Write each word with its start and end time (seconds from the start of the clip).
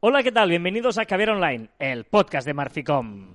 Hola, 0.00 0.22
¿qué 0.22 0.30
tal? 0.30 0.50
Bienvenidos 0.50 0.98
a 0.98 1.06
Caviar 1.06 1.30
Online, 1.30 1.70
el 1.78 2.04
podcast 2.04 2.46
de 2.46 2.52
Marficom. 2.52 3.32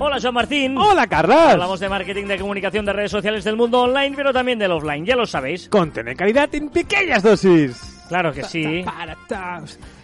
Hola, 0.00 0.18
Joan 0.20 0.34
Martín. 0.34 0.76
Hola, 0.76 1.06
Carlas. 1.06 1.52
Hablamos 1.52 1.78
de 1.78 1.88
marketing, 1.88 2.26
de 2.26 2.38
comunicación, 2.38 2.84
de 2.86 2.92
redes 2.92 3.10
sociales 3.12 3.44
del 3.44 3.56
mundo 3.56 3.82
online, 3.82 4.14
pero 4.16 4.32
también 4.32 4.58
del 4.58 4.72
offline, 4.72 5.06
ya 5.06 5.14
lo 5.14 5.26
sabéis. 5.26 5.68
Con 5.68 5.92
tener 5.92 6.16
calidad 6.16 6.52
en 6.56 6.70
pequeñas 6.70 7.22
dosis. 7.22 8.04
Claro 8.08 8.32
que 8.32 8.42
sí. 8.44 8.84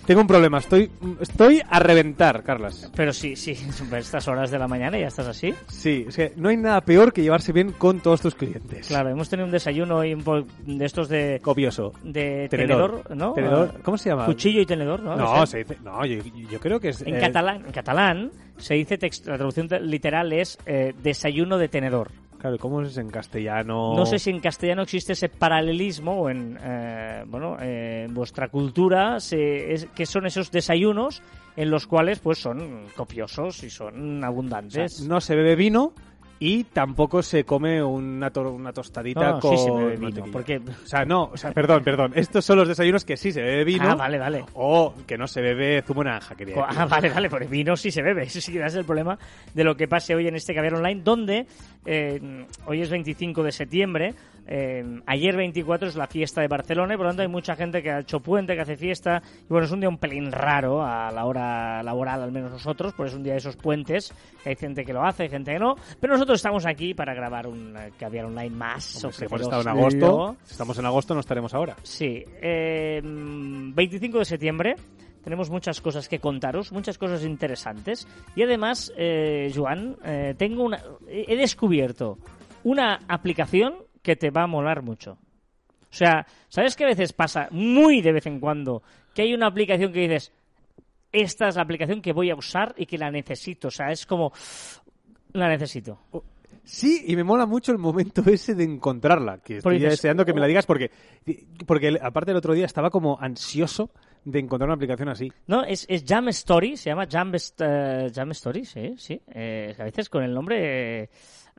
Tengo 0.06 0.20
un 0.20 0.26
problema, 0.26 0.58
estoy, 0.58 0.90
estoy 1.20 1.62
a 1.68 1.78
reventar, 1.78 2.42
Carlas. 2.42 2.90
Pero 2.94 3.12
sí, 3.12 3.36
sí, 3.36 3.52
estas 3.96 4.28
horas 4.28 4.50
de 4.50 4.58
la 4.58 4.68
mañana 4.68 4.98
ya 4.98 5.06
estás 5.08 5.26
así. 5.28 5.54
Sí, 5.68 6.04
es 6.08 6.16
que 6.16 6.32
no 6.36 6.50
hay 6.50 6.58
nada 6.58 6.82
peor 6.82 7.12
que 7.12 7.22
llevarse 7.22 7.52
bien 7.52 7.72
con 7.72 8.00
todos 8.00 8.20
tus 8.20 8.34
clientes. 8.34 8.86
Claro, 8.88 9.08
hemos 9.08 9.30
tenido 9.30 9.46
un 9.46 9.52
desayuno 9.52 10.00
un 10.00 10.22
po- 10.22 10.44
de 10.66 10.84
estos 10.84 11.08
de... 11.08 11.40
Copioso. 11.42 11.92
De 12.02 12.48
tenedor, 12.50 13.14
¿no? 13.16 13.32
Tenedor, 13.32 13.70
Ah, 13.74 13.78
¿Cómo 13.82 13.96
se 13.96 14.10
llama? 14.10 14.26
Cuchillo 14.26 14.60
y 14.60 14.66
tenedor, 14.66 15.00
¿no? 15.00 15.16
No, 15.16 15.46
se 15.46 15.58
dice, 15.58 15.78
no 15.82 16.04
yo, 16.04 16.22
yo 16.50 16.60
creo 16.60 16.78
que 16.80 16.90
es... 16.90 17.00
En 17.02 17.14
eh, 17.16 17.20
catalán, 17.20 17.64
en 17.64 17.72
catalán 17.72 18.30
se 18.58 18.74
dice, 18.74 18.98
text- 18.98 19.24
la 19.26 19.36
traducción 19.36 19.68
te- 19.68 19.80
literal 19.80 20.32
es 20.32 20.58
eh, 20.66 20.92
desayuno 21.02 21.56
de 21.56 21.68
tenedor. 21.68 22.10
Claro, 22.44 22.58
¿cómo 22.58 22.82
es 22.82 22.98
en 22.98 23.08
castellano? 23.08 23.94
No 23.96 24.04
sé 24.04 24.18
si 24.18 24.28
en 24.28 24.38
castellano 24.38 24.82
existe 24.82 25.14
ese 25.14 25.30
paralelismo 25.30 26.20
o 26.20 26.28
en, 26.28 26.58
eh, 26.62 27.24
bueno, 27.26 27.56
eh, 27.58 28.06
vuestra 28.10 28.48
cultura, 28.48 29.18
se, 29.18 29.72
es, 29.72 29.86
que 29.94 30.04
son 30.04 30.26
esos 30.26 30.50
desayunos 30.50 31.22
en 31.56 31.70
los 31.70 31.86
cuales 31.86 32.18
pues 32.18 32.36
son 32.36 32.88
copiosos 32.94 33.64
y 33.64 33.70
son 33.70 34.16
O 34.18 34.18
sea, 34.18 34.26
abundantes. 34.28 35.00
no 35.08 35.22
se 35.22 35.34
bebe 35.34 35.56
vino 35.56 35.94
y 36.46 36.64
tampoco 36.64 37.22
se 37.22 37.44
come 37.44 37.82
una, 37.82 38.28
to- 38.30 38.50
una 38.52 38.70
tostadita 38.70 39.32
No, 39.32 39.40
con 39.40 39.56
sí 39.56 39.64
se 39.64 39.70
bebe 39.70 39.96
vino, 39.96 40.24
porque- 40.30 40.58
O 40.58 40.86
sea, 40.86 41.04
no, 41.06 41.30
o 41.32 41.36
sea, 41.38 41.52
perdón, 41.52 41.82
perdón. 41.82 42.12
Estos 42.14 42.44
son 42.44 42.58
los 42.58 42.68
desayunos 42.68 43.04
que 43.06 43.16
sí 43.16 43.32
se 43.32 43.40
bebe 43.40 43.64
vino. 43.64 43.84
Ah, 43.88 43.94
vale, 43.94 44.18
vale. 44.18 44.44
O 44.52 44.92
que 45.06 45.16
no 45.16 45.26
se 45.26 45.40
bebe 45.40 45.80
zumo 45.82 46.02
de 46.02 46.10
naranja, 46.10 46.34
quería 46.34 46.56
decir. 46.56 46.78
Ah, 46.78 46.84
vale, 46.84 47.08
vale, 47.08 47.30
porque 47.30 47.46
vino 47.46 47.76
sí 47.76 47.90
se 47.90 48.02
bebe. 48.02 48.22
Eso 48.24 48.42
sí 48.42 48.52
que 48.52 48.62
es 48.62 48.74
el 48.74 48.84
problema 48.84 49.18
de 49.54 49.64
lo 49.64 49.74
que 49.74 49.88
pase 49.88 50.14
hoy 50.14 50.28
en 50.28 50.36
este 50.36 50.54
caviar 50.54 50.74
online, 50.74 51.00
donde 51.02 51.46
eh, 51.86 52.46
hoy 52.66 52.82
es 52.82 52.90
25 52.90 53.42
de 53.42 53.52
septiembre, 53.52 54.14
eh, 54.46 55.00
ayer 55.06 55.36
24 55.36 55.88
es 55.88 55.96
la 55.96 56.06
fiesta 56.06 56.40
de 56.40 56.48
Barcelona 56.48 56.94
y 56.94 56.96
por 56.96 57.06
lo 57.06 57.10
tanto 57.10 57.22
hay 57.22 57.28
mucha 57.28 57.56
gente 57.56 57.82
que 57.82 57.90
ha 57.90 58.00
hecho 58.00 58.20
puente, 58.20 58.54
que 58.54 58.60
hace 58.60 58.76
fiesta. 58.76 59.22
Y 59.42 59.46
bueno, 59.48 59.66
es 59.66 59.72
un 59.72 59.80
día 59.80 59.88
un 59.88 59.98
pelín 59.98 60.30
raro 60.30 60.82
a 60.82 61.10
la 61.10 61.24
hora 61.24 61.82
laboral, 61.82 62.22
al 62.22 62.32
menos 62.32 62.52
nosotros, 62.52 62.92
pues 62.96 63.10
es 63.10 63.16
un 63.16 63.22
día 63.22 63.32
de 63.32 63.38
esos 63.38 63.56
puentes, 63.56 64.12
que 64.42 64.50
hay 64.50 64.56
gente 64.56 64.84
que 64.84 64.92
lo 64.92 65.04
hace, 65.04 65.24
hay 65.24 65.28
gente 65.28 65.52
que 65.52 65.58
no. 65.58 65.76
Pero 66.00 66.14
nosotros 66.14 66.36
estamos 66.36 66.66
aquí 66.66 66.94
para 66.94 67.14
grabar 67.14 67.46
un 67.46 67.76
eh, 67.76 67.92
caviar 67.98 68.26
online 68.26 68.54
más. 68.54 69.04
Hombre, 69.04 69.18
si 69.18 69.24
hemos 69.24 69.40
estado 69.40 69.62
en 69.62 69.68
agosto, 69.68 70.36
si 70.44 70.52
estamos 70.52 70.78
en 70.78 70.86
agosto 70.86 71.14
no 71.14 71.20
estaremos 71.20 71.54
ahora. 71.54 71.76
Sí, 71.82 72.24
eh, 72.42 73.00
25 73.02 74.18
de 74.18 74.24
septiembre. 74.24 74.76
Tenemos 75.22 75.48
muchas 75.48 75.80
cosas 75.80 76.06
que 76.06 76.18
contaros, 76.18 76.70
muchas 76.70 76.98
cosas 76.98 77.24
interesantes. 77.24 78.06
Y 78.36 78.42
además, 78.42 78.92
eh, 78.94 79.50
Joan, 79.54 79.96
eh, 80.04 80.34
tengo 80.36 80.62
una, 80.64 80.82
he 81.08 81.34
descubierto 81.34 82.18
una 82.62 83.00
aplicación 83.08 83.74
que 84.04 84.14
te 84.14 84.30
va 84.30 84.42
a 84.42 84.46
molar 84.46 84.82
mucho. 84.82 85.12
O 85.12 85.96
sea, 85.96 86.26
¿sabes 86.48 86.76
que 86.76 86.84
a 86.84 86.88
veces 86.88 87.12
pasa 87.12 87.48
muy 87.50 88.00
de 88.02 88.12
vez 88.12 88.26
en 88.26 88.38
cuando 88.38 88.82
que 89.14 89.22
hay 89.22 89.34
una 89.34 89.46
aplicación 89.46 89.92
que 89.92 90.00
dices, 90.00 90.30
esta 91.10 91.48
es 91.48 91.56
la 91.56 91.62
aplicación 91.62 92.02
que 92.02 92.12
voy 92.12 92.30
a 92.30 92.36
usar 92.36 92.74
y 92.76 92.86
que 92.86 92.98
la 92.98 93.10
necesito? 93.10 93.68
O 93.68 93.70
sea, 93.70 93.90
es 93.90 94.04
como, 94.04 94.32
la 95.32 95.48
necesito. 95.48 95.98
Sí, 96.64 97.04
y 97.06 97.16
me 97.16 97.24
mola 97.24 97.46
mucho 97.46 97.72
el 97.72 97.78
momento 97.78 98.22
ese 98.26 98.54
de 98.54 98.64
encontrarla, 98.64 99.38
que 99.38 99.58
estoy 99.58 99.76
dices, 99.76 99.92
deseando 99.92 100.24
que 100.24 100.32
me 100.34 100.40
la 100.40 100.46
"Oh". 100.46 100.48
digas 100.48 100.66
porque, 100.66 100.90
porque 101.66 101.98
aparte 102.00 102.30
el 102.32 102.36
otro 102.36 102.54
día 102.54 102.66
estaba 102.66 102.90
como 102.90 103.18
ansioso 103.20 103.90
de 104.24 104.38
encontrar 104.40 104.68
una 104.68 104.74
aplicación 104.76 105.08
así. 105.10 105.30
No, 105.46 105.62
es, 105.64 105.86
es 105.88 106.04
Jam 106.06 106.28
Story, 106.28 106.76
se 106.76 106.90
llama 106.90 107.06
Jam, 107.08 107.32
eh, 107.34 108.10
Jam 108.14 108.30
Story, 108.32 108.64
sí, 108.64 108.94
sí. 108.96 109.20
Eh, 109.28 109.74
a 109.78 109.84
veces 109.84 110.08
con 110.08 110.24
el 110.24 110.32
nombre, 110.34 111.02
eh, 111.04 111.10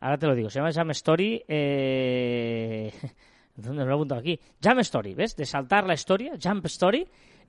ahora 0.05 0.17
te 0.17 0.27
lo 0.27 0.35
digo, 0.35 0.49
se 0.49 0.59
llama 0.59 0.71
Jam 0.71 0.91
Story. 0.91 1.43
Eh, 1.47 2.91
¿Dónde 3.55 3.85
lo 3.85 3.91
he 3.91 3.93
apuntado 3.93 4.19
aquí? 4.21 4.39
Jam 4.61 4.79
Story, 4.79 5.13
¿ves? 5.13 5.35
De 5.35 5.45
saltar 5.45 5.85
la 5.87 5.93
historia, 5.93 6.33
Jump 6.41 6.65
Story. 6.65 7.07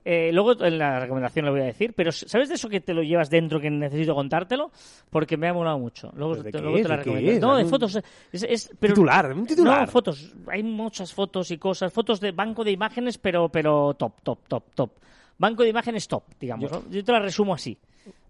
Eh, 0.09 0.31
luego 0.31 0.63
en 0.63 0.77
la 0.77 1.01
recomendación 1.01 1.45
lo 1.45 1.51
voy 1.51 1.59
a 1.61 1.65
decir, 1.65 1.91
pero 1.93 2.13
¿sabes 2.13 2.47
de 2.47 2.55
eso 2.55 2.69
que 2.69 2.79
te 2.79 2.93
lo 2.93 3.03
llevas 3.03 3.29
dentro 3.29 3.59
que 3.59 3.69
necesito 3.69 4.15
contártelo? 4.15 4.71
Porque 5.09 5.35
me 5.35 5.49
ha 5.49 5.53
molado 5.53 5.77
mucho. 5.79 6.11
Luego, 6.15 6.31
¿Pero 6.35 6.43
de 6.43 6.51
te, 6.53 6.61
luego 6.61 6.77
es? 6.77 6.83
te 6.83 6.87
la 6.89 6.97
¿De 6.97 7.03
qué 7.03 7.09
recomiendo. 7.09 7.47
No, 7.47 7.57
de 7.57 7.63
un 7.65 7.69
fotos. 7.69 7.99
Es, 8.31 8.43
es- 8.43 8.71
pero- 8.79 8.93
Titular, 8.93 9.33
un 9.33 9.45
titular. 9.45 9.81
No, 9.81 9.87
fotos. 9.87 10.33
Hay 10.47 10.63
muchas 10.63 11.13
fotos 11.13 11.51
y 11.51 11.57
cosas. 11.57 11.91
Fotos 11.91 12.21
de 12.21 12.31
banco 12.31 12.63
de 12.63 12.71
imágenes, 12.71 13.17
pero, 13.17 13.49
pero 13.49 13.95
top, 13.95 14.21
top, 14.23 14.39
top, 14.47 14.63
top. 14.73 14.91
Banco 15.39 15.63
de 15.63 15.69
imágenes 15.69 16.07
top, 16.07 16.23
digamos. 16.39 16.71
Yo- 16.71 16.79
¿no? 16.79 16.89
Yo 16.89 17.03
te 17.03 17.11
la 17.11 17.19
resumo 17.19 17.53
así. 17.53 17.77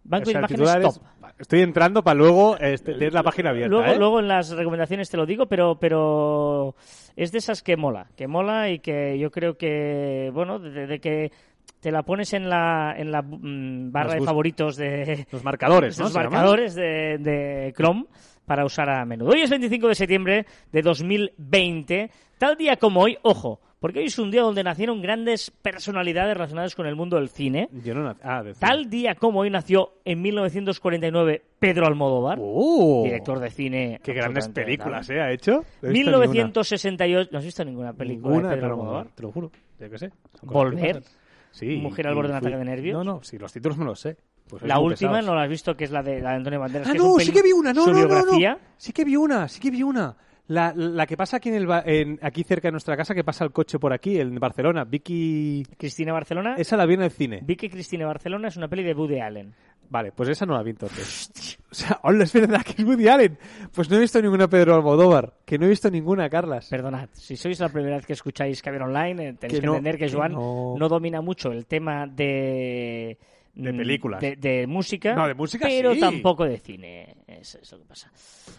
Banco 0.07 0.29
O 0.29 0.31
sea, 0.31 0.41
de 0.41 0.53
imágenes 0.55 0.81
top. 0.81 0.91
es- 0.95 1.01
Estoy 1.39 1.61
entrando 1.61 2.03
para 2.03 2.15
luego 2.17 2.57
este, 2.57 2.93
tener 2.93 3.13
la 3.13 3.21
página 3.21 3.51
abierta. 3.51 3.69
Luego, 3.69 3.91
¿eh? 3.93 3.97
luego 3.99 4.19
en 4.19 4.27
las 4.27 4.49
recomendaciones 4.49 5.09
te 5.09 5.17
lo 5.17 5.25
digo, 5.27 5.45
pero, 5.45 5.77
pero 5.79 6.75
es 7.15 7.31
de 7.31 7.37
esas 7.37 7.61
que 7.61 7.77
mola, 7.77 8.07
que 8.15 8.27
mola 8.27 8.69
y 8.71 8.79
que 8.79 9.19
yo 9.19 9.29
creo 9.29 9.55
que, 9.55 10.31
bueno, 10.33 10.57
de, 10.57 10.87
de 10.87 10.99
que 10.99 11.31
te 11.79 11.91
la 11.91 12.01
pones 12.01 12.33
en 12.33 12.49
la, 12.49 12.95
en 12.97 13.11
la 13.11 13.21
mm, 13.21 13.91
barra 13.91 14.15
de 14.15 14.21
favoritos 14.21 14.77
de 14.77 15.27
Los 15.31 15.43
marcadores, 15.43 15.95
¿no? 15.99 16.05
los 16.05 16.15
marcadores 16.15 16.73
de, 16.73 17.19
de 17.19 17.71
Chrome 17.77 18.05
para 18.45 18.65
usar 18.65 18.89
a 18.89 19.05
menudo. 19.05 19.29
Hoy 19.31 19.41
es 19.41 19.49
25 19.51 19.89
de 19.89 19.95
septiembre 19.95 20.45
de 20.71 20.81
2020, 20.81 22.09
tal 22.39 22.55
día 22.57 22.77
como 22.77 23.01
hoy, 23.01 23.17
ojo, 23.21 23.59
porque 23.79 23.99
hoy 23.99 24.05
es 24.05 24.17
un 24.19 24.31
día 24.31 24.41
donde 24.41 24.63
nacieron 24.63 25.01
grandes 25.01 25.51
personalidades 25.51 26.33
relacionadas 26.35 26.73
con 26.75 26.87
el 26.87 26.95
mundo 26.95 27.17
del 27.17 27.29
cine. 27.29 27.69
Yo 27.83 27.93
no 27.93 28.09
nac- 28.09 28.17
ah, 28.23 28.41
de 28.43 28.53
Tal 28.55 28.89
día 28.89 29.15
como 29.15 29.39
hoy 29.41 29.49
nació 29.49 29.93
en 30.05 30.21
1949 30.21 31.43
Pedro 31.59 31.87
Almodóvar, 31.87 32.37
¡Oh! 32.41 33.03
director 33.05 33.39
de 33.39 33.49
cine. 33.49 33.99
Qué 34.03 34.13
grandes 34.13 34.47
películas. 34.49 35.09
¿eh? 35.09 35.21
Ha 35.21 35.31
hecho. 35.31 35.63
No 35.81 35.89
he 35.89 35.91
visto 35.91 36.11
ninguna. 36.11 36.27
1968. 36.27 37.29
¿No 37.31 37.37
has 37.39 37.45
visto 37.45 37.65
ninguna 37.65 37.93
película 37.93 38.29
Ninguna 38.33 38.49
de 38.49 38.55
Pedro 38.55 38.71
Almodóvar? 38.71 39.07
Te 39.15 39.21
lo 39.23 39.31
juro. 39.31 39.51
Yo 39.79 39.89
qué 39.89 39.97
sé. 39.97 40.11
Volver. 40.41 41.03
Sí. 41.51 41.77
Mujer 41.77 42.07
al 42.07 42.15
borde 42.15 42.27
de 42.29 42.33
un 42.33 42.37
ataque 42.37 42.57
de 42.57 42.65
nervios. 42.65 43.03
No, 43.05 43.13
no, 43.15 43.23
sí, 43.23 43.37
los 43.37 43.51
títulos 43.51 43.77
no 43.77 43.85
los 43.85 43.99
sé. 43.99 44.17
Pues 44.47 44.63
La 44.63 44.79
última 44.79 45.11
pesados. 45.11 45.25
no 45.25 45.35
la 45.35 45.43
has 45.43 45.49
visto, 45.49 45.75
que 45.75 45.83
es 45.83 45.91
la 45.91 46.01
de, 46.01 46.21
la 46.21 46.29
de 46.31 46.35
Antonio 46.37 46.59
Banderas. 46.59 46.87
Ah, 46.87 46.91
que 46.91 46.97
es 46.99 47.03
un 47.03 47.13
no, 47.13 47.19
sí 47.19 47.31
que 47.31 47.41
vi 47.41 47.51
una, 47.51 47.73
no, 47.73 47.85
no, 47.85 47.91
no, 47.93 47.97
biografía. 47.97 48.51
no. 48.53 48.59
Sí 48.77 48.93
que 48.93 49.03
vi 49.03 49.15
una, 49.15 49.47
sí 49.47 49.59
que 49.59 49.71
vi 49.71 49.83
una. 49.83 50.15
La, 50.47 50.73
la 50.75 51.05
que 51.05 51.17
pasa 51.17 51.37
aquí 51.37 51.49
en 51.49 51.55
el 51.55 51.67
en, 51.85 52.19
aquí 52.21 52.43
cerca 52.43 52.69
de 52.69 52.71
nuestra 52.71 52.95
casa, 52.95 53.13
que 53.13 53.23
pasa 53.23 53.43
el 53.43 53.51
coche 53.51 53.79
por 53.79 53.91
aquí, 53.93 54.19
en 54.19 54.35
Barcelona. 54.35 54.85
Vicky. 54.85 55.65
Cristina 55.77 56.13
Barcelona. 56.13 56.55
Esa 56.57 56.77
la 56.77 56.85
vi 56.85 56.93
en 56.93 57.01
el 57.01 57.11
cine. 57.11 57.41
Vi 57.43 57.55
que 57.55 57.69
Cristina 57.69 58.05
Barcelona 58.05 58.47
es 58.47 58.57
una 58.57 58.67
peli 58.67 58.83
de 58.83 58.93
Woody 58.93 59.19
Allen. 59.19 59.53
Vale, 59.89 60.11
pues 60.11 60.29
esa 60.29 60.45
no 60.45 60.53
la 60.53 60.63
vi 60.63 60.71
entonces. 60.71 61.57
O 61.69 61.75
sea, 61.75 61.99
hola, 62.03 62.23
es 62.23 62.33
verdad 62.33 62.61
que 62.61 62.81
es 62.81 62.87
Woody 62.87 63.07
Allen. 63.07 63.37
Pues 63.73 63.89
no 63.89 63.97
he 63.97 63.99
visto 63.99 64.21
ninguna 64.21 64.47
Pedro 64.47 64.75
Almodóvar. 64.75 65.33
Que 65.45 65.57
no 65.57 65.65
he 65.65 65.69
visto 65.69 65.89
ninguna, 65.91 66.29
Carlas. 66.29 66.69
Perdonad, 66.69 67.09
si 67.13 67.35
sois 67.35 67.59
la 67.59 67.69
primera 67.69 67.97
vez 67.97 68.05
que 68.05 68.13
escucháis 68.13 68.61
Caber 68.61 68.83
Online, 68.83 69.29
eh, 69.29 69.33
tenéis 69.33 69.59
Que 69.59 69.61
que, 69.61 69.65
no, 69.67 69.73
entender 69.73 69.97
que 69.97 70.07
que 70.07 70.11
Joan 70.13 70.31
no. 70.31 70.75
no. 70.77 70.89
domina 70.89 71.21
mucho 71.21 71.51
el 71.51 71.65
tema 71.65 72.07
de... 72.07 73.17
De 73.57 73.73
mm, 73.73 73.77
películas. 73.77 74.21
De, 74.21 74.35
de 74.35 74.67
música. 74.67 75.15
No, 75.15 75.27
de 75.27 75.33
música 75.33 75.65
Pero 75.67 75.93
sí. 75.93 75.99
tampoco 75.99 76.45
de 76.45 76.59
cine. 76.59 77.17
Eso 77.27 77.57
es 77.61 77.71
lo 77.71 77.79
que 77.79 77.85
pasa. 77.85 78.11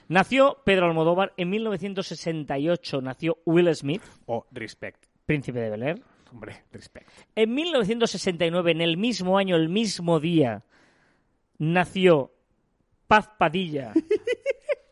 Nació 0.08 0.58
Pedro 0.64 0.86
Almodóvar 0.86 1.32
en 1.36 1.50
1968. 1.50 3.00
Nació 3.00 3.38
Will 3.44 3.74
Smith, 3.74 4.02
Oh, 4.26 4.44
respect. 4.50 5.04
príncipe 5.24 5.60
de 5.60 5.70
Bel 5.70 5.82
Air. 5.82 6.02
Hombre, 6.32 6.64
respect. 6.72 7.08
En 7.34 7.54
1969, 7.54 8.72
en 8.72 8.80
el 8.80 8.96
mismo 8.96 9.38
año, 9.38 9.56
el 9.56 9.68
mismo 9.68 10.20
día, 10.20 10.64
nació 11.58 12.32
Paz 13.08 13.28
Padilla 13.38 13.92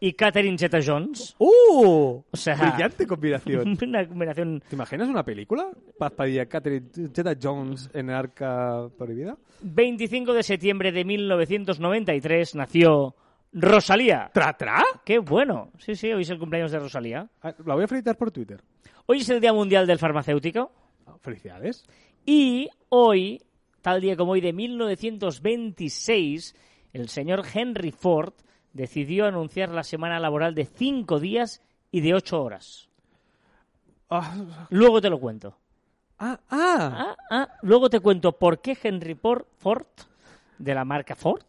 y 0.01 0.13
Catherine 0.15 0.59
Zeta-Jones. 0.59 1.37
¡Uh! 1.39 2.23
O 2.31 2.37
sea, 2.37 2.55
Brillante 2.57 3.07
combinación. 3.07 3.79
una 3.87 4.09
combinación 4.09 4.63
¿Te 4.69 4.75
imaginas 4.75 5.09
una 5.09 5.25
película? 5.25 5.69
Paz 5.99 6.13
Padilla, 6.13 6.47
Catherine 6.47 6.87
Zeta-Jones 7.15 7.91
en 7.93 8.11
Arca 8.11 8.89
Prohibida. 8.97 9.37
25 9.61 10.33
de 10.33 10.43
septiembre 10.43 10.91
de 10.93 11.05
1993 11.05 12.55
nació 12.57 13.15
Rosalía. 13.53 14.31
¿Tra, 14.35 14.57
tra? 14.57 14.83
¡Qué 15.05 15.19
bueno! 15.19 15.71
Sí, 15.79 15.95
sí, 15.95 16.11
hoy 16.13 16.23
es 16.23 16.31
el 16.31 16.39
cumpleaños 16.39 16.73
de 16.73 16.79
Rosalía. 16.79 17.29
Ah, 17.43 17.55
La 17.65 17.75
voy 17.75 17.85
a 17.85 17.89
felicitar 17.89 18.17
por 18.17 18.31
Twitter. 18.31 18.63
Hoy 19.07 19.19
es 19.19 19.29
el 19.31 19.41
Día 19.41 19.53
Mundial 19.53 19.87
del 19.87 19.99
Farmacéutico. 19.99 20.71
Ah, 21.07 21.17
Felicidades. 21.21 21.85
Y 22.25 22.69
hoy, 22.89 23.41
tal 23.83 24.01
día 24.01 24.17
como 24.17 24.33
hoy 24.33 24.41
de 24.41 24.53
1926, 24.53 26.55
el 26.97 27.09
señor 27.09 27.43
Henry 27.53 27.91
Ford 27.93 28.33
decidió 28.73 29.27
anunciar 29.27 29.71
la 29.71 29.83
semana 29.83 30.19
laboral 30.21 30.55
de 30.55 30.65
cinco 30.65 31.19
días 31.21 31.63
y 31.91 32.01
de 32.01 32.15
ocho 32.15 32.43
horas. 32.43 32.89
Ah, 34.11 34.67
Luego 34.71 35.01
te 35.01 35.11
lo 35.11 35.19
cuento. 35.19 35.57
ah, 36.19 36.39
ah. 36.51 37.07
Ah, 37.09 37.17
ah, 37.31 37.49
luego 37.63 37.89
te 37.91 38.01
cuento 38.01 38.33
por 38.39 38.61
qué 38.61 38.77
Henry 38.83 39.15
Ford, 39.15 39.87
de 40.59 40.75
la 40.75 40.85
marca 40.85 41.15
Ford, 41.15 41.43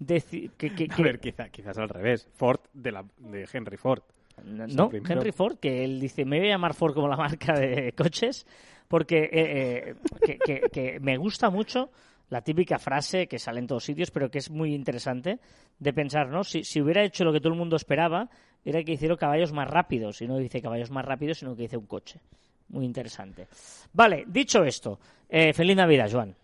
deci- 0.00 0.50
que, 0.56 0.74
que- 0.74 0.88
A 0.90 0.96
ver, 1.02 1.20
quizá, 1.20 1.48
quizás 1.48 1.76
al 1.78 1.88
revés. 1.88 2.28
Ford 2.34 2.60
de, 2.72 2.92
la, 2.92 3.04
de 3.18 3.48
Henry 3.52 3.76
Ford. 3.76 4.02
no. 4.44 4.90
Henry 4.92 5.32
Ford, 5.32 5.58
que 5.58 5.84
él 5.84 6.00
dice, 6.00 6.24
me 6.24 6.38
voy 6.38 6.48
a 6.48 6.52
llamar 6.52 6.74
Ford 6.74 6.94
como 6.94 7.08
la 7.08 7.16
marca 7.16 7.54
de 7.58 7.92
coches, 7.92 8.46
porque 8.88 9.24
eh, 9.24 9.30
eh, 9.32 9.94
que, 10.24 10.38
que- 10.38 10.60
que 10.72 11.00
me 11.00 11.16
gusta 11.18 11.50
mucho 11.50 11.90
la 12.30 12.42
típica 12.42 12.78
frase 12.78 13.26
que 13.26 13.38
sale 13.38 13.60
en 13.60 13.66
todos 13.66 13.84
sitios, 13.84 14.10
pero 14.10 14.30
que 14.30 14.38
es 14.38 14.50
muy 14.50 14.74
interesante 14.74 15.38
de 15.78 15.92
pensar, 15.92 16.28
¿no? 16.28 16.44
Si, 16.44 16.80
hubiera 16.80 17.02
hecho 17.02 17.24
lo 17.24 17.32
que 17.32 17.40
todo 17.40 17.52
el 17.52 17.58
mundo 17.58 17.76
esperaba, 17.76 18.28
era 18.64 18.82
que 18.82 18.92
hiciera 18.92 19.16
caballos 19.16 19.52
más 19.52 19.68
rápidos, 19.68 20.20
y 20.20 20.26
no 20.26 20.36
dice 20.38 20.60
caballos 20.60 20.90
más 20.90 21.04
rápidos, 21.04 21.38
sino 21.38 21.54
que 21.54 21.62
dice 21.62 21.76
un 21.76 21.86
coche. 21.86 22.20
Muy 22.68 22.84
interesante. 22.84 23.46
Vale, 23.92 24.24
dicho 24.26 24.62
esto, 24.62 24.98
eh, 25.28 25.52
feliz 25.54 25.76
Navidad, 25.76 26.10
Joan. 26.10 26.34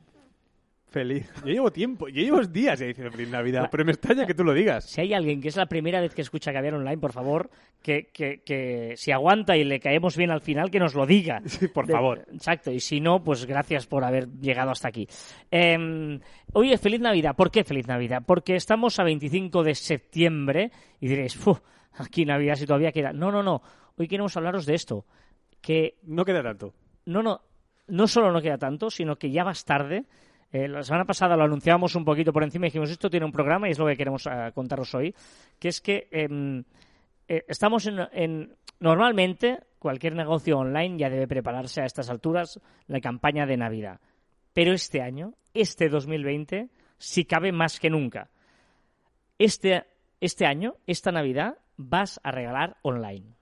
Feliz. 0.94 1.28
Yo 1.44 1.52
llevo 1.52 1.72
tiempo, 1.72 2.06
yo 2.08 2.22
llevo 2.22 2.40
días 2.42 2.78
ya 2.78 2.86
diciendo 2.86 3.10
feliz 3.10 3.28
Navidad, 3.28 3.68
pero 3.68 3.84
me 3.84 3.90
extraña 3.90 4.26
que 4.26 4.32
tú 4.34 4.44
lo 4.44 4.54
digas. 4.54 4.84
Si 4.88 5.00
hay 5.00 5.12
alguien 5.12 5.40
que 5.40 5.48
es 5.48 5.56
la 5.56 5.66
primera 5.66 6.00
vez 6.00 6.14
que 6.14 6.22
escucha 6.22 6.52
Caviar 6.52 6.74
Online, 6.74 6.98
por 6.98 7.10
favor, 7.12 7.50
que, 7.82 8.10
que, 8.12 8.42
que 8.44 8.94
si 8.96 9.10
aguanta 9.10 9.56
y 9.56 9.64
le 9.64 9.80
caemos 9.80 10.16
bien 10.16 10.30
al 10.30 10.40
final, 10.40 10.70
que 10.70 10.78
nos 10.78 10.94
lo 10.94 11.04
diga. 11.04 11.42
Sí, 11.46 11.66
por 11.66 11.86
De- 11.88 11.92
favor. 11.94 12.24
exacto, 12.32 12.70
y 12.70 12.78
si 12.78 13.00
no, 13.00 13.24
pues 13.24 13.44
gracias 13.44 13.88
por 13.88 14.04
haber 14.04 14.28
llegado 14.40 14.70
hasta 14.70 14.86
aquí. 14.86 15.08
Eh, 15.50 16.20
oye, 16.52 16.78
feliz 16.78 17.00
Navidad. 17.00 17.34
¿Por 17.34 17.50
qué 17.50 17.64
feliz 17.64 17.88
Navidad? 17.88 18.22
Porque 18.24 18.54
estamos 18.54 18.96
a 19.00 19.02
25 19.02 19.64
de 19.64 19.74
septiembre 19.74 20.70
y 21.00 21.08
diréis, 21.08 21.34
"Fu, 21.34 21.58
aquí 21.94 22.24
Navidad 22.24 22.54
si 22.54 22.66
todavía 22.66 22.92
queda. 22.92 23.12
No, 23.12 23.32
no, 23.32 23.42
no. 23.42 23.62
Hoy 23.98 24.06
queremos 24.06 24.36
hablaros 24.36 24.64
de 24.64 24.74
esto. 24.76 25.04
Que 25.60 25.96
No 26.04 26.24
queda 26.24 26.40
tanto. 26.44 26.72
no, 27.06 27.20
no, 27.20 27.40
no 27.88 28.06
solo 28.06 28.30
no 28.30 28.40
queda 28.40 28.58
tanto, 28.58 28.90
sino 28.90 29.16
que 29.16 29.32
ya 29.32 29.42
vas 29.42 29.64
tarde. 29.64 30.04
Eh, 30.54 30.68
la 30.68 30.84
semana 30.84 31.04
pasada 31.04 31.36
lo 31.36 31.42
anunciábamos 31.42 31.96
un 31.96 32.04
poquito 32.04 32.32
por 32.32 32.44
encima 32.44 32.66
y 32.66 32.68
dijimos, 32.68 32.88
esto 32.88 33.10
tiene 33.10 33.26
un 33.26 33.32
programa 33.32 33.66
y 33.66 33.72
es 33.72 33.78
lo 33.80 33.86
que 33.86 33.96
queremos 33.96 34.24
eh, 34.26 34.52
contaros 34.54 34.94
hoy, 34.94 35.12
que 35.58 35.66
es 35.66 35.80
que 35.80 36.06
em, 36.12 36.62
eh, 37.26 37.44
estamos 37.48 37.86
en, 37.86 37.98
en- 38.12 38.54
Normalmente, 38.78 39.60
cualquier 39.78 40.14
negocio 40.14 40.58
online 40.58 40.98
ya 40.98 41.08
debe 41.10 41.26
prepararse 41.26 41.80
a 41.80 41.86
estas 41.86 42.08
alturas 42.10 42.60
la 42.86 43.00
campaña 43.00 43.46
de 43.46 43.56
Navidad. 43.56 44.00
Pero 44.52 44.72
este 44.72 45.00
año, 45.00 45.34
este 45.54 45.88
2020, 45.88 46.68
si 46.98 47.24
cabe 47.24 47.50
más 47.50 47.80
que 47.80 47.88
nunca. 47.90 48.30
Este, 49.38 49.84
este 50.20 50.46
año, 50.46 50.74
esta 50.86 51.12
Navidad, 51.12 51.56
vas 51.76 52.20
a 52.22 52.30
regalar 52.30 52.76
online. 52.82 53.34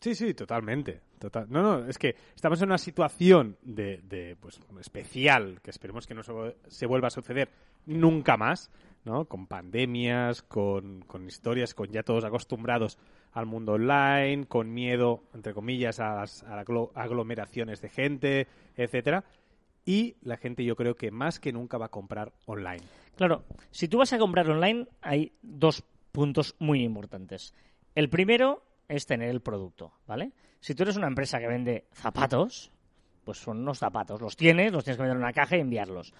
Sí, 0.00 0.14
sí, 0.14 0.34
totalmente. 0.34 1.00
No, 1.48 1.62
no, 1.62 1.86
es 1.88 1.98
que 1.98 2.16
estamos 2.34 2.60
en 2.62 2.68
una 2.68 2.78
situación 2.78 3.56
de, 3.62 4.00
de, 4.02 4.36
pues, 4.40 4.60
especial 4.80 5.60
que 5.62 5.70
esperemos 5.70 6.06
que 6.06 6.14
no 6.14 6.22
se, 6.22 6.32
vu- 6.32 6.54
se 6.68 6.86
vuelva 6.86 7.08
a 7.08 7.10
suceder 7.10 7.50
nunca 7.86 8.36
más, 8.36 8.70
¿no? 9.04 9.24
Con 9.26 9.46
pandemias, 9.46 10.42
con, 10.42 11.02
con 11.02 11.26
historias, 11.26 11.74
con 11.74 11.90
ya 11.90 12.02
todos 12.02 12.24
acostumbrados 12.24 12.98
al 13.32 13.46
mundo 13.46 13.72
online, 13.72 14.46
con 14.46 14.72
miedo, 14.72 15.24
entre 15.34 15.54
comillas, 15.54 16.00
a 16.00 16.16
las 16.16 16.42
a 16.42 16.64
aglomeraciones 16.94 17.80
de 17.80 17.88
gente, 17.88 18.46
etcétera. 18.76 19.24
Y 19.84 20.16
la 20.22 20.36
gente 20.36 20.64
yo 20.64 20.76
creo 20.76 20.94
que 20.96 21.10
más 21.10 21.40
que 21.40 21.52
nunca 21.52 21.78
va 21.78 21.86
a 21.86 21.90
comprar 21.90 22.32
online. 22.46 22.82
Claro, 23.16 23.44
si 23.70 23.88
tú 23.88 23.98
vas 23.98 24.12
a 24.12 24.18
comprar 24.18 24.48
online, 24.48 24.86
hay 25.00 25.32
dos 25.42 25.84
puntos 26.12 26.54
muy 26.58 26.82
importantes. 26.84 27.54
El 27.94 28.08
primero 28.08 28.62
es 28.88 29.06
tener 29.06 29.28
el 29.30 29.40
producto, 29.40 29.92
¿vale? 30.06 30.32
Si 30.62 30.74
tú 30.74 30.84
eres 30.84 30.96
una 30.96 31.08
empresa 31.08 31.38
que 31.40 31.48
vende 31.48 31.84
zapatos, 31.92 32.70
pues 33.24 33.38
son 33.38 33.58
unos 33.58 33.78
zapatos. 33.78 34.20
Los 34.20 34.36
tienes, 34.36 34.72
los 34.72 34.84
tienes 34.84 34.96
que 34.96 35.02
vender 35.02 35.16
en 35.16 35.22
una 35.24 35.32
caja 35.32 35.56
y 35.56 35.60
enviarlos. 35.60 36.14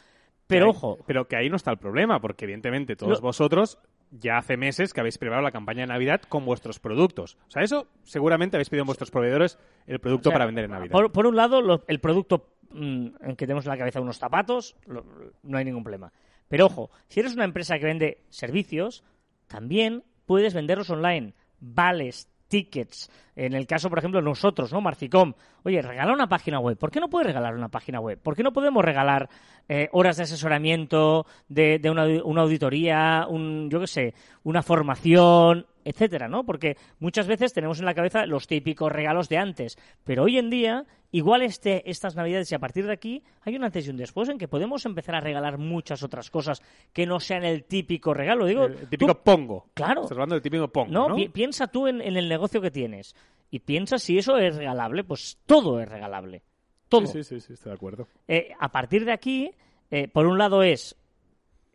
Pero 0.49 0.71
ojo, 0.71 0.99
Pero 1.07 1.27
que 1.29 1.37
ahí 1.37 1.49
no 1.49 1.57
está 1.57 1.71
el 1.71 1.79
problema, 1.79 2.21
porque 2.21 2.45
evidentemente 2.45 2.97
todos 2.97 3.19
Lo- 3.19 3.21
vosotros 3.23 3.79
ya 4.11 4.37
hace 4.39 4.57
meses 4.57 4.93
que 4.93 5.01
habéis 5.01 5.17
preparado 5.17 5.43
la 5.45 5.53
campaña 5.53 5.83
de 5.83 5.87
Navidad 5.87 6.21
con 6.29 6.45
vuestros 6.45 6.79
productos. 6.81 7.39
O 7.47 7.51
sea, 7.51 7.63
eso 7.63 7.87
seguramente 8.03 8.57
habéis 8.57 8.69
pedido 8.69 8.83
en 8.83 8.87
vuestros 8.89 9.11
proveedores 9.11 9.59
el 9.87 10.01
producto 10.01 10.29
O 10.29 10.33
sea, 10.33 10.35
para 10.35 10.47
vender 10.47 10.65
en 10.67 10.73
Navidad. 10.73 10.93
Por, 10.93 11.13
por 11.13 11.27
un 11.27 11.37
lado, 11.37 11.63
lo- 11.63 11.85
el 11.87 12.01
producto 12.01 12.57
mm, 12.71 13.07
en 13.21 13.37
que 13.37 13.47
tenemos 13.47 13.65
en 13.65 13.71
la 13.71 13.79
cabeza 13.79 14.01
unos 14.01 14.19
zapatos, 14.19 14.77
lo- 14.87 15.07
no 15.45 15.57
hay 15.57 15.65
ningún 15.65 15.85
problema. 15.85 16.13
Pero 16.49 16.67
ojo, 16.67 16.91
si 17.09 17.21
eres 17.21 17.35
una 17.35 17.45
empresa 17.45 17.79
que 17.79 17.87
vende 17.87 18.25
servicios, 18.29 19.05
también 19.47 20.03
puedes 20.27 20.53
venderlos 20.53 20.91
online. 20.91 21.33
Vales, 21.61 22.29
tickets. 22.49 23.11
En 23.35 23.55
el 23.55 23.67
caso, 23.67 23.89
por 23.89 23.99
ejemplo, 23.99 24.21
nosotros, 24.21 24.73
¿no? 24.73 24.81
Marficom. 24.83 25.33
Oye, 25.65 25.81
regala 25.81 26.13
una 26.13 26.29
página 26.29 26.61
web. 26.61 26.77
¿Por 26.77 26.91
qué 26.91 27.01
no 27.01 27.09
puedes 27.09 27.27
regalar 27.27 27.55
una 27.55 27.69
página 27.71 27.99
web? 27.99 28.19
¿Por 28.23 28.37
qué 28.37 28.43
no 28.43 28.53
podemos 28.53 28.85
regalar 28.85 29.29
eh, 29.69 29.89
horas 29.93 30.19
de 30.19 30.25
asesoramiento, 30.25 31.25
de, 31.49 31.79
de 31.79 31.91
una, 31.91 32.05
una 32.25 32.43
auditoría, 32.43 33.27
un, 33.29 33.71
yo 33.71 33.81
qué 33.81 33.87
sé, 33.87 34.15
una 34.45 34.63
formación, 34.63 35.67
etcétera, 35.85 36.29
¿no? 36.29 36.45
Porque 36.45 36.77
muchas 37.01 37.27
veces 37.27 37.53
tenemos 37.53 37.81
en 37.81 37.87
la 37.87 37.95
cabeza 37.95 38.27
los 38.27 38.47
típicos 38.47 38.93
regalos 38.93 39.29
de 39.29 39.39
antes, 39.39 39.79
pero 40.05 40.25
hoy 40.25 40.39
en 40.39 40.49
día, 40.51 40.85
igual 41.11 41.43
este, 41.43 41.89
estas 41.91 42.15
navidades 42.15 42.53
y 42.53 42.55
a 42.55 42.59
partir 42.61 42.87
de 42.87 42.93
aquí 42.93 43.23
hay 43.45 43.57
un 43.57 43.65
antes 43.65 43.87
y 43.87 43.91
un 43.91 43.97
después 43.97 44.29
en 44.29 44.39
que 44.39 44.47
podemos 44.47 44.85
empezar 44.87 45.15
a 45.17 45.21
regalar 45.21 45.59
muchas 45.59 46.03
otras 46.05 46.31
cosas 46.31 46.63
que 46.93 47.07
no 47.07 47.19
sean 47.19 47.45
el 47.45 47.65
típico 47.65 48.15
regalo. 48.15 48.47
Digo, 48.47 48.67
el, 48.67 48.73
el 48.75 48.89
típico 48.89 49.15
tú- 49.15 49.23
pongo. 49.25 49.67
Claro. 49.75 50.03
Estás 50.03 50.13
hablando 50.13 50.35
del 50.37 50.43
típico 50.43 50.69
pongo, 50.69 50.93
no, 50.93 51.09
¿no? 51.09 51.17
pi- 51.17 51.29
piensa 51.29 51.67
tú 51.67 51.89
en, 51.89 52.01
en 52.01 52.17
el 52.17 52.29
negocio 52.29 52.61
que 52.61 52.71
tienes 52.71 53.15
y 53.53 53.61
piensa 53.61 53.99
si 53.99 54.17
eso 54.17 54.39
es 54.39 54.57
regalable, 54.57 55.05
pues 55.05 55.39
todo 55.45 55.79
es 55.79 55.87
regalable. 55.87 56.43
Todo. 56.89 57.07
Sí, 57.07 57.23
sí, 57.23 57.39
sí, 57.39 57.41
sí, 57.41 57.53
estoy 57.53 57.71
de 57.71 57.75
acuerdo. 57.75 58.09
Eh, 58.27 58.51
a 58.59 58.73
partir 58.73 59.05
de 59.05 59.13
aquí, 59.13 59.51
eh, 59.91 60.09
por 60.09 60.27
un 60.27 60.39
lado 60.39 60.63
es 60.63 60.97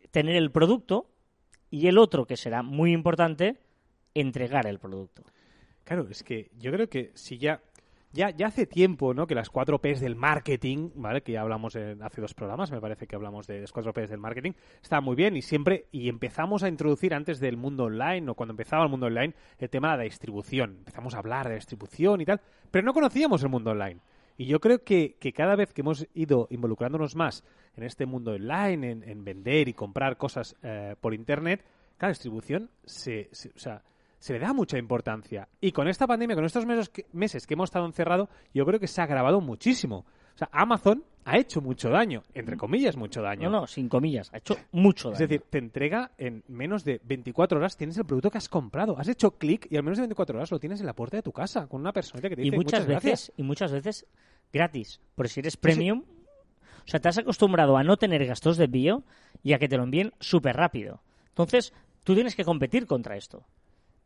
tener 0.09 0.35
el 0.35 0.51
producto 0.51 1.07
y 1.69 1.85
el 1.85 1.99
otro, 1.99 2.25
que 2.25 2.35
será 2.35 2.63
muy 2.63 2.93
importante, 2.93 3.59
entregar 4.15 4.65
el 4.65 4.79
producto. 4.79 5.23
Claro, 5.83 6.07
es 6.09 6.23
que 6.23 6.49
yo 6.57 6.71
creo 6.71 6.89
que 6.89 7.11
si 7.13 7.37
ya, 7.37 7.61
ya, 8.17 8.31
ya 8.31 8.47
hace 8.47 8.65
tiempo, 8.65 9.13
¿no? 9.13 9.27
Que 9.27 9.35
las 9.35 9.49
cuatro 9.49 9.79
P's 9.79 10.01
del 10.01 10.15
marketing, 10.15 10.89
¿vale? 10.95 11.21
Que 11.21 11.33
ya 11.33 11.41
hablamos 11.41 11.75
en- 11.75 12.01
hace 12.03 12.19
dos 12.19 12.33
programas, 12.33 12.71
me 12.71 12.81
parece 12.81 13.07
que 13.07 13.15
hablamos 13.15 13.47
de 13.47 13.61
las 13.61 13.71
cuatro 13.71 13.93
P's 13.93 14.09
del 14.09 14.19
marketing, 14.19 14.51
está 14.81 14.99
muy 14.99 15.15
bien 15.15 15.37
y 15.37 15.41
siempre, 15.41 15.85
y 15.91 16.09
empezamos 16.09 16.63
a 16.63 16.67
introducir 16.67 17.13
antes 17.13 17.39
del 17.39 17.55
mundo 17.57 17.85
online, 17.85 18.29
o 18.29 18.35
cuando 18.35 18.51
empezaba 18.53 18.83
el 18.83 18.89
mundo 18.89 19.05
online, 19.05 19.33
el 19.59 19.69
tema 19.69 19.91
de 19.91 19.97
la 19.97 20.03
distribución. 20.03 20.77
Empezamos 20.79 21.13
a 21.15 21.19
hablar 21.19 21.47
de 21.47 21.55
distribución 21.55 22.19
y 22.19 22.25
tal, 22.25 22.41
pero 22.71 22.85
no 22.85 22.93
conocíamos 22.93 23.41
el 23.43 23.49
mundo 23.49 23.71
online. 23.71 24.01
Y 24.35 24.45
yo 24.45 24.59
creo 24.59 24.83
que, 24.83 25.15
que 25.19 25.33
cada 25.33 25.55
vez 25.55 25.73
que 25.73 25.81
hemos 25.81 26.07
ido 26.13 26.47
involucrándonos 26.51 27.15
más 27.15 27.43
en 27.75 27.83
este 27.83 28.05
mundo 28.05 28.31
online, 28.33 28.91
en, 28.91 29.03
en 29.09 29.23
vender 29.23 29.67
y 29.67 29.73
comprar 29.73 30.17
cosas 30.17 30.55
eh, 30.63 30.95
por 31.01 31.13
internet, 31.13 31.63
cada 31.97 32.11
distribución 32.11 32.69
se, 32.85 33.29
se- 33.31 33.49
o 33.49 33.59
sea, 33.59 33.83
se 34.19 34.33
le 34.33 34.39
da 34.39 34.53
mucha 34.53 34.77
importancia. 34.77 35.47
Y 35.61 35.71
con 35.71 35.87
esta 35.87 36.07
pandemia, 36.07 36.35
con 36.35 36.45
estos 36.45 36.65
meses 36.65 36.89
que, 36.89 37.05
meses 37.13 37.45
que 37.45 37.53
hemos 37.53 37.67
estado 37.69 37.85
encerrados, 37.85 38.29
yo 38.53 38.65
creo 38.65 38.79
que 38.79 38.87
se 38.87 39.01
ha 39.01 39.03
agravado 39.05 39.41
muchísimo. 39.41 40.05
O 40.33 40.37
sea, 40.37 40.49
Amazon 40.51 41.03
ha 41.25 41.37
hecho 41.37 41.61
mucho 41.61 41.89
daño, 41.89 42.23
entre 42.33 42.57
comillas, 42.57 42.95
mucho 42.95 43.21
daño. 43.21 43.49
No, 43.49 43.61
no, 43.61 43.67
sin 43.67 43.89
comillas, 43.89 44.31
ha 44.33 44.37
hecho 44.37 44.55
mucho 44.71 45.11
Es 45.11 45.17
daño. 45.17 45.27
decir, 45.27 45.45
te 45.49 45.57
entrega 45.57 46.11
en 46.17 46.43
menos 46.47 46.83
de 46.83 47.01
24 47.03 47.57
horas, 47.57 47.75
tienes 47.75 47.97
el 47.97 48.05
producto 48.05 48.29
que 48.31 48.37
has 48.37 48.47
comprado. 48.47 48.97
Has 48.99 49.07
hecho 49.07 49.31
clic 49.31 49.67
y 49.69 49.77
al 49.77 49.83
menos 49.83 49.97
de 49.97 50.03
24 50.03 50.37
horas 50.37 50.51
lo 50.51 50.59
tienes 50.59 50.79
en 50.79 50.85
la 50.85 50.93
puerta 50.93 51.17
de 51.17 51.23
tu 51.23 51.31
casa, 51.31 51.67
con 51.67 51.81
una 51.81 51.91
persona 51.91 52.21
que 52.29 52.35
te 52.35 52.41
y 52.41 52.45
dice 52.45 52.55
muchas 52.55 52.81
"Muchas 52.81 52.87
veces, 52.87 53.03
gracias". 53.03 53.31
y 53.35 53.43
muchas 53.43 53.71
veces 53.71 54.05
gratis. 54.53 55.01
Porque 55.15 55.29
si 55.29 55.39
eres 55.39 55.57
premium, 55.57 56.03
o 56.85 56.87
sea, 56.89 56.99
te 56.99 57.09
has 57.09 57.17
acostumbrado 57.17 57.75
a 57.77 57.83
no 57.83 57.97
tener 57.97 58.25
gastos 58.25 58.57
de 58.57 58.65
envío 58.65 59.03
y 59.43 59.53
a 59.53 59.59
que 59.59 59.67
te 59.67 59.75
lo 59.77 59.83
envíen 59.83 60.13
súper 60.19 60.55
rápido. 60.55 61.01
Entonces, 61.29 61.73
tú 62.03 62.13
tienes 62.13 62.35
que 62.35 62.45
competir 62.45 62.85
contra 62.85 63.17
esto. 63.17 63.43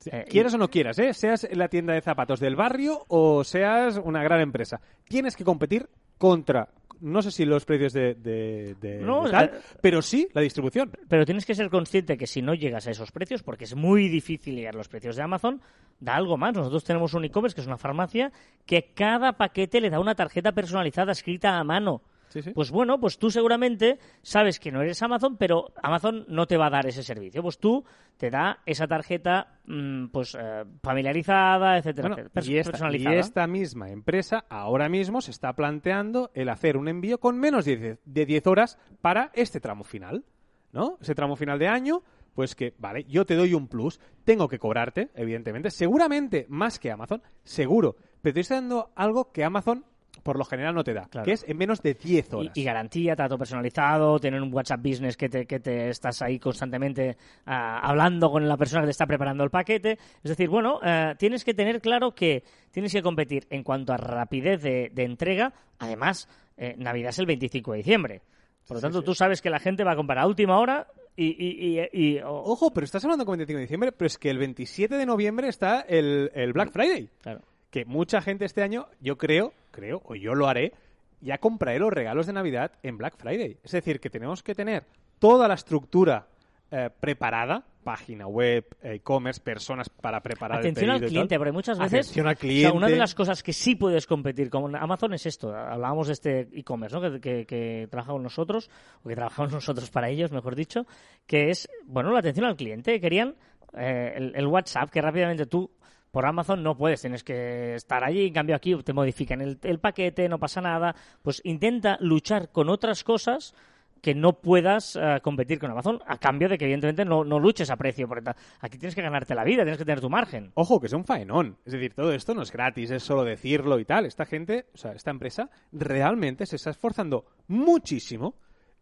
Eh, 0.07 0.25
Quieras 0.29 0.53
o 0.53 0.57
no 0.57 0.69
quieras, 0.69 0.97
¿eh? 0.99 1.13
seas 1.13 1.47
la 1.51 1.67
tienda 1.67 1.93
de 1.93 2.01
zapatos 2.01 2.39
del 2.39 2.55
barrio 2.55 3.05
o 3.07 3.43
seas 3.43 3.97
una 4.03 4.23
gran 4.23 4.41
empresa, 4.41 4.79
tienes 5.05 5.35
que 5.35 5.43
competir 5.43 5.87
contra, 6.17 6.69
no 7.01 7.21
sé 7.21 7.31
si 7.31 7.45
los 7.45 7.65
precios 7.65 7.93
de, 7.93 8.13
de- 8.15 8.75
de- 8.79 8.99
No, 8.99 9.23
de 9.25 9.31
tal, 9.31 9.51
pero 9.81 10.01
sí 10.01 10.27
la 10.33 10.41
distribución. 10.41 10.91
Pero 11.07 11.25
tienes 11.25 11.45
que 11.45 11.55
ser 11.55 11.69
consciente 11.69 12.17
que 12.17 12.27
si 12.27 12.41
no 12.41 12.53
llegas 12.53 12.87
a 12.87 12.91
esos 12.91 13.11
precios, 13.11 13.41
porque 13.43 13.63
es 13.65 13.75
muy 13.75 14.07
difícil 14.07 14.55
llegar 14.55 14.75
a 14.75 14.77
los 14.77 14.87
precios 14.87 15.15
de 15.15 15.23
Amazon, 15.23 15.61
da 15.99 16.15
algo 16.15 16.37
más. 16.37 16.53
Nosotros 16.55 16.83
tenemos 16.83 17.13
un 17.15 17.25
e-commerce 17.25 17.55
que 17.55 17.61
es 17.61 17.67
una 17.67 17.77
farmacia 17.77 18.31
que 18.65 18.91
cada 18.93 19.33
paquete 19.33 19.81
le 19.81 19.89
da 19.89 19.99
una 19.99 20.15
tarjeta 20.15 20.51
personalizada 20.51 21.11
escrita 21.11 21.57
a 21.57 21.63
mano. 21.63 22.01
Sí, 22.31 22.41
sí. 22.41 22.51
pues 22.51 22.71
bueno, 22.71 22.99
pues 22.99 23.17
tú 23.19 23.29
seguramente 23.29 23.99
sabes 24.21 24.59
que 24.59 24.71
no 24.71 24.81
eres 24.81 25.01
Amazon, 25.03 25.37
pero 25.37 25.73
Amazon 25.83 26.25
no 26.29 26.47
te 26.47 26.57
va 26.57 26.67
a 26.67 26.69
dar 26.71 26.85
ese 26.87 27.03
servicio. 27.03 27.43
Pues 27.43 27.59
tú 27.59 27.83
te 28.17 28.29
da 28.29 28.59
esa 28.65 28.87
tarjeta 28.87 29.59
mm, 29.65 30.07
pues 30.07 30.35
eh, 30.39 30.63
familiarizada, 30.81 31.77
etcétera, 31.77 32.09
Bueno, 32.09 32.29
y, 32.41 32.57
esta, 32.57 32.69
y 32.69 32.71
personalizada. 32.71 33.15
esta 33.15 33.47
misma 33.47 33.89
empresa 33.89 34.45
ahora 34.49 34.89
mismo 34.89 35.21
se 35.21 35.31
está 35.31 35.53
planteando 35.53 36.31
el 36.33 36.49
hacer 36.49 36.77
un 36.77 36.87
envío 36.87 37.19
con 37.19 37.37
menos 37.37 37.65
de 37.65 37.77
10 37.77 37.99
de 38.05 38.25
10 38.25 38.47
horas 38.47 38.77
para 39.01 39.31
este 39.33 39.59
tramo 39.59 39.83
final, 39.83 40.23
¿no? 40.71 40.97
Ese 41.01 41.15
tramo 41.15 41.35
final 41.35 41.59
de 41.59 41.67
año, 41.67 42.03
pues 42.33 42.55
que, 42.55 42.73
vale, 42.77 43.03
yo 43.05 43.25
te 43.25 43.35
doy 43.35 43.53
un 43.53 43.67
plus, 43.67 43.99
tengo 44.23 44.47
que 44.47 44.59
cobrarte, 44.59 45.09
evidentemente, 45.15 45.69
seguramente 45.69 46.45
más 46.49 46.79
que 46.79 46.91
Amazon, 46.91 47.21
seguro, 47.43 47.95
pero 48.21 48.33
te 48.33 48.39
estoy 48.41 48.55
dando 48.57 48.91
algo 48.95 49.31
que 49.31 49.43
Amazon 49.43 49.85
por 50.23 50.37
lo 50.37 50.45
general 50.45 50.73
no 50.75 50.83
te 50.83 50.93
da, 50.93 51.05
Claro. 51.09 51.25
que 51.25 51.31
es 51.33 51.43
en 51.47 51.57
menos 51.57 51.81
de 51.81 51.93
10 51.95 52.29
Y, 52.31 52.35
horas. 52.35 52.57
y 52.57 52.63
garantía, 52.63 53.15
trato 53.15 53.37
personalizado, 53.37 54.19
tener 54.19 54.41
un 54.41 54.53
WhatsApp 54.53 54.81
Business 54.83 55.17
que 55.17 55.29
te, 55.29 55.45
que 55.45 55.59
te 55.59 55.89
estás 55.89 56.21
ahí 56.21 56.37
constantemente 56.39 57.17
ah, 57.45 57.79
hablando 57.81 58.29
con 58.31 58.47
la 58.47 58.57
persona 58.57 58.81
que 58.81 58.87
te 58.87 58.91
está 58.91 59.05
preparando 59.07 59.43
el 59.43 59.49
paquete. 59.49 59.97
Es 60.23 60.29
decir, 60.29 60.49
bueno, 60.49 60.79
eh, 60.83 61.15
tienes 61.17 61.43
que 61.43 61.53
tener 61.53 61.81
claro 61.81 62.13
que 62.13 62.43
tienes 62.71 62.93
que 62.93 63.01
competir 63.01 63.47
en 63.49 63.63
cuanto 63.63 63.93
a 63.93 63.97
rapidez 63.97 64.61
de, 64.61 64.91
de 64.93 65.03
entrega. 65.03 65.53
Además, 65.79 66.27
eh, 66.57 66.75
Navidad 66.77 67.09
es 67.09 67.19
el 67.19 67.25
25 67.25 67.71
de 67.71 67.77
diciembre. 67.77 68.21
Por 68.67 68.77
lo 68.77 68.81
tanto, 68.81 68.99
sí. 68.99 69.05
tú 69.05 69.15
sabes 69.15 69.41
que 69.41 69.49
la 69.49 69.59
gente 69.59 69.83
va 69.83 69.93
a 69.93 69.95
comprar 69.95 70.19
a 70.19 70.27
última 70.27 70.57
hora 70.59 70.87
y... 71.15 71.25
y, 71.25 71.79
y- 71.79 71.89
y- 71.91 72.19
o- 72.19 72.43
Ojo, 72.43 72.71
pero 72.71 72.85
estás 72.85 73.03
hablando 73.03 73.25
con 73.25 73.33
25 73.37 73.57
de 73.57 73.61
diciembre, 73.63 73.91
pero 73.91 74.05
es 74.07 74.17
que 74.17 74.29
el 74.29 74.37
27 74.37 74.95
de 74.95 75.05
noviembre 75.05 75.47
está 75.47 75.81
el, 75.81 76.31
el 76.35 76.53
Black 76.53 76.71
Friday. 76.71 77.09
claro. 77.21 77.41
Que 77.71 77.85
mucha 77.85 78.21
gente 78.21 78.45
este 78.45 78.61
año, 78.61 78.87
yo 78.99 79.17
creo, 79.17 79.53
creo, 79.71 80.01
o 80.05 80.15
yo 80.15 80.35
lo 80.35 80.47
haré, 80.47 80.73
ya 81.21 81.37
compraré 81.37 81.79
los 81.79 81.91
regalos 81.91 82.27
de 82.27 82.33
Navidad 82.33 82.73
en 82.83 82.97
Black 82.97 83.15
Friday. 83.17 83.57
Es 83.63 83.71
decir, 83.71 83.99
que 83.99 84.09
tenemos 84.09 84.43
que 84.43 84.53
tener 84.53 84.83
toda 85.19 85.47
la 85.47 85.53
estructura 85.53 86.27
eh, 86.69 86.89
preparada, 86.99 87.63
página 87.83 88.27
web, 88.27 88.65
eh, 88.81 88.95
e-commerce, 88.95 89.41
personas 89.41 89.89
para 89.89 90.21
preparar 90.21 90.59
Atención 90.59 90.85
el 90.85 90.91
al 90.91 90.99
pedido 90.99 91.07
y 91.07 91.11
cliente, 91.11 91.35
tal. 91.35 91.39
porque 91.39 91.51
muchas 91.51 91.79
veces. 91.79 92.07
Atención 92.07 92.27
al 92.27 92.33
o 92.33 92.35
sea, 92.35 92.41
cliente. 92.41 92.77
una 92.77 92.87
de 92.87 92.95
las 92.97 93.15
cosas 93.15 93.41
que 93.43 93.53
sí 93.53 93.75
puedes 93.75 94.05
competir 94.05 94.49
con 94.49 94.75
Amazon 94.75 95.13
es 95.13 95.25
esto. 95.25 95.55
Hablábamos 95.55 96.07
de 96.07 96.13
este 96.13 96.39
e-commerce, 96.53 96.95
¿no? 96.95 97.01
Que, 97.01 97.19
que, 97.21 97.45
que 97.45 97.87
trabaja 97.89 98.11
con 98.11 98.23
nosotros, 98.23 98.69
o 99.03 99.09
que 99.09 99.15
trabajamos 99.15 99.51
nosotros 99.53 99.89
para 99.91 100.09
ellos, 100.09 100.31
mejor 100.31 100.55
dicho, 100.55 100.85
que 101.25 101.49
es, 101.49 101.69
bueno, 101.85 102.11
la 102.11 102.19
atención 102.19 102.45
al 102.45 102.55
cliente. 102.55 102.99
Querían 102.99 103.35
eh, 103.77 104.13
el, 104.15 104.35
el 104.35 104.47
WhatsApp, 104.47 104.89
que 104.89 105.01
rápidamente 105.01 105.45
tú. 105.45 105.71
Por 106.11 106.25
Amazon 106.25 106.61
no 106.61 106.75
puedes, 106.75 107.01
tienes 107.01 107.23
que 107.23 107.75
estar 107.75 108.03
allí, 108.03 108.27
en 108.27 108.33
cambio 108.33 108.55
aquí 108.55 108.75
te 108.83 108.93
modifican 108.93 109.41
el, 109.41 109.57
el 109.63 109.79
paquete, 109.79 110.27
no 110.27 110.39
pasa 110.39 110.61
nada. 110.61 110.93
Pues 111.21 111.41
intenta 111.45 111.97
luchar 112.01 112.51
con 112.51 112.69
otras 112.69 113.03
cosas 113.03 113.55
que 114.01 114.15
no 114.15 114.33
puedas 114.33 114.95
eh, 114.95 115.19
competir 115.21 115.59
con 115.59 115.71
Amazon 115.71 115.99
a 116.05 116.17
cambio 116.17 116.49
de 116.49 116.57
que 116.57 116.65
evidentemente 116.65 117.05
no, 117.05 117.23
no 117.23 117.39
luches 117.39 117.69
a 117.69 117.77
precio. 117.77 118.07
Porque 118.07 118.31
aquí 118.59 118.77
tienes 118.77 118.95
que 118.95 119.01
ganarte 119.01 119.35
la 119.35 119.43
vida, 119.43 119.63
tienes 119.63 119.77
que 119.77 119.85
tener 119.85 120.01
tu 120.01 120.09
margen. 120.09 120.51
Ojo, 120.55 120.79
que 120.79 120.87
es 120.87 120.93
un 120.93 121.05
faenón. 121.05 121.57
Es 121.65 121.73
decir, 121.73 121.93
todo 121.93 122.11
esto 122.11 122.33
no 122.33 122.41
es 122.41 122.51
gratis, 122.51 122.91
es 122.91 123.03
solo 123.03 123.23
decirlo 123.23 123.79
y 123.79 123.85
tal. 123.85 124.05
Esta 124.05 124.25
gente, 124.25 124.65
o 124.73 124.77
sea, 124.77 124.93
esta 124.93 125.11
empresa 125.11 125.49
realmente 125.71 126.45
se 126.45 126.55
está 126.55 126.71
esforzando 126.71 127.25
muchísimo 127.47 128.35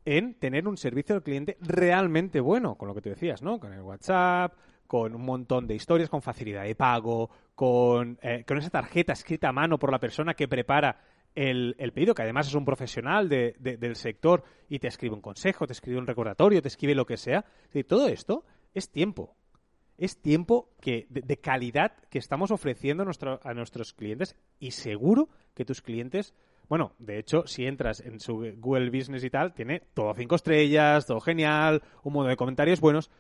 en 0.06 0.36
tener 0.36 0.68
un 0.68 0.78
servicio 0.78 1.16
al 1.16 1.24
cliente 1.24 1.58
realmente 1.60 2.40
bueno, 2.40 2.76
con 2.76 2.88
lo 2.88 2.96
que 2.96 3.02
tú 3.02 3.10
decías, 3.10 3.44
¿no? 3.44 3.60
Con 3.60 3.74
el 3.74 3.82
WhatsApp, 3.82 4.54
con 4.90 5.14
un 5.14 5.22
montón 5.24 5.68
de 5.68 5.76
historias, 5.76 6.10
con 6.10 6.24
facilidad 6.24 6.64
de 6.64 6.74
pago, 6.74 7.30
con, 7.54 8.18
eh, 8.24 8.44
con 8.48 8.58
esa 8.58 8.72
tarjeta 8.72 9.14
escrita 9.14 9.50
a 9.50 9.54
mano 9.54 9.78
por 9.78 9.92
la 9.92 10.00
persona 10.00 10.34
que 10.34 10.48
prepara 10.48 11.00
el, 11.36 11.76
el 11.78 11.94
pedido, 11.94 12.16
que 12.16 12.24
además 12.24 12.48
es 12.48 12.56
un 12.56 12.66
profesional 12.66 13.30
de- 13.30 13.56
de- 13.60 13.78
del 13.78 13.96
sector 13.96 14.44
y 14.68 14.80
te 14.80 14.88
escribe 14.88 15.14
un 15.14 15.22
consejo, 15.22 15.68
te 15.68 15.74
escribe 15.74 16.00
un 16.00 16.08
recordatorio, 16.08 16.60
te 16.64 16.70
escribe 16.70 16.96
lo 16.96 17.06
que 17.06 17.18
sea. 17.18 17.46
Decir, 17.66 17.86
todo 17.86 18.08
esto 18.08 18.44
es 18.74 18.90
tiempo 18.90 19.36
es 20.00 20.18
tiempo 20.22 20.70
que, 20.82 21.06
de, 21.10 21.22
de 21.22 21.38
calidad 21.38 21.92
que 22.10 22.18
estamos 22.20 22.50
ofreciendo 22.52 23.04
a, 23.04 23.06
nuestro- 23.06 23.40
a 23.44 23.54
nuestros 23.54 23.94
clientes 23.94 24.36
y 24.58 24.72
seguro 24.72 25.28
que 25.54 25.66
tus 25.66 25.82
clientes, 25.84 26.34
bueno, 26.70 26.94
de 27.00 27.20
hecho, 27.20 27.46
si 27.46 27.66
entras 27.66 28.00
en 28.00 28.20
su 28.22 28.38
Google 28.58 28.90
Business 28.90 29.24
y 29.26 29.30
tal, 29.30 29.54
tiene 29.54 29.82
todo 29.94 30.14
cinco 30.16 30.36
estrellas, 30.36 31.06
todo 31.06 31.20
genial, 31.20 31.84
un 32.04 32.14
montón 32.14 32.30
de 32.32 32.38
comentarios 32.38 32.80
buenos, 32.80 33.12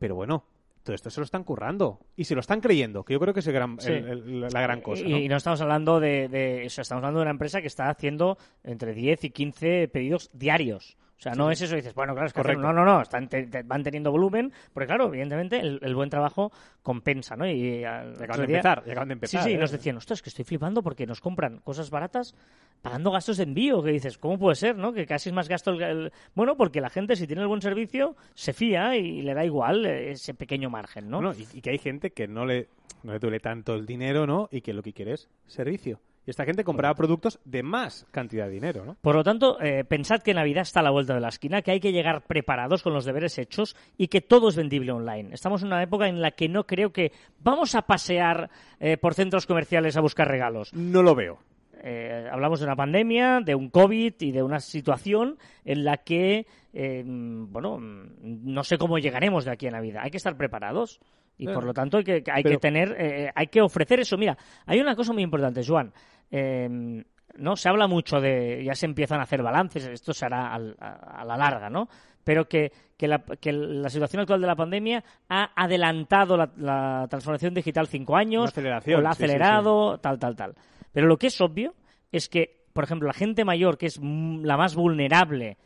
pero 0.00 0.16
bueno, 0.16 0.44
todo 0.84 0.94
esto 0.94 1.10
se 1.10 1.18
lo 1.20 1.24
están 1.24 1.42
currando 1.42 1.98
y 2.14 2.24
se 2.24 2.34
lo 2.36 2.40
están 2.40 2.60
creyendo, 2.60 3.04
que 3.04 3.14
yo 3.14 3.18
creo 3.20 3.34
que 3.34 3.40
es 3.40 3.46
el 3.48 3.54
gran- 3.54 3.80
Sí. 3.80 3.90
el- 3.90 4.06
el- 4.08 4.40
la 4.42 4.60
gran 4.60 4.80
cosa. 4.82 5.02
Y, 5.04 5.10
¿no? 5.10 5.16
y 5.18 5.28
no 5.28 5.36
estamos 5.36 5.60
hablando 5.60 5.98
de, 5.98 6.28
de- 6.28 6.64
o 6.66 6.70
sea, 6.70 6.82
estamos 6.82 7.00
hablando 7.00 7.18
de 7.20 7.24
una 7.24 7.30
empresa 7.32 7.60
que 7.60 7.66
está 7.66 7.88
haciendo 7.88 8.38
entre 8.62 8.94
10 8.94 9.24
y 9.24 9.30
15 9.30 9.88
pedidos 9.88 10.30
diarios. 10.32 10.96
O 11.16 11.22
sea, 11.24 11.32
no 11.32 11.50
es 11.50 11.60
eso, 11.62 11.76
dices, 11.76 11.94
bueno, 11.94 12.12
claro, 12.12 12.26
es 12.26 12.32
que 12.34 12.42
Correcto. 12.42 12.60
no, 12.62 12.72
no, 12.72 12.84
no, 12.84 13.00
están 13.00 13.28
te- 13.28 13.46
te- 13.46 13.62
van 13.62 13.82
teniendo 13.82 14.10
volumen, 14.10 14.52
porque 14.72 14.86
claro, 14.88 15.06
evidentemente 15.08 15.58
el, 15.58 15.78
el 15.82 15.94
buen 15.94 16.10
trabajo 16.10 16.52
compensa, 16.82 17.34
¿no? 17.36 17.48
Y 17.48 17.82
al 17.84 18.16
Y 18.20 18.22
acaban 18.24 18.40
de 18.42 18.46
día- 18.48 18.56
empezar, 18.56 18.82
y 18.86 18.90
acaban 18.90 19.08
de 19.08 19.12
empezar. 19.14 19.42
Sí, 19.42 19.48
sí, 19.48 19.54
¿eh? 19.54 19.58
nos 19.58 19.70
decían, 19.70 19.96
ostras, 19.96 20.20
que 20.22 20.28
estoy 20.28 20.44
flipando 20.44 20.82
porque 20.82 21.06
nos 21.06 21.20
compran 21.20 21.58
cosas 21.60 21.88
baratas 21.90 22.34
pagando 22.82 23.10
gastos 23.10 23.36
de 23.38 23.44
envío. 23.44 23.82
Que 23.82 23.92
dices, 23.92 24.18
¿cómo 24.18 24.38
puede 24.38 24.56
ser, 24.56 24.76
no? 24.76 24.92
Que 24.92 25.06
casi 25.06 25.30
es 25.30 25.34
más 25.34 25.48
gasto 25.48 25.70
el... 25.70 25.82
el- 25.82 26.12
Bueno, 26.34 26.56
porque 26.56 26.80
la 26.80 26.90
gente, 26.90 27.16
si 27.16 27.26
tiene 27.26 27.42
el 27.42 27.48
buen 27.48 27.62
servicio, 27.62 28.16
se 28.34 28.52
fía 28.52 28.96
y 28.96 29.22
le 29.22 29.32
da 29.34 29.44
igual 29.44 29.86
eh, 29.86 30.10
ese 30.10 30.34
pequeño 30.34 30.68
margen, 30.68 31.08
¿no? 31.08 31.18
Bueno, 31.22 31.32
y, 31.38 31.58
y 31.58 31.62
que 31.62 31.70
hay 31.70 31.78
gente 31.78 32.10
que 32.10 32.26
no 32.28 32.44
le, 32.44 32.68
no 33.02 33.12
le 33.12 33.18
duele 33.20 33.40
tanto 33.40 33.74
el 33.74 33.86
dinero, 33.86 34.26
¿no? 34.26 34.48
Y 34.50 34.60
que 34.60 34.74
lo 34.74 34.82
que 34.82 34.92
quiere 34.92 35.12
es 35.12 35.30
servicio. 35.46 36.00
Y 36.26 36.30
esta 36.30 36.44
gente 36.44 36.64
compraba 36.64 36.94
productos 36.94 37.38
de 37.44 37.62
más 37.62 38.06
cantidad 38.10 38.46
de 38.46 38.52
dinero, 38.52 38.84
¿no? 38.84 38.96
Por 39.00 39.14
lo 39.14 39.22
tanto, 39.22 39.60
eh, 39.60 39.84
pensad 39.84 40.22
que 40.22 40.32
Navidad 40.32 40.62
está 40.62 40.80
a 40.80 40.84
la 40.84 40.90
vuelta 40.90 41.14
de 41.14 41.20
la 41.20 41.28
esquina, 41.28 41.62
que 41.62 41.70
hay 41.70 41.80
que 41.80 41.92
llegar 41.92 42.22
preparados 42.22 42.82
con 42.82 42.94
los 42.94 43.04
deberes 43.04 43.38
hechos 43.38 43.76
y 43.98 44.08
que 44.08 44.20
todo 44.20 44.48
es 44.48 44.56
vendible 44.56 44.92
online. 44.92 45.34
Estamos 45.34 45.62
en 45.62 45.68
una 45.68 45.82
época 45.82 46.08
en 46.08 46.20
la 46.20 46.30
que 46.30 46.48
no 46.48 46.66
creo 46.66 46.92
que 46.92 47.12
vamos 47.40 47.74
a 47.74 47.82
pasear 47.82 48.50
eh, 48.80 48.96
por 48.96 49.14
centros 49.14 49.46
comerciales 49.46 49.96
a 49.96 50.00
buscar 50.00 50.28
regalos. 50.28 50.72
No 50.72 51.02
lo 51.02 51.14
veo. 51.14 51.38
Eh, 51.86 52.26
hablamos 52.32 52.60
de 52.60 52.64
una 52.64 52.76
pandemia, 52.76 53.40
de 53.44 53.54
un 53.54 53.68
COVID 53.68 54.14
y 54.18 54.32
de 54.32 54.42
una 54.42 54.58
situación 54.58 55.36
en 55.66 55.84
la 55.84 55.98
que, 55.98 56.46
eh, 56.72 57.02
bueno, 57.04 57.78
no 57.78 58.64
sé 58.64 58.78
cómo 58.78 58.98
llegaremos 58.98 59.44
de 59.44 59.50
aquí 59.50 59.66
a 59.66 59.72
Navidad. 59.72 60.02
Hay 60.02 60.10
que 60.10 60.16
estar 60.16 60.34
preparados 60.34 60.98
y 61.36 61.46
por 61.46 61.64
lo 61.64 61.74
tanto 61.74 61.98
hay 61.98 62.04
que, 62.04 62.22
hay 62.32 62.42
Pero- 62.42 62.56
que 62.56 62.60
tener, 62.60 62.96
eh, 62.98 63.30
hay 63.34 63.46
que 63.48 63.60
ofrecer 63.60 64.00
eso. 64.00 64.16
Mira, 64.16 64.36
hay 64.66 64.80
una 64.80 64.94
cosa 64.94 65.12
muy 65.12 65.22
importante, 65.22 65.62
Joan. 65.66 65.92
Eh, 66.30 67.02
no 67.36 67.56
se 67.56 67.68
habla 67.68 67.86
mucho 67.88 68.20
de, 68.20 68.62
ya 68.64 68.74
se 68.74 68.86
empiezan 68.86 69.18
a 69.20 69.24
hacer 69.24 69.42
balances, 69.42 69.84
esto 69.86 70.12
se 70.12 70.24
hará 70.26 70.54
al- 70.54 70.76
a, 70.78 71.20
a 71.22 71.24
la 71.24 71.36
larga, 71.36 71.68
¿no? 71.68 71.88
Pero 72.22 72.48
que, 72.48 72.72
que, 72.96 73.08
la, 73.08 73.18
que 73.18 73.52
la 73.52 73.88
situación 73.90 74.20
actual 74.22 74.40
de 74.40 74.46
la 74.46 74.54
pandemia 74.56 75.04
ha 75.28 75.50
adelantado 75.60 76.36
la, 76.36 76.50
la 76.56 77.06
transformación 77.10 77.52
digital 77.52 77.86
cinco 77.88 78.16
años, 78.16 78.56
o 78.56 78.60
la 78.60 78.76
ha 78.76 78.80
sí, 78.80 78.92
sí, 78.92 79.00
acelerado, 79.24 79.98
tal, 79.98 80.18
tal, 80.18 80.36
tal. 80.36 80.54
Pero 80.92 81.06
lo 81.06 81.18
que 81.18 81.26
es 81.26 81.40
obvio 81.40 81.74
es 82.12 82.28
que, 82.28 82.64
por 82.72 82.84
ejemplo, 82.84 83.08
la 83.08 83.12
gente 83.14 83.44
mayor, 83.44 83.76
que 83.76 83.86
es 83.86 84.00
la 84.00 84.56
más 84.56 84.74
vulnerable, 84.74 85.58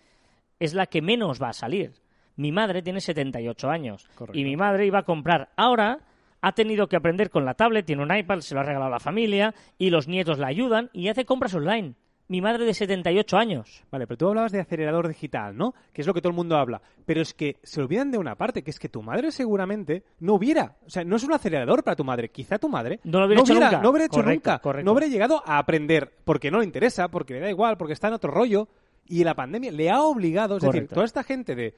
es 0.58 0.74
la 0.74 0.86
que 0.86 1.02
menos 1.02 1.40
va 1.40 1.50
a 1.50 1.52
salir. 1.52 1.92
Mi 2.38 2.52
madre 2.52 2.80
tiene 2.82 3.00
78 3.00 3.68
años 3.68 4.08
Correcto. 4.14 4.38
y 4.38 4.44
mi 4.44 4.56
madre 4.56 4.86
iba 4.86 5.00
a 5.00 5.02
comprar. 5.04 5.50
Ahora 5.56 5.98
ha 6.40 6.52
tenido 6.52 6.86
que 6.86 6.96
aprender 6.96 7.30
con 7.30 7.44
la 7.44 7.54
tablet, 7.54 7.84
tiene 7.84 8.02
un 8.02 8.16
iPad, 8.16 8.38
se 8.40 8.54
lo 8.54 8.60
ha 8.60 8.64
regalado 8.64 8.90
la 8.90 9.00
familia 9.00 9.54
y 9.76 9.90
los 9.90 10.06
nietos 10.08 10.38
la 10.38 10.46
ayudan 10.46 10.88
y 10.92 11.08
hace 11.08 11.24
compras 11.24 11.54
online. 11.54 11.94
Mi 12.30 12.40
madre 12.42 12.64
de 12.66 12.74
78 12.74 13.38
años. 13.38 13.82
Vale, 13.90 14.06
pero 14.06 14.18
tú 14.18 14.28
hablabas 14.28 14.52
de 14.52 14.60
acelerador 14.60 15.08
digital, 15.08 15.56
¿no? 15.56 15.72
Que 15.94 16.02
es 16.02 16.06
lo 16.06 16.12
que 16.12 16.20
todo 16.20 16.28
el 16.30 16.36
mundo 16.36 16.56
habla. 16.58 16.82
Pero 17.06 17.22
es 17.22 17.32
que 17.32 17.56
se 17.62 17.80
olvidan 17.80 18.10
de 18.10 18.18
una 18.18 18.34
parte, 18.36 18.62
que 18.62 18.70
es 18.70 18.78
que 18.78 18.90
tu 18.90 19.02
madre 19.02 19.32
seguramente 19.32 20.04
no 20.20 20.34
hubiera. 20.34 20.76
O 20.86 20.90
sea, 20.90 21.04
no 21.04 21.16
es 21.16 21.24
un 21.24 21.32
acelerador 21.32 21.82
para 21.82 21.96
tu 21.96 22.04
madre. 22.04 22.28
Quizá 22.28 22.58
tu 22.58 22.68
madre 22.68 23.00
No 23.02 23.20
lo 23.20 23.26
hubiera 23.26 23.40
hecho 23.40 23.54
nunca. 23.54 23.80
No 23.80 23.88
hubiera 23.90 24.04
hecho 24.04 24.20
Correcto, 24.20 24.50
nunca. 24.50 24.58
correcto. 24.60 24.84
No 24.84 24.92
hubiera 24.92 25.08
llegado 25.10 25.42
a 25.44 25.56
aprender 25.58 26.12
porque 26.24 26.50
no 26.50 26.58
le 26.58 26.66
interesa, 26.66 27.08
porque 27.08 27.32
le 27.32 27.40
da 27.40 27.48
igual, 27.50 27.78
porque 27.78 27.94
está 27.94 28.08
en 28.08 28.14
otro 28.14 28.30
rollo. 28.30 28.68
Y 29.06 29.24
la 29.24 29.34
pandemia 29.34 29.72
le 29.72 29.88
ha 29.88 30.02
obligado, 30.02 30.58
es 30.58 30.62
decir, 30.62 30.86
toda 30.86 31.06
esta 31.06 31.22
gente 31.24 31.54
de. 31.54 31.74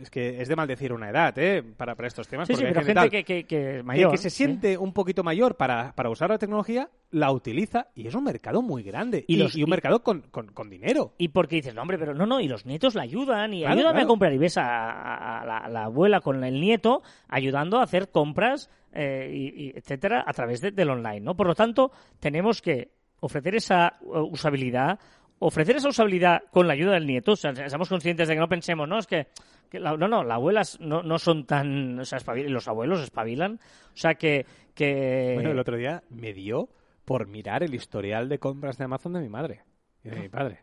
Es 0.00 0.10
que 0.10 0.40
es 0.40 0.48
de 0.48 0.56
maldecir 0.56 0.92
una 0.92 1.10
edad, 1.10 1.36
¿eh? 1.38 1.62
Para, 1.62 1.94
para 1.94 2.08
estos 2.08 2.26
temas. 2.28 2.46
Sí, 2.48 2.54
porque 2.54 2.68
hay 2.68 2.72
pero 2.72 2.86
gente 3.02 3.10
que, 3.10 3.24
que, 3.24 3.44
que 3.44 3.70
es 3.70 3.76
que- 3.78 3.82
mayor. 3.82 4.10
que 4.10 4.16
se 4.18 4.30
¿sí? 4.30 4.36
siente 4.38 4.78
un 4.78 4.92
poquito 4.92 5.22
mayor 5.22 5.56
para, 5.56 5.92
para 5.94 6.08
usar 6.10 6.30
la 6.30 6.38
tecnología, 6.38 6.88
la 7.10 7.30
utiliza 7.30 7.88
y 7.94 8.06
es 8.06 8.14
un 8.14 8.24
mercado 8.24 8.62
muy 8.62 8.82
grande. 8.82 9.24
Y 9.28 9.34
Y, 9.34 9.36
los- 9.38 9.54
y 9.56 9.62
un 9.62 9.68
y- 9.68 9.70
mercado 9.70 10.02
con, 10.02 10.22
con, 10.30 10.46
con 10.48 10.70
dinero. 10.70 11.14
Y 11.18 11.28
porque 11.28 11.56
dices, 11.56 11.74
no, 11.74 11.82
hombre, 11.82 11.98
pero 11.98 12.14
no, 12.14 12.24
no, 12.26 12.40
y 12.40 12.48
los 12.48 12.64
nietos 12.64 12.94
la 12.94 13.02
ayudan, 13.02 13.52
y 13.52 13.60
Claro, 13.60 13.74
ayúdame 13.74 13.92
claro. 13.94 14.04
a 14.06 14.08
comprar. 14.08 14.32
Y 14.32 14.38
ves 14.38 14.56
a, 14.58 14.64
a- 14.90 15.40
a 15.42 15.44
la, 15.46 15.58
a 15.58 15.68
la 15.68 15.84
abuela 15.84 16.20
con 16.20 16.42
el 16.42 16.60
nieto 16.60 17.02
ayudando 17.28 17.78
a 17.78 17.82
hacer 17.82 18.10
compras, 18.10 18.70
eh, 18.94 19.30
y, 19.32 19.64
y 19.66 19.70
etcétera, 19.76 20.24
a 20.26 20.32
través 20.32 20.60
de- 20.60 20.70
del 20.70 20.90
online, 20.90 21.20
¿no? 21.20 21.34
Por 21.36 21.46
lo 21.46 21.54
tanto, 21.54 21.92
tenemos 22.20 22.60
que 22.62 22.90
ofrecer 23.20 23.54
esa 23.54 23.94
uh, 24.02 24.18
usabilidad, 24.20 24.98
ofrecer 25.38 25.76
esa 25.76 25.88
usabilidad 25.88 26.42
con 26.50 26.66
la 26.66 26.74
ayuda 26.74 26.92
del 26.92 27.06
nieto. 27.06 27.32
O 27.32 27.36
sea, 27.36 27.52
seamos 27.54 27.88
conscientes 27.88 28.28
de 28.28 28.34
que 28.34 28.40
no 28.40 28.48
pensemos, 28.48 28.88
no, 28.88 28.98
es 28.98 29.06
que, 29.06 29.26
que 29.72 29.80
la- 29.80 29.96
no, 29.96 30.06
no, 30.06 30.22
las 30.22 30.34
abuelas 30.36 30.78
no, 30.80 31.02
no 31.02 31.18
son 31.18 31.46
tan, 31.46 31.98
o 31.98 32.04
sea, 32.04 32.18
espabil- 32.18 32.48
los 32.50 32.68
abuelos 32.68 33.00
espabilan. 33.02 33.54
O 33.54 33.96
sea, 33.96 34.14
que, 34.14 34.44
que 34.74 35.32
Bueno, 35.34 35.50
el 35.50 35.58
otro 35.58 35.76
día 35.78 36.02
me 36.10 36.34
dio 36.34 36.68
por 37.06 37.26
mirar 37.26 37.62
el 37.62 37.74
historial 37.74 38.28
de 38.28 38.38
compras 38.38 38.76
de 38.76 38.84
Amazon 38.84 39.14
de 39.14 39.20
mi 39.20 39.28
madre 39.30 39.62
y 40.04 40.10
de 40.10 40.20
mi 40.20 40.28
padre. 40.28 40.58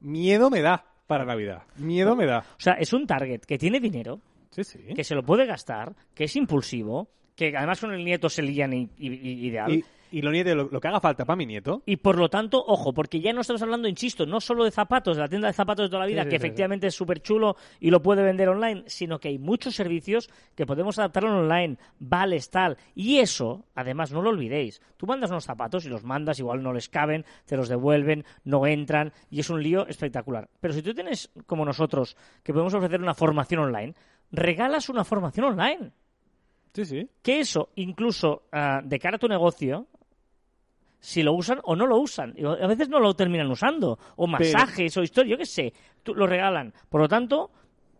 miedo 0.00 0.48
me 0.50 0.62
da 0.62 0.84
para 1.06 1.24
Navidad. 1.26 1.62
Miedo 1.76 2.16
me 2.16 2.24
da. 2.26 2.38
O 2.38 2.60
sea, 2.60 2.72
es 2.74 2.92
un 2.92 3.06
target 3.06 3.42
que 3.42 3.58
tiene 3.58 3.78
dinero, 3.78 4.20
Sí, 4.50 4.64
sí. 4.64 4.78
que 4.94 5.04
se 5.04 5.14
lo 5.14 5.22
puede 5.22 5.44
gastar, 5.46 5.94
que 6.14 6.24
es 6.24 6.34
impulsivo, 6.34 7.08
que 7.36 7.54
además 7.56 7.80
con 7.80 7.92
el 7.92 8.04
nieto 8.04 8.28
se 8.30 8.42
lían 8.42 8.72
i- 8.72 8.88
ideal. 8.98 9.70
Y, 9.72 9.84
y 10.10 10.22
lo, 10.22 10.30
nieto, 10.30 10.54
lo, 10.54 10.68
lo 10.70 10.80
que 10.80 10.88
haga 10.88 11.00
falta 11.00 11.24
para 11.24 11.36
mi 11.36 11.46
nieto. 11.46 11.82
Y 11.86 11.96
por 11.96 12.18
lo 12.18 12.28
tanto, 12.28 12.62
ojo, 12.66 12.92
porque 12.92 13.20
ya 13.20 13.32
no 13.32 13.40
estamos 13.40 13.62
hablando, 13.62 13.88
insisto, 13.88 14.26
no 14.26 14.40
solo 14.40 14.64
de 14.64 14.70
zapatos, 14.70 15.16
de 15.16 15.22
la 15.22 15.28
tienda 15.28 15.48
de 15.48 15.54
zapatos 15.54 15.86
de 15.86 15.88
toda 15.90 16.00
la 16.00 16.06
vida, 16.06 16.22
Sí, 16.22 16.26
sí, 16.26 16.30
que 16.30 16.36
sí, 16.36 16.40
sí. 16.40 16.46
efectivamente 16.46 16.86
es 16.86 16.94
súper 16.94 17.20
chulo 17.20 17.56
y 17.80 17.90
lo 17.90 18.02
puede 18.02 18.22
vender 18.22 18.48
online, 18.48 18.84
sino 18.86 19.18
que 19.18 19.28
hay 19.28 19.38
muchos 19.38 19.74
servicios 19.74 20.30
que 20.54 20.66
podemos 20.66 20.98
adaptarlo 20.98 21.38
online, 21.38 21.76
vales, 21.98 22.50
tal. 22.50 22.76
Y 22.94 23.18
eso, 23.18 23.64
además, 23.74 24.12
no 24.12 24.22
lo 24.22 24.30
olvidéis. 24.30 24.80
Tú 24.96 25.06
mandas 25.06 25.30
unos 25.30 25.44
zapatos 25.44 25.84
y 25.84 25.88
los 25.88 26.04
mandas, 26.04 26.38
igual 26.38 26.62
no 26.62 26.72
les 26.72 26.88
caben, 26.88 27.24
te 27.44 27.56
los 27.56 27.68
devuelven, 27.68 28.24
no 28.44 28.66
entran, 28.66 29.12
y 29.30 29.40
es 29.40 29.50
un 29.50 29.62
lío 29.62 29.86
espectacular. 29.86 30.48
Pero 30.60 30.74
si 30.74 30.82
tú 30.82 30.94
tienes, 30.94 31.30
como 31.46 31.64
nosotros, 31.64 32.16
que 32.42 32.52
podemos 32.52 32.74
ofrecer 32.74 33.00
una 33.00 33.14
formación 33.14 33.60
online, 33.60 33.94
regalas 34.30 34.88
una 34.88 35.04
formación 35.04 35.46
online. 35.46 35.92
Sí, 36.72 36.84
sí. 36.84 37.08
Que 37.22 37.40
eso, 37.40 37.70
incluso 37.76 38.42
ah, 38.52 38.80
de 38.84 38.98
cara 38.98 39.16
a 39.16 39.18
tu 39.18 39.28
negocio, 39.28 39.86
si 41.06 41.22
lo 41.22 41.34
usan 41.34 41.60
o 41.62 41.76
no 41.76 41.86
lo 41.86 41.98
usan. 41.98 42.34
Y 42.36 42.44
A 42.44 42.66
veces 42.66 42.88
no 42.88 42.98
lo 42.98 43.14
terminan 43.14 43.48
usando. 43.48 43.96
O 44.16 44.26
masajes 44.26 44.96
o 44.96 45.02
historia, 45.04 45.30
yo 45.30 45.38
qué 45.38 45.46
sé. 45.46 45.72
Tú, 46.02 46.16
lo 46.16 46.26
regalan. 46.26 46.74
Por 46.88 47.00
lo 47.00 47.06
tanto, 47.08 47.52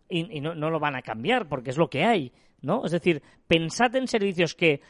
y, 0.09 0.39
y 0.39 0.41
no, 0.41 0.57
no 0.57 0.71
lo 0.71 0.81
van 0.81 0.97
a 0.97 1.03
cambiar 1.03 1.47
porque 1.47 1.71
es 1.71 1.77
lo 1.77 1.89
que 1.89 2.05
hay. 2.05 2.33
¿no? 2.63 2.85
Es 2.85 2.91
decir, 2.91 3.23
pensad 3.47 3.95
en 3.95 4.09
servicios 4.09 4.57
que 4.57 4.81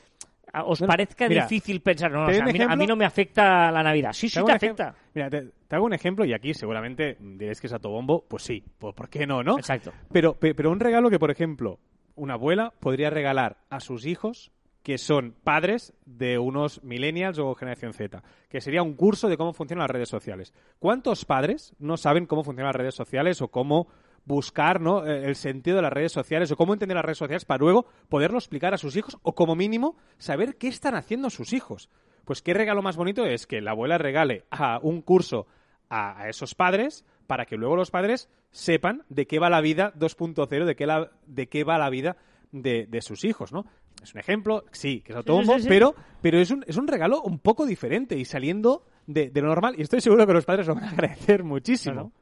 ah, 0.51 0.65
os 0.65 0.81
No, 0.81 0.87
parezca 0.87 1.29
mira, 1.29 1.43
difícil 1.43 1.83
pensar. 1.83 2.11
No, 2.11 2.25
o 2.25 2.33
sea, 2.33 2.43
a, 2.43 2.47
mí, 2.77 2.85
a 2.85 2.87
no 2.87 2.97
me 2.97 3.05
afecta 3.05 3.71
la 3.71 3.83
Navidad. 3.83 4.15
Sí, 4.15 4.31
sí 4.31 4.43
te 4.43 4.51
afecta. 4.53 4.95
Mira, 5.13 5.29
te, 5.29 5.51
te 5.69 5.77
hago 5.77 5.85
un 5.85 5.93
ejemplo 5.93 6.25
y 6.25 6.33
aquí 6.33 6.55
seguramente 6.55 7.19
diréis 7.21 7.61
que 7.61 7.67
es 7.67 7.73
autobombo. 7.75 8.25
Pues 8.27 8.45
sí, 8.45 8.65
pues 8.79 8.95
¿por 8.95 9.11
qué 9.11 9.27
no, 9.27 9.43
no? 9.43 9.59
Exacto. 9.59 9.93
Pero, 10.11 10.39
pe- 10.39 10.55
pero 10.55 10.71
un 10.71 10.81
regalo 10.81 11.11
que, 11.11 11.19
por 11.19 11.31
ejemplo, 11.31 11.81
una 12.15 12.33
abuela 12.35 12.73
podría 12.81 13.11
regalar 13.11 13.59
a 13.69 13.81
sus 13.81 14.07
hijos 14.07 14.53
que 14.87 14.99
son 14.99 15.35
padres 15.43 15.95
de 16.05 16.39
unos 16.39 16.81
millennials 16.85 17.41
o 17.41 17.57
generación 17.57 17.93
Z, 17.93 18.23
que 18.49 18.61
sería 18.61 18.85
un 18.85 18.95
curso 18.95 19.27
de 19.27 19.37
cómo 19.37 19.53
funcionan 19.53 19.83
las 19.83 19.91
redes 19.91 20.09
sociales. 20.09 20.55
¿Cuántos 20.79 21.25
padres 21.25 21.75
no 21.81 21.97
saben 21.97 22.27
cómo 22.27 22.45
funcionan 22.45 22.69
las 22.69 22.77
redes 22.77 22.95
sociales 22.95 23.43
o 23.43 23.49
cómo 23.49 23.89
buscar 24.27 24.81
¿no? 24.81 25.05
eh, 25.05 25.25
el 25.27 25.35
sentido 25.35 25.75
de 25.75 25.83
las 25.83 25.93
redes 25.93 26.13
sociales 26.13 26.53
o 26.53 26.57
cómo 26.57 26.73
entender 26.73 26.95
las 26.95 27.05
redes 27.05 27.19
sociales 27.19 27.45
para 27.45 27.59
luego 27.59 27.87
poderlo 28.09 28.39
explicar 28.39 28.75
a 28.75 28.79
sus 28.79 28.95
hijos 28.95 29.19
o 29.25 29.35
como 29.35 29.57
mínimo 29.57 29.97
saber 30.19 30.55
qué 30.55 30.69
están 30.69 30.95
haciendo 30.95 31.31
sus 31.31 31.53
hijos? 31.53 31.91
Pues 32.25 32.41
qué 32.41 32.55
regalo 32.55 32.81
más 32.81 32.97
bonito 32.97 33.27
es 33.27 33.49
que 33.49 33.61
la 33.61 33.73
abuela 33.73 33.99
regale 33.99 34.45
a 34.53 34.79
un 34.81 35.03
curso 35.03 35.49
a, 35.91 36.29
esos 36.29 36.55
padres 36.55 37.05
para 37.27 37.47
que 37.47 37.57
luego 37.57 37.75
los 37.75 37.91
padres 37.91 38.31
sepan 38.53 39.03
de 39.09 39.27
qué 39.27 39.41
va 39.41 39.51
la 39.51 39.61
vida 39.61 39.93
2.0, 39.99 40.65
de 40.65 40.77
qué, 40.77 41.09
de 41.27 41.49
qué 41.49 41.65
va 41.65 41.77
la 41.77 41.91
vida 41.91 42.17
de, 42.53 42.87
de 42.87 43.03
sus 43.03 43.25
hijos, 43.25 43.53
¿no? 43.53 43.67
Es 44.07 44.15
un 44.15 44.21
ejemplo, 44.21 44.65
sí, 44.71 45.01
que 45.01 45.13
es 45.13 45.17
autónomo, 45.17 45.57
sí, 45.57 45.63
sí. 45.63 45.69
pero, 45.69 45.95
pero 46.23 46.39
es, 46.39 46.51
un, 46.53 46.65
es 46.67 46.77
un 46.77 46.87
regalo 46.87 47.23
un 47.23 47.41
poco 47.41 47.67
diferente 47.67 48.17
y 48.17 48.25
saliendo 48.25 48.85
de, 49.07 49.31
de 49.31 49.41
lo 49.41 49.49
normal. 49.49 49.75
Y 49.77 49.83
estoy 49.83 50.01
seguro 50.01 50.25
que 50.27 50.33
los 50.33 50.45
padres 50.45 50.69
lo 50.69 50.77
van 50.77 50.85
a 50.85 50.91
agradecer 50.91 51.43
muchísimo. 51.43 52.13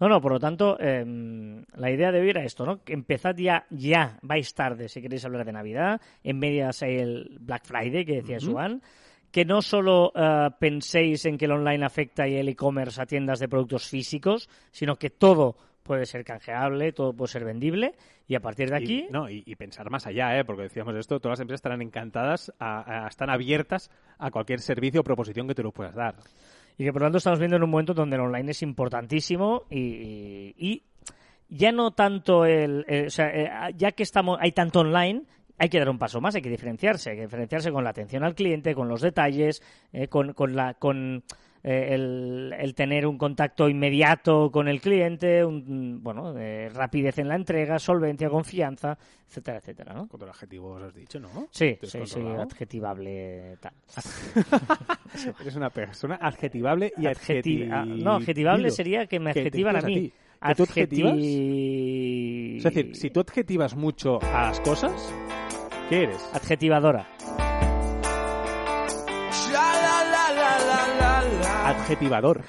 No, 0.00 0.08
no, 0.08 0.20
por 0.20 0.32
lo 0.32 0.40
tanto, 0.40 0.76
eh, 0.78 1.02
la 1.76 1.90
idea 1.90 2.12
de 2.12 2.20
hoy 2.20 2.28
era 2.28 2.44
esto, 2.44 2.66
¿no? 2.66 2.84
Que 2.84 2.92
empezad 2.92 3.34
ya, 3.36 3.64
ya, 3.70 4.18
vais 4.22 4.52
tarde 4.52 4.88
si 4.88 5.00
queréis 5.00 5.24
hablar 5.24 5.46
de 5.46 5.52
Navidad, 5.52 6.00
en 6.22 6.38
medias 6.38 6.82
hay 6.82 6.96
el 6.96 7.38
Black 7.40 7.64
Friday 7.64 8.04
que 8.04 8.16
decía 8.16 8.38
Joan, 8.38 8.82
que 9.30 9.46
no 9.46 9.62
solo 9.62 10.12
eh, 10.14 10.48
penséis 10.58 11.24
en 11.24 11.38
que 11.38 11.46
el 11.46 11.52
online 11.52 11.86
afecta 11.86 12.28
y 12.28 12.36
el 12.36 12.50
e-commerce 12.50 13.00
a 13.00 13.06
tiendas 13.06 13.38
de 13.38 13.48
productos 13.48 13.88
físicos, 13.88 14.50
sino 14.72 14.96
que 14.96 15.08
todo 15.08 15.56
puede 15.84 16.06
ser 16.06 16.24
canjeable, 16.24 16.92
todo 16.92 17.12
puede 17.12 17.30
ser 17.30 17.44
vendible, 17.44 17.94
y 18.26 18.34
a 18.34 18.40
partir 18.40 18.70
de 18.70 18.76
aquí... 18.76 19.06
Y, 19.08 19.12
no, 19.12 19.30
y, 19.30 19.44
y 19.46 19.54
pensar 19.54 19.88
más 19.90 20.06
allá, 20.08 20.36
¿eh? 20.38 20.44
porque 20.44 20.62
decíamos 20.62 20.96
esto, 20.96 21.20
todas 21.20 21.38
las 21.38 21.40
empresas 21.42 21.58
estarán 21.58 21.82
encantadas, 21.82 22.52
a- 22.58 23.04
a- 23.04 23.08
están 23.08 23.30
abiertas 23.30 23.90
a 24.18 24.30
cualquier 24.32 24.60
servicio 24.60 25.02
o 25.02 25.04
proposición 25.04 25.46
que 25.46 25.54
te 25.54 25.62
lo 25.62 25.70
puedas 25.70 25.94
dar. 25.94 26.16
Y 26.76 26.84
que 26.84 26.92
por 26.92 27.02
lo 27.02 27.06
tanto 27.06 27.18
estamos 27.18 27.38
viendo 27.38 27.56
en 27.56 27.62
un 27.62 27.70
momento 27.70 27.94
donde 27.94 28.16
el 28.16 28.22
online 28.22 28.50
es 28.50 28.62
importantísimo 28.62 29.62
y, 29.70 30.82
ya 31.48 31.70
no 31.70 31.92
tanto 31.92 32.46
el, 32.46 32.84
eh, 32.88 33.04
o 33.06 33.10
sea, 33.10 33.28
eh, 33.28 33.74
ya 33.76 33.92
que 33.92 34.02
estamos, 34.02 34.38
hay 34.40 34.52
tanto 34.52 34.80
online, 34.80 35.22
hay 35.58 35.68
que 35.68 35.78
dar 35.78 35.88
un 35.90 35.98
paso 35.98 36.20
más, 36.20 36.34
hay 36.34 36.42
que 36.42 36.48
diferenciarse, 36.50 37.10
hay 37.10 37.16
que 37.16 37.22
diferenciarse 37.22 37.70
con 37.70 37.84
la 37.84 37.90
atención 37.90 38.24
al 38.24 38.34
cliente, 38.34 38.74
con 38.74 38.88
los 38.88 39.02
detalles, 39.02 39.62
eh, 39.92 40.08
con, 40.08 40.32
con 40.32 40.56
la, 40.56 40.74
con 40.74 41.22
eh, 41.66 41.94
el, 41.94 42.54
el 42.58 42.74
tener 42.74 43.06
un 43.06 43.16
contacto 43.16 43.68
inmediato 43.70 44.50
con 44.52 44.68
el 44.68 44.80
cliente, 44.82 45.44
un, 45.44 46.02
bueno, 46.02 46.32
de 46.34 46.68
rapidez 46.68 47.18
en 47.18 47.28
la 47.28 47.36
entrega, 47.36 47.78
solvencia, 47.78 48.28
confianza, 48.28 48.98
etcétera, 49.26 49.58
etcétera, 49.58 49.94
¿no? 49.94 50.06
Con 50.06 50.20
los 50.20 50.28
adjetivos 50.28 50.82
has 50.82 50.94
dicho, 50.94 51.18
¿no? 51.18 51.48
Sí, 51.50 51.76
¿Te 51.80 51.86
has 51.86 51.92
sí, 51.92 52.06
sí, 52.06 52.20
adjetivable 52.20 53.56
tal. 53.60 53.72
Eres 55.40 55.56
una 55.56 55.70
persona 55.70 56.16
adjetivable 56.20 56.92
y 56.98 57.04
Adjeti- 57.04 57.68
ah, 57.70 57.84
no, 57.88 58.16
adjetivable 58.16 58.70
sería 58.70 59.06
que 59.06 59.18
me 59.18 59.30
adjetivan 59.30 59.76
a 59.76 59.78
a 59.78 59.82
mí. 59.82 59.94
ti. 59.94 60.12
¿Que 60.46 60.54
tú 60.54 60.62
adjetivas? 60.64 61.12
Adjeti- 61.14 62.56
Es 62.58 62.64
decir, 62.64 62.94
si 62.96 63.10
tú 63.10 63.20
adjetivas 63.20 63.74
mucho 63.74 64.18
a 64.22 64.42
las 64.48 64.60
cosas, 64.60 64.92
¿qué 65.88 66.02
eres? 66.02 66.28
Adjetivadora. 66.34 67.06
Adjetivador. 71.64 72.42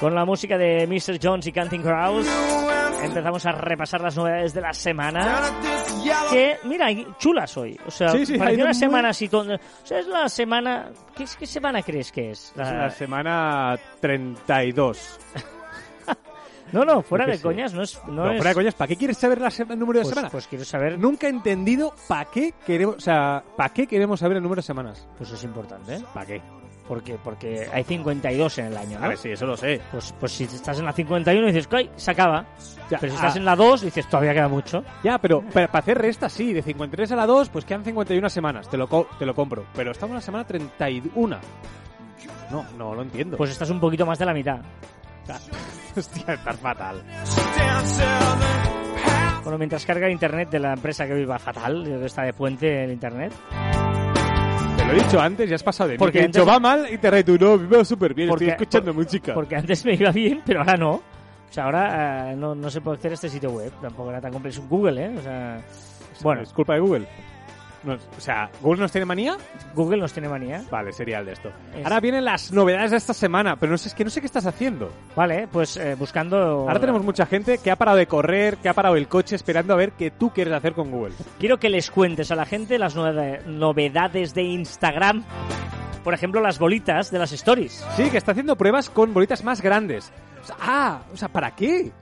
Con 0.00 0.14
la 0.14 0.24
música 0.24 0.56
de 0.56 0.86
Mr. 0.86 1.18
Jones 1.20 1.46
y 1.48 1.52
Canting 1.52 1.82
Crows 1.82 2.26
empezamos 3.02 3.44
a 3.46 3.52
repasar 3.52 4.00
las 4.00 4.16
novedades 4.16 4.54
de 4.54 4.60
la 4.60 4.72
semana. 4.72 5.40
Que, 6.30 6.58
mira, 6.64 6.86
chulas 7.18 7.56
hoy. 7.56 7.78
O 7.86 7.90
sea, 7.90 8.10
Sí, 8.10 8.26
sí, 8.26 8.34
ido 8.34 8.44
una 8.44 8.64
muy- 8.66 8.74
semana 8.74 9.08
así. 9.08 9.28
ton- 9.28 9.50
O 9.52 9.58
sea, 9.86 9.98
es 9.98 10.06
la 10.06 10.28
semana... 10.28 10.90
¿Qué, 11.16 11.24
es- 11.24 11.36
qué 11.36 11.46
semana 11.46 11.82
crees 11.82 12.12
que 12.12 12.30
es? 12.30 12.50
Es 12.50 12.56
La- 12.56 12.72
la 12.72 12.90
semana 12.90 13.76
32. 14.00 15.18
No, 16.72 16.84
no, 16.84 17.02
fuera 17.02 17.26
de 17.26 17.36
sé. 17.36 17.42
coñas, 17.42 17.72
no 17.74 17.82
es... 17.82 18.00
No, 18.06 18.12
No, 18.24 18.30
es... 18.30 18.36
fuera 18.36 18.50
de 18.50 18.54
coñas, 18.54 18.74
¿para 18.74 18.88
qué 18.88 18.96
quieres 18.96 19.16
saber 19.18 19.40
la 19.40 19.48
el 19.48 19.78
número 19.78 19.98
de 19.98 20.04
pues, 20.04 20.08
semanas? 20.08 20.32
pues 20.32 20.46
quiero 20.46 20.64
saber... 20.64 20.98
Nunca 20.98 21.26
he 21.26 21.30
entendido 21.30 21.94
para 22.06 22.24
qué 22.30 22.54
queremos, 22.66 22.96
o 22.96 23.00
sea, 23.00 23.42
para 23.56 23.72
qué 23.72 23.86
queremos 23.86 24.20
saber 24.20 24.36
el 24.36 24.42
número 24.42 24.60
de 24.60 24.66
semanas. 24.66 25.06
Pues 25.16 25.30
es 25.30 25.42
importante, 25.44 25.96
¿eh? 25.96 26.04
¿Para 26.12 26.26
qué? 26.26 26.42
Porque, 26.86 27.18
porque 27.22 27.68
hay 27.70 27.84
52 27.84 28.58
en 28.58 28.66
el 28.66 28.76
año, 28.78 28.98
¿no? 28.98 29.04
A 29.04 29.08
ver, 29.08 29.18
sí, 29.18 29.30
eso 29.30 29.44
lo 29.44 29.56
sé. 29.58 29.78
Pues, 29.92 30.14
pues 30.18 30.32
si 30.32 30.44
estás 30.44 30.78
en 30.78 30.86
la 30.86 30.92
51 30.94 31.46
dices, 31.48 31.68
¡ay! 31.70 31.90
Se 31.96 32.10
acaba. 32.12 32.46
Ya, 32.90 32.98
Pero 32.98 33.12
si 33.12 33.18
ah. 33.18 33.20
estás 33.20 33.36
en 33.36 33.44
la 33.44 33.54
2 33.56 33.82
dices, 33.82 34.08
todavía 34.08 34.32
queda 34.32 34.48
mucho. 34.48 34.82
Ya, 35.04 35.18
pero, 35.18 35.44
pero 35.52 35.66
para 35.66 35.80
hacer 35.80 35.98
resta, 35.98 36.30
sí, 36.30 36.54
de 36.54 36.62
53 36.62 37.12
a 37.12 37.16
la 37.16 37.26
2, 37.26 37.50
pues 37.50 37.66
quedan 37.66 37.84
51 37.84 38.30
semanas, 38.30 38.70
te 38.70 38.78
lo, 38.78 38.88
co- 38.88 39.06
te 39.18 39.26
lo 39.26 39.34
compro. 39.34 39.66
Pero 39.74 39.90
estamos 39.90 40.12
en 40.12 40.16
la 40.16 40.20
semana 40.22 40.46
31. 40.46 41.38
No, 42.50 42.64
no 42.78 42.94
lo 42.94 43.02
entiendo. 43.02 43.36
Pues 43.36 43.50
estás 43.50 43.68
un 43.68 43.80
poquito 43.80 44.06
más 44.06 44.18
de 44.18 44.24
la 44.24 44.32
mitad. 44.32 44.60
Hostia, 45.98 46.24
estás 46.34 46.56
fatal. 46.56 47.02
Bueno, 49.42 49.58
mientras 49.58 49.84
carga 49.86 50.06
el 50.06 50.12
internet 50.12 50.50
de 50.50 50.58
la 50.58 50.72
empresa 50.74 51.06
que 51.06 51.14
hoy 51.14 51.24
va 51.24 51.38
fatal, 51.38 51.84
que 51.84 52.04
está 52.04 52.22
de 52.22 52.32
puente 52.32 52.84
el 52.84 52.92
internet. 52.92 53.32
Te 54.76 54.84
lo 54.84 54.92
he 54.92 54.94
dicho 54.96 55.20
antes, 55.20 55.48
ya 55.48 55.56
has 55.56 55.62
pasado 55.62 55.88
de 55.88 55.94
mí. 55.94 55.98
Porque 55.98 56.18
que 56.18 56.24
he 56.24 56.26
dicho, 56.28 56.40
antes- 56.42 56.54
va 56.54 56.60
mal 56.60 56.86
y 56.90 56.98
te 56.98 57.10
reto, 57.10 57.32
no, 57.38 57.68
va 57.68 57.84
súper 57.84 58.14
bien, 58.14 58.28
estoy 58.28 58.46
Porque- 58.48 58.62
escuchando 58.62 58.94
por- 58.94 59.04
música. 59.04 59.34
Porque 59.34 59.56
antes 59.56 59.84
me 59.84 59.94
iba 59.94 60.10
bien, 60.10 60.42
pero 60.44 60.60
ahora 60.60 60.76
no. 60.76 60.90
O 60.94 61.50
sea, 61.52 61.64
ahora 61.64 62.32
eh, 62.32 62.36
no, 62.36 62.54
no 62.54 62.68
se 62.70 62.80
puede 62.82 62.98
hacer 62.98 63.12
este 63.14 63.28
sitio 63.30 63.50
web. 63.50 63.72
Tampoco 63.80 64.10
era 64.10 64.20
tan 64.20 64.32
complejo. 64.32 64.62
Google, 64.68 65.06
¿eh? 65.06 65.14
O 65.18 65.22
sea, 65.22 65.60
bueno, 66.22 66.42
¿Es 66.42 66.52
culpa 66.52 66.74
de 66.74 66.80
Google? 66.80 67.08
No, 67.84 67.94
o 67.94 68.20
sea, 68.20 68.50
¿Google 68.60 68.80
nos 68.80 68.90
tiene 68.92 69.04
manía? 69.04 69.36
Google 69.74 69.98
nos 69.98 70.12
tiene 70.12 70.28
manía. 70.28 70.62
Vale, 70.70 70.92
sería 70.92 71.20
el 71.20 71.26
de 71.26 71.32
esto. 71.32 71.50
Es- 71.76 71.84
Ahora 71.84 72.00
vienen 72.00 72.24
las 72.24 72.50
novedades 72.52 72.90
de 72.90 72.96
esta 72.96 73.14
semana, 73.14 73.56
pero 73.56 73.70
no 73.72 73.78
sé, 73.78 73.88
es 73.88 73.94
que 73.94 74.02
no 74.04 74.10
sé 74.10 74.20
qué 74.20 74.26
estás 74.26 74.46
haciendo. 74.46 74.90
Vale, 75.14 75.46
pues 75.50 75.76
eh, 75.76 75.94
buscando... 75.94 76.38
Ahora 76.68 76.80
tenemos 76.80 77.04
mucha 77.04 77.24
gente 77.26 77.58
que 77.58 77.70
ha 77.70 77.76
parado 77.76 77.96
de 77.96 78.06
correr, 78.06 78.56
que 78.56 78.68
ha 78.68 78.74
parado 78.74 78.96
el 78.96 79.06
coche 79.08 79.36
esperando 79.36 79.72
a 79.74 79.76
ver 79.76 79.92
qué 79.92 80.10
tú 80.10 80.30
quieres 80.30 80.52
hacer 80.54 80.72
con 80.72 80.90
Google. 80.90 81.14
Quiero 81.38 81.58
que 81.58 81.68
les 81.68 81.90
cuentes 81.90 82.30
a 82.30 82.34
la 82.36 82.46
gente 82.46 82.78
las 82.78 82.96
novedades 82.96 84.34
de 84.34 84.42
Instagram. 84.42 85.24
Por 86.04 86.14
ejemplo, 86.14 86.40
las 86.40 86.58
bolitas 86.58 87.10
de 87.10 87.18
las 87.18 87.32
stories. 87.32 87.84
Sí, 87.96 88.10
que 88.10 88.18
está 88.18 88.32
haciendo 88.32 88.56
pruebas 88.56 88.88
con 88.90 89.12
bolitas 89.12 89.44
más 89.44 89.60
grandes. 89.60 90.10
O 90.42 90.46
sea, 90.46 90.56
ah, 90.60 91.00
o 91.12 91.16
sea, 91.16 91.28
¿para 91.28 91.54
qué? 91.54 91.92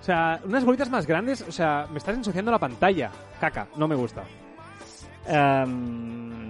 O 0.00 0.04
sea, 0.04 0.40
unas 0.44 0.64
bolitas 0.64 0.90
más 0.90 1.06
grandes, 1.06 1.42
o 1.48 1.52
sea, 1.52 1.86
me 1.90 1.98
estás 1.98 2.16
ensuciando 2.16 2.50
la 2.50 2.58
pantalla. 2.58 3.10
Caca, 3.40 3.68
no 3.76 3.86
me 3.88 3.94
gusta. 3.94 4.22
Em, 5.26 6.48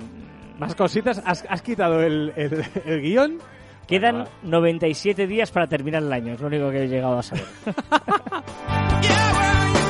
Más 0.58 0.74
cositas, 0.74 1.22
has, 1.24 1.44
has 1.48 1.62
quitado 1.62 2.00
el, 2.02 2.32
el- 2.36 2.64
el 2.84 3.00
guion. 3.02 3.38
Quedan 3.86 4.14
Bueno, 4.16 4.30
97 4.44 5.26
días 5.26 5.50
para 5.50 5.66
terminar 5.66 6.02
el 6.02 6.12
año, 6.12 6.32
es 6.34 6.40
lo 6.40 6.46
único 6.46 6.70
que 6.70 6.84
he 6.84 6.88
llegado 6.88 7.18
a 7.18 7.22
saber. 7.22 7.44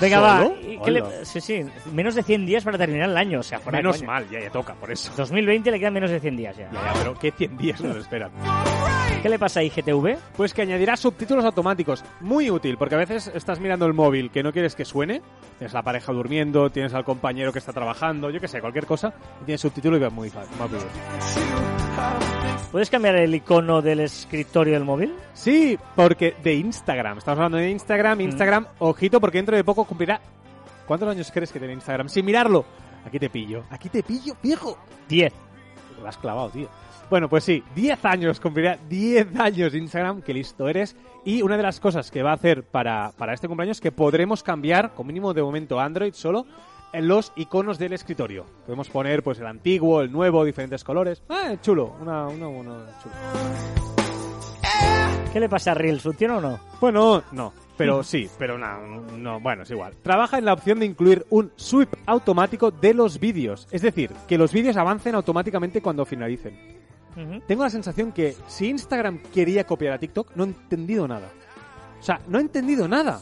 Venga, 0.00 0.20
va. 0.20 0.42
¿Solo? 0.42 0.56
¿Y 0.60 0.78
qué 0.78 0.90
le- 0.90 1.02
Hola. 1.02 1.24
Sí, 1.24 1.40
sí. 1.40 1.64
Menos 1.92 2.14
de 2.14 2.22
100 2.22 2.44
días 2.44 2.64
para 2.64 2.76
terminar 2.76 3.08
el 3.08 3.16
año. 3.16 3.40
O 3.40 3.42
sea, 3.42 3.58
fuera 3.58 3.78
de 3.78 3.82
Menos 3.82 3.96
coña. 3.96 4.06
mal, 4.06 4.28
ya, 4.30 4.40
ya 4.40 4.50
toca, 4.50 4.74
por 4.74 4.90
eso. 4.90 5.10
2020 5.16 5.70
le 5.70 5.78
quedan 5.78 5.94
menos 5.94 6.10
de 6.10 6.20
100 6.20 6.36
días 6.36 6.56
ya. 6.56 6.70
Ya, 6.70 6.84
ya, 6.84 6.92
pero 6.98 7.14
¿qué 7.18 7.30
100 7.32 7.56
días 7.56 7.80
nos 7.80 7.96
esperan? 7.96 8.30
¿Qué 9.22 9.28
le 9.30 9.38
pasa 9.38 9.60
a 9.60 9.62
IGTV? 9.62 10.18
Pues 10.36 10.52
que 10.52 10.62
añadirá 10.62 10.96
subtítulos 10.96 11.44
automáticos. 11.44 12.04
Muy 12.20 12.50
útil, 12.50 12.76
porque 12.76 12.94
a 12.94 12.98
veces 12.98 13.30
estás 13.34 13.58
mirando 13.58 13.86
el 13.86 13.94
móvil 13.94 14.30
que 14.30 14.42
no 14.42 14.52
quieres 14.52 14.74
que 14.76 14.84
suene. 14.84 15.22
Tienes 15.58 15.72
la 15.72 15.82
pareja 15.82 16.12
durmiendo, 16.12 16.68
tienes 16.70 16.92
al 16.92 17.04
compañero 17.04 17.52
que 17.52 17.58
está 17.58 17.72
trabajando, 17.72 18.28
yo 18.30 18.40
qué 18.40 18.48
sé, 18.48 18.60
cualquier 18.60 18.84
cosa. 18.86 19.14
Y 19.42 19.46
tienes 19.46 19.60
subtítulo 19.62 19.96
y 19.96 20.00
va 20.00 20.10
muy 20.10 20.28
fácil. 20.28 20.54
¿Puedes 22.72 22.90
cambiar 22.90 23.16
el 23.16 23.34
icono 23.34 23.80
del 23.80 24.00
escritorio 24.00 24.74
del 24.74 24.84
móvil? 24.84 25.14
Sí, 25.32 25.78
porque 25.94 26.34
de 26.42 26.54
Instagram. 26.54 27.18
Estamos 27.18 27.38
hablando 27.38 27.58
de 27.58 27.70
Instagram. 27.70 28.20
Instagram, 28.20 28.66
ojito, 28.80 29.20
porque 29.20 29.38
dentro 29.38 29.56
de 29.56 29.64
poco 29.64 29.84
cumplirá. 29.84 30.20
¿Cuántos 30.86 31.08
años 31.08 31.30
crees 31.32 31.52
que 31.52 31.58
tiene 31.58 31.74
Instagram? 31.74 32.08
Sin 32.08 32.24
mirarlo. 32.24 32.64
Aquí 33.04 33.18
te 33.18 33.30
pillo. 33.30 33.64
Aquí 33.70 33.88
te 33.88 34.02
pillo, 34.02 34.36
viejo. 34.42 34.76
10. 35.08 35.32
Lo 36.00 36.08
has 36.08 36.18
clavado, 36.18 36.50
tío. 36.50 36.68
Bueno, 37.08 37.28
pues 37.28 37.44
sí, 37.44 37.62
10 37.74 38.04
años, 38.04 38.40
cumplirá 38.40 38.76
10 38.88 39.36
años 39.38 39.74
Instagram, 39.74 40.22
que 40.22 40.34
listo 40.34 40.68
eres. 40.68 40.96
Y 41.24 41.40
una 41.42 41.56
de 41.56 41.62
las 41.62 41.78
cosas 41.78 42.10
que 42.10 42.22
va 42.22 42.32
a 42.32 42.34
hacer 42.34 42.64
para, 42.64 43.12
para 43.16 43.32
este 43.32 43.46
cumpleaños 43.46 43.78
es 43.78 43.80
que 43.80 43.92
podremos 43.92 44.42
cambiar, 44.42 44.92
con 44.92 45.06
mínimo 45.06 45.32
de 45.32 45.42
momento 45.42 45.78
Android 45.78 46.12
solo, 46.12 46.46
los 47.00 47.32
iconos 47.36 47.78
del 47.78 47.92
escritorio. 47.92 48.46
Podemos 48.64 48.88
poner 48.88 49.22
pues 49.22 49.38
el 49.38 49.46
antiguo, 49.46 50.00
el 50.00 50.12
nuevo, 50.12 50.44
diferentes 50.44 50.84
colores. 50.84 51.22
Ah, 51.28 51.54
chulo, 51.60 51.96
una, 52.00 52.26
una, 52.26 52.48
una 52.48 52.86
chulo. 53.02 53.14
¿Qué 55.32 55.40
le 55.40 55.48
pasa 55.48 55.72
a 55.72 55.74
Reels? 55.74 56.02
¿Funciona 56.02 56.38
o 56.38 56.40
no? 56.40 56.58
Bueno, 56.80 57.22
no, 57.32 57.52
pero 57.76 58.02
sí, 58.02 58.28
pero 58.38 58.56
no, 58.56 59.02
no, 59.16 59.40
bueno, 59.40 59.64
es 59.64 59.70
igual. 59.70 59.94
Trabaja 60.02 60.38
en 60.38 60.46
la 60.46 60.54
opción 60.54 60.78
de 60.78 60.86
incluir 60.86 61.26
un 61.28 61.52
sweep 61.56 61.90
automático 62.06 62.70
de 62.70 62.94
los 62.94 63.20
vídeos, 63.20 63.68
es 63.70 63.82
decir, 63.82 64.10
que 64.26 64.38
los 64.38 64.52
vídeos 64.52 64.76
avancen 64.76 65.14
automáticamente 65.14 65.82
cuando 65.82 66.06
finalicen. 66.06 66.54
Ujú. 67.16 67.40
Tengo 67.46 67.64
la 67.64 67.70
sensación 67.70 68.12
que 68.12 68.34
si 68.46 68.68
Instagram 68.68 69.18
quería 69.32 69.64
copiar 69.64 69.92
a 69.92 69.98
TikTok, 69.98 70.34
no 70.36 70.44
he 70.44 70.48
entendido 70.48 71.06
nada. 71.06 71.28
O 72.00 72.02
sea, 72.02 72.20
no 72.28 72.38
he 72.38 72.42
entendido 72.42 72.88
nada. 72.88 73.20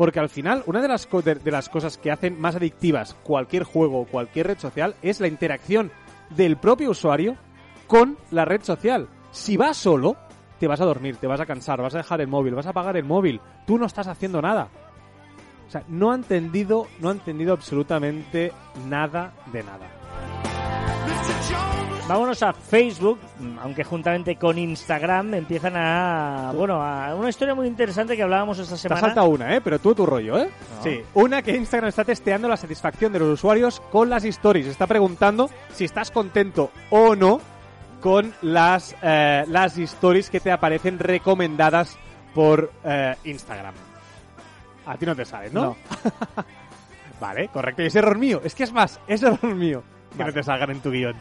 Porque 0.00 0.18
al 0.18 0.30
final, 0.30 0.62
una 0.64 0.80
de 0.80 0.88
las, 0.88 1.68
cosas 1.68 1.98
que 1.98 2.10
hacen 2.10 2.40
más 2.40 2.56
adictivas 2.56 3.14
cualquier 3.22 3.64
juego 3.64 4.00
o 4.00 4.06
cualquier 4.06 4.46
red 4.46 4.58
social 4.58 4.94
es 5.02 5.20
la 5.20 5.28
interacción 5.28 5.92
del 6.30 6.56
propio 6.56 6.92
usuario 6.92 7.36
con 7.86 8.16
la 8.30 8.46
red 8.46 8.62
social. 8.62 9.10
Si 9.30 9.58
vas 9.58 9.76
solo, 9.76 10.16
te 10.58 10.66
vas 10.66 10.80
a 10.80 10.86
dormir, 10.86 11.16
te 11.16 11.26
vas 11.26 11.40
a 11.40 11.44
cansar, 11.44 11.82
vas 11.82 11.94
a 11.94 11.98
dejar 11.98 12.22
el 12.22 12.28
móvil, 12.28 12.54
vas 12.54 12.64
a 12.64 12.70
apagar 12.70 12.96
el 12.96 13.04
móvil. 13.04 13.42
Tú 13.66 13.76
no 13.76 13.84
estás 13.84 14.06
haciendo 14.06 14.40
nada. 14.40 14.68
O 15.68 15.70
sea, 15.70 15.84
no 15.86 16.12
ha 16.12 16.14
entendido, 16.14 16.86
no 17.00 17.10
ha 17.10 17.12
entendido 17.12 17.52
absolutamente 17.52 18.54
nada 18.88 19.34
de 19.52 19.62
nada. 19.64 19.86
Vámonos 22.10 22.42
a 22.42 22.52
Facebook, 22.52 23.20
aunque 23.62 23.84
juntamente 23.84 24.34
con 24.34 24.58
Instagram 24.58 25.32
empiezan 25.34 25.74
a... 25.76 26.50
Bueno, 26.52 26.82
a 26.82 27.14
una 27.14 27.28
historia 27.28 27.54
muy 27.54 27.68
interesante 27.68 28.16
que 28.16 28.24
hablábamos 28.24 28.58
esta 28.58 28.74
Te 28.74 28.80
semana. 28.80 29.00
saltado 29.00 29.28
una, 29.28 29.54
¿eh? 29.54 29.60
Pero 29.60 29.78
tú 29.78 29.94
tu 29.94 30.04
rollo, 30.04 30.36
¿eh? 30.36 30.50
No. 30.78 30.82
Sí. 30.82 31.02
Una 31.14 31.40
que 31.40 31.54
Instagram 31.56 31.88
está 31.88 32.02
testeando 32.02 32.48
la 32.48 32.56
satisfacción 32.56 33.12
de 33.12 33.20
los 33.20 33.28
usuarios 33.28 33.78
con 33.92 34.10
las 34.10 34.24
stories. 34.24 34.66
Está 34.66 34.88
preguntando 34.88 35.50
si 35.72 35.84
estás 35.84 36.10
contento 36.10 36.72
o 36.90 37.14
no 37.14 37.40
con 38.00 38.34
las, 38.42 38.96
eh, 39.02 39.44
las 39.46 39.78
stories 39.78 40.30
que 40.30 40.40
te 40.40 40.50
aparecen 40.50 40.98
recomendadas 40.98 41.96
por 42.34 42.72
eh, 42.82 43.14
Instagram. 43.22 43.74
A 44.84 44.96
ti 44.96 45.06
no 45.06 45.14
te 45.14 45.24
sale, 45.24 45.50
¿no? 45.50 45.62
No. 45.62 45.76
vale, 47.20 47.46
correcto. 47.52 47.82
Y 47.82 47.86
es 47.86 47.94
error 47.94 48.18
mío. 48.18 48.40
Es 48.42 48.56
que 48.56 48.64
es 48.64 48.72
más, 48.72 48.98
es 49.06 49.22
error 49.22 49.54
mío 49.54 49.84
que 50.10 50.18
Vale. 50.18 50.32
no 50.32 50.34
te 50.34 50.42
salgan 50.42 50.70
en 50.70 50.80
tu 50.80 50.90
guion. 50.90 51.14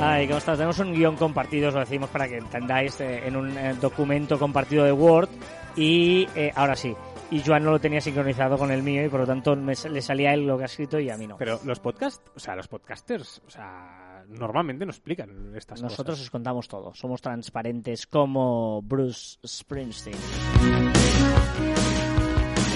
Ay, 0.00 0.26
¿cómo 0.28 0.38
estás? 0.38 0.56
Tenemos 0.56 0.78
un 0.78 0.94
guion 0.94 1.16
compartido, 1.16 1.68
os 1.68 1.74
lo 1.74 1.80
decimos 1.80 2.08
para 2.10 2.28
que 2.28 2.36
entendáis, 2.38 3.00
eh, 3.00 3.26
en 3.26 3.36
un 3.36 3.56
eh, 3.58 3.74
documento 3.80 4.38
compartido 4.38 4.84
de 4.84 4.92
Word. 4.92 5.28
Y 5.76 6.26
eh, 6.36 6.52
ahora 6.54 6.76
sí. 6.76 6.94
Y 7.30 7.42
Joan 7.44 7.64
no 7.64 7.72
lo 7.72 7.80
tenía 7.80 8.00
sincronizado 8.00 8.56
con 8.56 8.70
el 8.70 8.82
mío 8.82 9.04
y 9.04 9.08
por 9.08 9.20
lo 9.20 9.26
tanto 9.26 9.54
me 9.56 9.74
le 9.90 10.00
salía 10.00 10.32
él 10.32 10.46
lo 10.46 10.56
que 10.56 10.62
ha 10.62 10.66
escrito 10.66 10.98
y 10.98 11.10
a 11.10 11.16
mí 11.16 11.26
no. 11.26 11.36
Pero 11.36 11.60
los 11.64 11.78
podcasts, 11.80 12.22
o 12.34 12.38
sea, 12.40 12.56
los 12.56 12.68
podcasters, 12.68 13.42
o 13.46 13.50
sea, 13.50 14.24
normalmente 14.28 14.86
no 14.86 14.92
explican 14.92 15.52
estas 15.54 15.82
Nosotros 15.82 16.14
cosas. 16.14 16.26
os 16.26 16.30
contamos 16.30 16.68
todo. 16.68 16.94
Somos 16.94 17.20
transparentes 17.20 18.06
como 18.06 18.80
Bruce 18.82 19.38
Springsteen. 19.46 20.16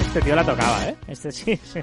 Este 0.00 0.20
tío 0.20 0.36
la 0.36 0.44
tocaba, 0.44 0.88
¿eh? 0.88 0.96
Este 1.06 1.32
sí, 1.32 1.56
sí. 1.56 1.80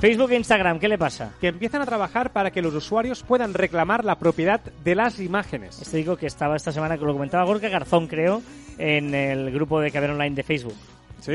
Facebook 0.00 0.30
e 0.30 0.36
Instagram, 0.36 0.78
¿qué 0.78 0.88
le 0.88 0.96
pasa? 0.96 1.32
que 1.40 1.48
empiezan 1.48 1.82
a 1.82 1.86
trabajar 1.86 2.32
para 2.32 2.52
que 2.52 2.62
los 2.62 2.72
usuarios 2.72 3.24
puedan 3.24 3.52
reclamar 3.52 4.04
la 4.04 4.16
propiedad 4.16 4.60
de 4.60 4.94
las 4.94 5.18
imágenes. 5.18 5.82
Este 5.82 5.96
digo 5.96 6.16
que 6.16 6.26
estaba 6.26 6.54
esta 6.54 6.70
semana, 6.70 6.96
que 6.96 7.04
lo 7.04 7.12
comentaba 7.12 7.44
Gorka 7.44 7.68
Garzón, 7.68 8.06
creo, 8.06 8.40
en 8.78 9.12
el 9.12 9.50
grupo 9.50 9.80
de 9.80 9.90
Caber 9.90 10.10
Online 10.10 10.36
de 10.36 10.42
Facebook. 10.44 10.76
¿Sí? 11.20 11.32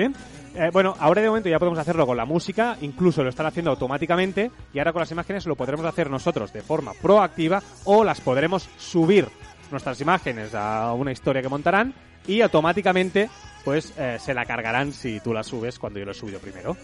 Eh, 0.55 0.69
bueno, 0.71 0.95
ahora 0.97 1.21
de 1.21 1.27
momento 1.27 1.49
ya 1.49 1.59
podemos 1.59 1.77
hacerlo 1.77 2.07
con 2.07 2.15
la 2.15 2.23
música, 2.23 2.77
incluso 2.79 3.21
lo 3.21 3.29
están 3.29 3.47
haciendo 3.47 3.71
automáticamente 3.71 4.49
y 4.73 4.79
ahora 4.79 4.93
con 4.93 5.01
las 5.01 5.11
imágenes 5.11 5.45
lo 5.45 5.55
podremos 5.57 5.85
hacer 5.85 6.09
nosotros 6.09 6.53
de 6.53 6.61
forma 6.61 6.93
proactiva 6.93 7.61
o 7.83 8.05
las 8.05 8.21
podremos 8.21 8.69
subir 8.77 9.27
nuestras 9.71 9.99
imágenes 9.99 10.55
a 10.55 10.93
una 10.93 11.11
historia 11.11 11.41
que 11.41 11.49
montarán 11.49 11.93
y 12.27 12.39
automáticamente 12.39 13.29
pues 13.65 13.93
eh, 13.97 14.17
se 14.19 14.33
la 14.33 14.45
cargarán 14.45 14.93
si 14.93 15.19
tú 15.19 15.33
la 15.33 15.43
subes 15.43 15.79
cuando 15.79 15.99
yo 15.99 16.05
lo 16.05 16.11
he 16.11 16.15
subido 16.15 16.39
primero. 16.39 16.77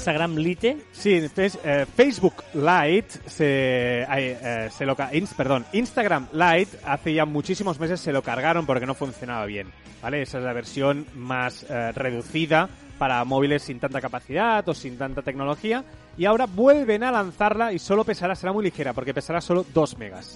Instagram 0.00 0.36
Lite, 0.36 0.78
Sí, 0.92 1.20
eh, 1.36 1.86
Facebook 1.94 2.42
Lite 2.54 3.08
se, 3.26 4.06
eh, 4.08 4.68
se 4.70 4.86
lo 4.86 4.96
perdón, 5.36 5.66
Instagram 5.72 6.28
Lite 6.32 6.78
hace 6.84 7.12
ya 7.12 7.26
muchísimos 7.26 7.78
meses 7.78 8.00
se 8.00 8.10
lo 8.10 8.22
cargaron 8.22 8.64
porque 8.64 8.86
no 8.86 8.94
funcionaba 8.94 9.44
bien, 9.44 9.68
¿vale? 10.02 10.22
Esa 10.22 10.38
es 10.38 10.44
la 10.44 10.54
versión 10.54 11.06
más 11.14 11.66
eh, 11.68 11.92
reducida 11.92 12.68
para 12.98 13.22
móviles 13.24 13.62
sin 13.62 13.78
tanta 13.78 14.00
capacidad 14.00 14.66
o 14.68 14.74
sin 14.74 14.96
tanta 14.96 15.20
tecnología 15.20 15.84
y 16.16 16.24
ahora 16.24 16.46
vuelven 16.46 17.02
a 17.04 17.12
lanzarla 17.12 17.72
y 17.72 17.78
solo 17.78 18.02
pesará, 18.04 18.34
será 18.34 18.52
muy 18.54 18.64
ligera 18.64 18.94
porque 18.94 19.12
pesará 19.12 19.42
solo 19.42 19.66
2 19.74 19.98
megas. 19.98 20.34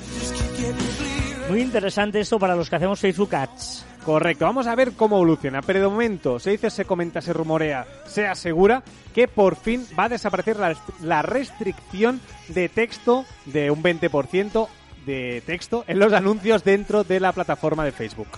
muy 1.48 1.62
interesante 1.62 2.20
esto 2.20 2.38
para 2.38 2.54
los 2.54 2.68
que 2.68 2.76
hacemos 2.76 3.00
Facebook 3.00 3.34
Ads. 3.34 3.93
Correcto, 4.04 4.44
vamos 4.44 4.66
a 4.66 4.74
ver 4.74 4.92
cómo 4.92 5.16
evoluciona. 5.16 5.62
Pero 5.62 5.80
de 5.80 5.88
momento 5.88 6.38
se 6.38 6.50
dice, 6.50 6.70
se 6.70 6.84
comenta, 6.84 7.20
se 7.20 7.32
rumorea, 7.32 7.86
se 8.06 8.26
asegura 8.26 8.82
que 9.14 9.28
por 9.28 9.56
fin 9.56 9.86
va 9.98 10.04
a 10.04 10.08
desaparecer 10.10 10.58
la, 10.58 10.76
la 11.02 11.22
restricción 11.22 12.20
de 12.48 12.68
texto 12.68 13.24
de 13.46 13.70
un 13.70 13.82
20% 13.82 14.68
de 15.06 15.42
texto 15.46 15.84
en 15.86 15.98
los 15.98 16.12
anuncios 16.12 16.64
dentro 16.64 17.04
de 17.04 17.20
la 17.20 17.32
plataforma 17.32 17.84
de 17.84 17.92
Facebook. 17.92 18.28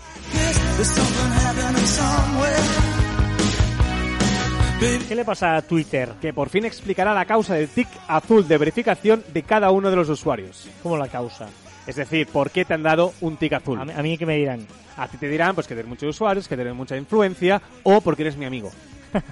¿Qué 5.09 5.15
le 5.15 5.25
pasa 5.25 5.57
a 5.57 5.63
Twitter? 5.63 6.13
Que 6.21 6.33
por 6.33 6.49
fin 6.49 6.65
explicará 6.65 7.15
la 7.15 7.25
causa 7.25 7.55
del 7.55 7.69
tic 7.69 7.89
azul 8.09 8.47
de 8.47 8.59
verificación 8.59 9.25
de 9.33 9.43
cada 9.43 9.71
uno 9.71 9.91
de 9.91 9.97
los 9.97 10.09
usuarios. 10.09 10.69
¿Cómo 10.83 10.97
la 10.97 11.09
causa? 11.09 11.49
Es 11.87 11.97
decir, 11.97 12.27
¿por 12.27 12.51
qué 12.51 12.65
te 12.65 12.75
han 12.75 12.83
dado 12.83 13.13
un 13.21 13.37
tic 13.37 13.53
azul? 13.53 13.81
A 13.81 13.85
mí, 13.85 13.93
a 13.97 14.03
mí 14.03 14.19
que 14.19 14.27
me 14.27 14.37
dirán. 14.37 14.67
A 14.97 15.07
ti 15.09 15.17
te 15.19 15.29
dirán 15.29 15.55
pues 15.55 15.67
que 15.67 15.75
tienes 15.75 15.89
muchos 15.89 16.11
usuarios, 16.11 16.49
que 16.49 16.57
tienes 16.57 16.75
mucha 16.75 16.97
influencia 16.97 17.61
o 17.85 18.01
porque 18.01 18.23
eres 18.23 18.37
mi 18.37 18.45
amigo. 18.45 18.71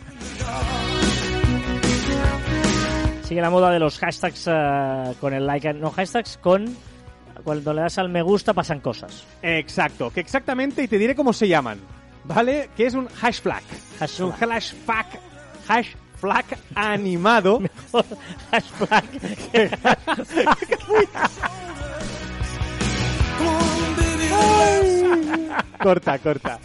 Sigue 3.24 3.40
la 3.40 3.50
moda 3.50 3.70
de 3.70 3.78
los 3.78 3.98
hashtags 3.98 4.46
eh, 4.48 5.14
con 5.20 5.32
el 5.32 5.46
like, 5.46 5.72
no 5.72 5.90
hashtags 5.90 6.36
con 6.38 6.76
cuando 7.42 7.72
le 7.74 7.80
das 7.82 7.98
al 7.98 8.08
me 8.08 8.22
gusta 8.22 8.52
pasan 8.52 8.80
cosas. 8.80 9.24
Exacto, 9.42 10.10
que 10.10 10.20
exactamente, 10.20 10.82
y 10.82 10.88
te 10.88 10.98
diré 10.98 11.14
cómo 11.14 11.32
se 11.32 11.48
llaman, 11.48 11.78
¿vale? 12.24 12.70
Que 12.76 12.86
es 12.86 12.94
un 12.94 13.08
hash 13.20 13.40
flag. 13.40 13.62
Hash 13.98 14.12
Es 14.12 14.20
un 14.20 14.32
flag. 14.32 14.52
hash 14.52 14.72
flag, 14.84 15.06
hash 15.66 15.88
flag 16.20 16.44
corta, 25.82 26.18
corta. 26.18 26.58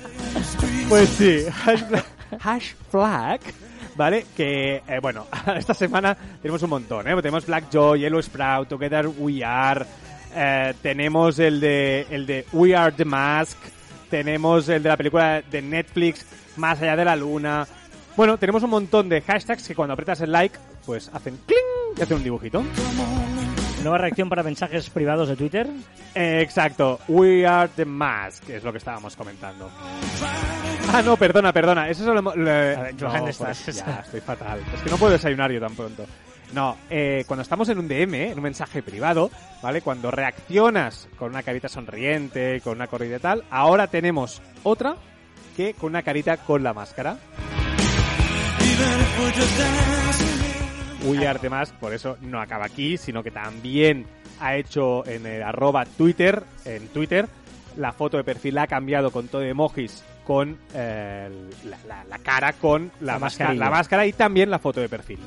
Pues 0.87 1.09
sí, 1.09 1.45
hash 1.65 1.83
flag, 1.85 2.05
hash 2.41 2.73
flag, 2.89 3.39
¿vale? 3.95 4.25
Que, 4.35 4.81
eh, 4.87 4.99
bueno, 5.01 5.27
esta 5.57 5.73
semana 5.73 6.15
tenemos 6.41 6.61
un 6.63 6.69
montón, 6.69 7.07
¿eh? 7.07 7.15
Tenemos 7.17 7.45
Black 7.45 7.65
Joy, 7.71 8.01
Yellow 8.01 8.21
Sprout, 8.21 8.69
Together 8.69 9.07
We 9.07 9.43
Are, 9.43 9.85
eh, 10.35 10.73
tenemos 10.81 11.39
el 11.39 11.59
de, 11.59 12.07
el 12.09 12.25
de 12.25 12.45
We 12.53 12.75
Are 12.75 12.91
the 12.95 13.05
Mask, 13.05 13.57
tenemos 14.09 14.69
el 14.69 14.83
de 14.83 14.89
la 14.89 14.97
película 14.97 15.41
de 15.41 15.61
Netflix, 15.61 16.25
Más 16.57 16.81
allá 16.81 16.95
de 16.95 17.05
la 17.05 17.15
luna. 17.15 17.67
Bueno, 18.17 18.37
tenemos 18.37 18.63
un 18.63 18.71
montón 18.71 19.07
de 19.07 19.21
hashtags 19.21 19.67
que 19.67 19.75
cuando 19.75 19.93
apretas 19.93 20.19
el 20.21 20.31
like, 20.31 20.57
pues 20.85 21.09
hacen 21.13 21.37
cling 21.45 21.97
y 21.97 22.01
hacen 22.01 22.17
un 22.17 22.23
dibujito. 22.23 22.63
Nueva 23.83 23.97
reacción 23.97 24.27
para 24.27 24.43
mensajes 24.43 24.89
privados 24.89 25.29
de 25.29 25.35
Twitter. 25.37 25.67
Eh, 26.13 26.41
exacto, 26.41 26.99
We 27.07 27.47
Are 27.47 27.69
the 27.75 27.85
Mask, 27.85 28.49
es 28.49 28.63
lo 28.63 28.71
que 28.73 28.77
estábamos 28.77 29.15
comentando. 29.15 29.69
Ah, 30.91 31.01
no, 31.01 31.15
perdona, 31.15 31.53
perdona. 31.53 31.87
Eso 31.89 32.01
es 32.03 32.07
lo, 32.07 32.21
lo- 32.21 32.31
ver, 32.43 32.95
Johan, 32.99 33.23
no, 33.23 33.27
estás- 33.29 33.61
pues, 33.63 33.77
ya, 33.77 34.01
estoy 34.03 34.19
fatal. 34.21 34.59
Es 34.75 34.81
que 34.81 34.89
no 34.89 34.97
puedo 34.97 35.13
desayunar 35.13 35.51
yo 35.51 35.61
tan 35.61 35.75
pronto. 35.75 36.05
No, 36.53 36.75
eh, 36.89 37.23
cuando 37.27 37.43
estamos 37.43 37.69
en 37.69 37.77
un 37.79 37.87
DM, 37.87 38.31
en 38.31 38.37
un 38.37 38.43
mensaje 38.43 38.81
privado, 38.81 39.29
¿vale? 39.61 39.81
Cuando 39.81 40.11
reaccionas 40.11 41.07
con 41.17 41.29
una 41.29 41.43
carita 41.43 41.69
sonriente, 41.69 42.59
con 42.61 42.75
una 42.75 42.87
corrida 42.87 43.17
y 43.17 43.19
tal, 43.19 43.43
ahora 43.51 43.87
tenemos 43.87 44.41
otra 44.63 44.95
que 45.55 45.73
con 45.75 45.89
una 45.91 46.01
carita 46.01 46.37
con 46.37 46.63
la 46.63 46.73
máscara. 46.73 47.17
The 51.01 51.49
Mask, 51.49 51.73
por 51.75 51.93
eso 51.93 52.17
no 52.21 52.41
acaba 52.41 52.65
aquí, 52.65 52.97
sino 52.97 53.23
que 53.23 53.31
también 53.31 54.05
ha 54.39 54.55
hecho 54.55 55.05
en 55.07 55.25
el 55.25 55.41
arroba 55.43 55.85
Twitter, 55.85 56.43
en 56.65 56.87
Twitter, 56.89 57.27
la 57.77 57.91
foto 57.91 58.17
de 58.17 58.23
perfil 58.23 58.55
la 58.55 58.63
ha 58.63 58.67
cambiado 58.67 59.11
con 59.11 59.27
todo 59.27 59.41
de 59.41 59.49
emojis 59.49 60.03
con 60.25 60.57
eh, 60.73 61.29
la, 61.65 61.77
la- 61.87 62.03
la 62.03 62.19
cara 62.19 62.53
con 62.53 62.91
la, 63.01 63.13
La 63.13 63.19
máscara, 63.19 63.53
la 63.53 63.69
máscara 63.69 64.05
y 64.05 64.13
también 64.13 64.49
la 64.51 64.59
foto 64.59 64.79
de 64.79 64.87
perfil. 64.89 65.19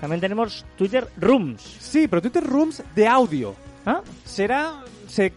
También 0.00 0.20
tenemos 0.20 0.64
Twitter 0.76 1.08
Rooms. 1.16 1.60
Sí, 1.80 2.06
pero 2.06 2.22
Twitter 2.22 2.44
Rooms 2.44 2.82
de 2.94 3.08
audio. 3.08 3.54
¿Ah? 3.84 4.00
Será... 4.24 4.74
se- 5.08 5.32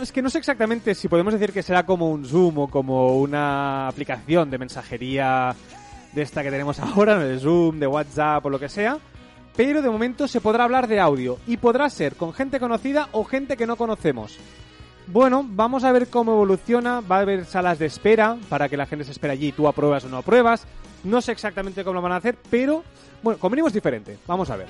es 0.00 0.12
que 0.12 0.22
no 0.22 0.30
sé 0.30 0.38
exactamente 0.38 0.94
si 0.94 1.08
podemos 1.08 1.34
decir 1.34 1.52
que 1.52 1.62
será 1.62 1.84
como 1.84 2.10
un 2.10 2.24
Zoom 2.24 2.56
o 2.58 2.68
como 2.68 3.18
una 3.18 3.88
aplicación 3.88 4.48
de 4.50 4.58
mensajería 4.58 5.54
de 6.16 6.22
esta 6.22 6.42
que 6.42 6.50
tenemos 6.50 6.80
ahora, 6.80 7.18
de 7.18 7.38
Zoom, 7.38 7.78
de 7.78 7.86
WhatsApp 7.86 8.44
o 8.46 8.50
lo 8.50 8.58
que 8.58 8.70
sea. 8.70 8.98
Pero 9.54 9.82
de 9.82 9.90
momento 9.90 10.26
se 10.26 10.40
podrá 10.40 10.64
hablar 10.64 10.88
de 10.88 10.98
audio 10.98 11.38
y 11.46 11.58
podrá 11.58 11.88
ser 11.90 12.16
con 12.16 12.32
gente 12.32 12.58
conocida 12.58 13.08
o 13.12 13.24
gente 13.24 13.56
que 13.56 13.66
no 13.66 13.76
conocemos. 13.76 14.38
Bueno, 15.06 15.44
vamos 15.46 15.84
a 15.84 15.92
ver 15.92 16.08
cómo 16.08 16.32
evoluciona. 16.32 17.00
Va 17.00 17.18
a 17.18 17.20
haber 17.20 17.44
salas 17.44 17.78
de 17.78 17.86
espera 17.86 18.36
para 18.48 18.68
que 18.68 18.78
la 18.78 18.86
gente 18.86 19.04
se 19.04 19.12
espere 19.12 19.34
allí 19.34 19.48
y 19.48 19.52
tú 19.52 19.68
apruebas 19.68 20.04
o 20.04 20.08
no 20.08 20.16
apruebas. 20.16 20.66
No 21.04 21.20
sé 21.20 21.32
exactamente 21.32 21.84
cómo 21.84 21.94
lo 21.94 22.02
van 22.02 22.12
a 22.12 22.16
hacer, 22.16 22.36
pero 22.50 22.82
bueno, 23.22 23.38
como 23.38 23.50
mínimo 23.50 23.68
es 23.68 23.74
diferente. 23.74 24.16
Vamos 24.26 24.48
a 24.50 24.56
ver. 24.56 24.68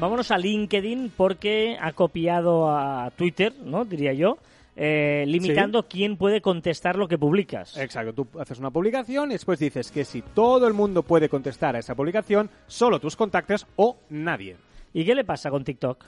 Vámonos 0.00 0.30
a 0.32 0.36
LinkedIn 0.36 1.12
porque 1.16 1.78
ha 1.80 1.92
copiado 1.92 2.70
a 2.70 3.10
Twitter, 3.16 3.54
¿no? 3.64 3.84
Diría 3.84 4.12
yo, 4.12 4.36
eh, 4.76 5.24
limitando 5.26 5.88
quién 5.88 6.16
puede 6.16 6.42
contestar 6.42 6.96
lo 6.96 7.08
que 7.08 7.16
publicas. 7.16 7.76
Exacto, 7.78 8.12
tú 8.12 8.38
haces 8.38 8.58
una 8.58 8.70
publicación 8.70 9.30
y 9.30 9.34
después 9.34 9.58
dices 9.58 9.90
que 9.90 10.04
si 10.04 10.20
todo 10.20 10.68
el 10.68 10.74
mundo 10.74 11.02
puede 11.02 11.28
contestar 11.30 11.74
a 11.74 11.78
esa 11.78 11.94
publicación, 11.94 12.50
solo 12.66 13.00
tus 13.00 13.16
contactos 13.16 13.66
o 13.76 13.96
nadie. 14.10 14.56
¿Y 14.92 15.04
qué 15.04 15.14
le 15.14 15.24
pasa 15.24 15.50
con 15.50 15.64
TikTok? 15.64 16.04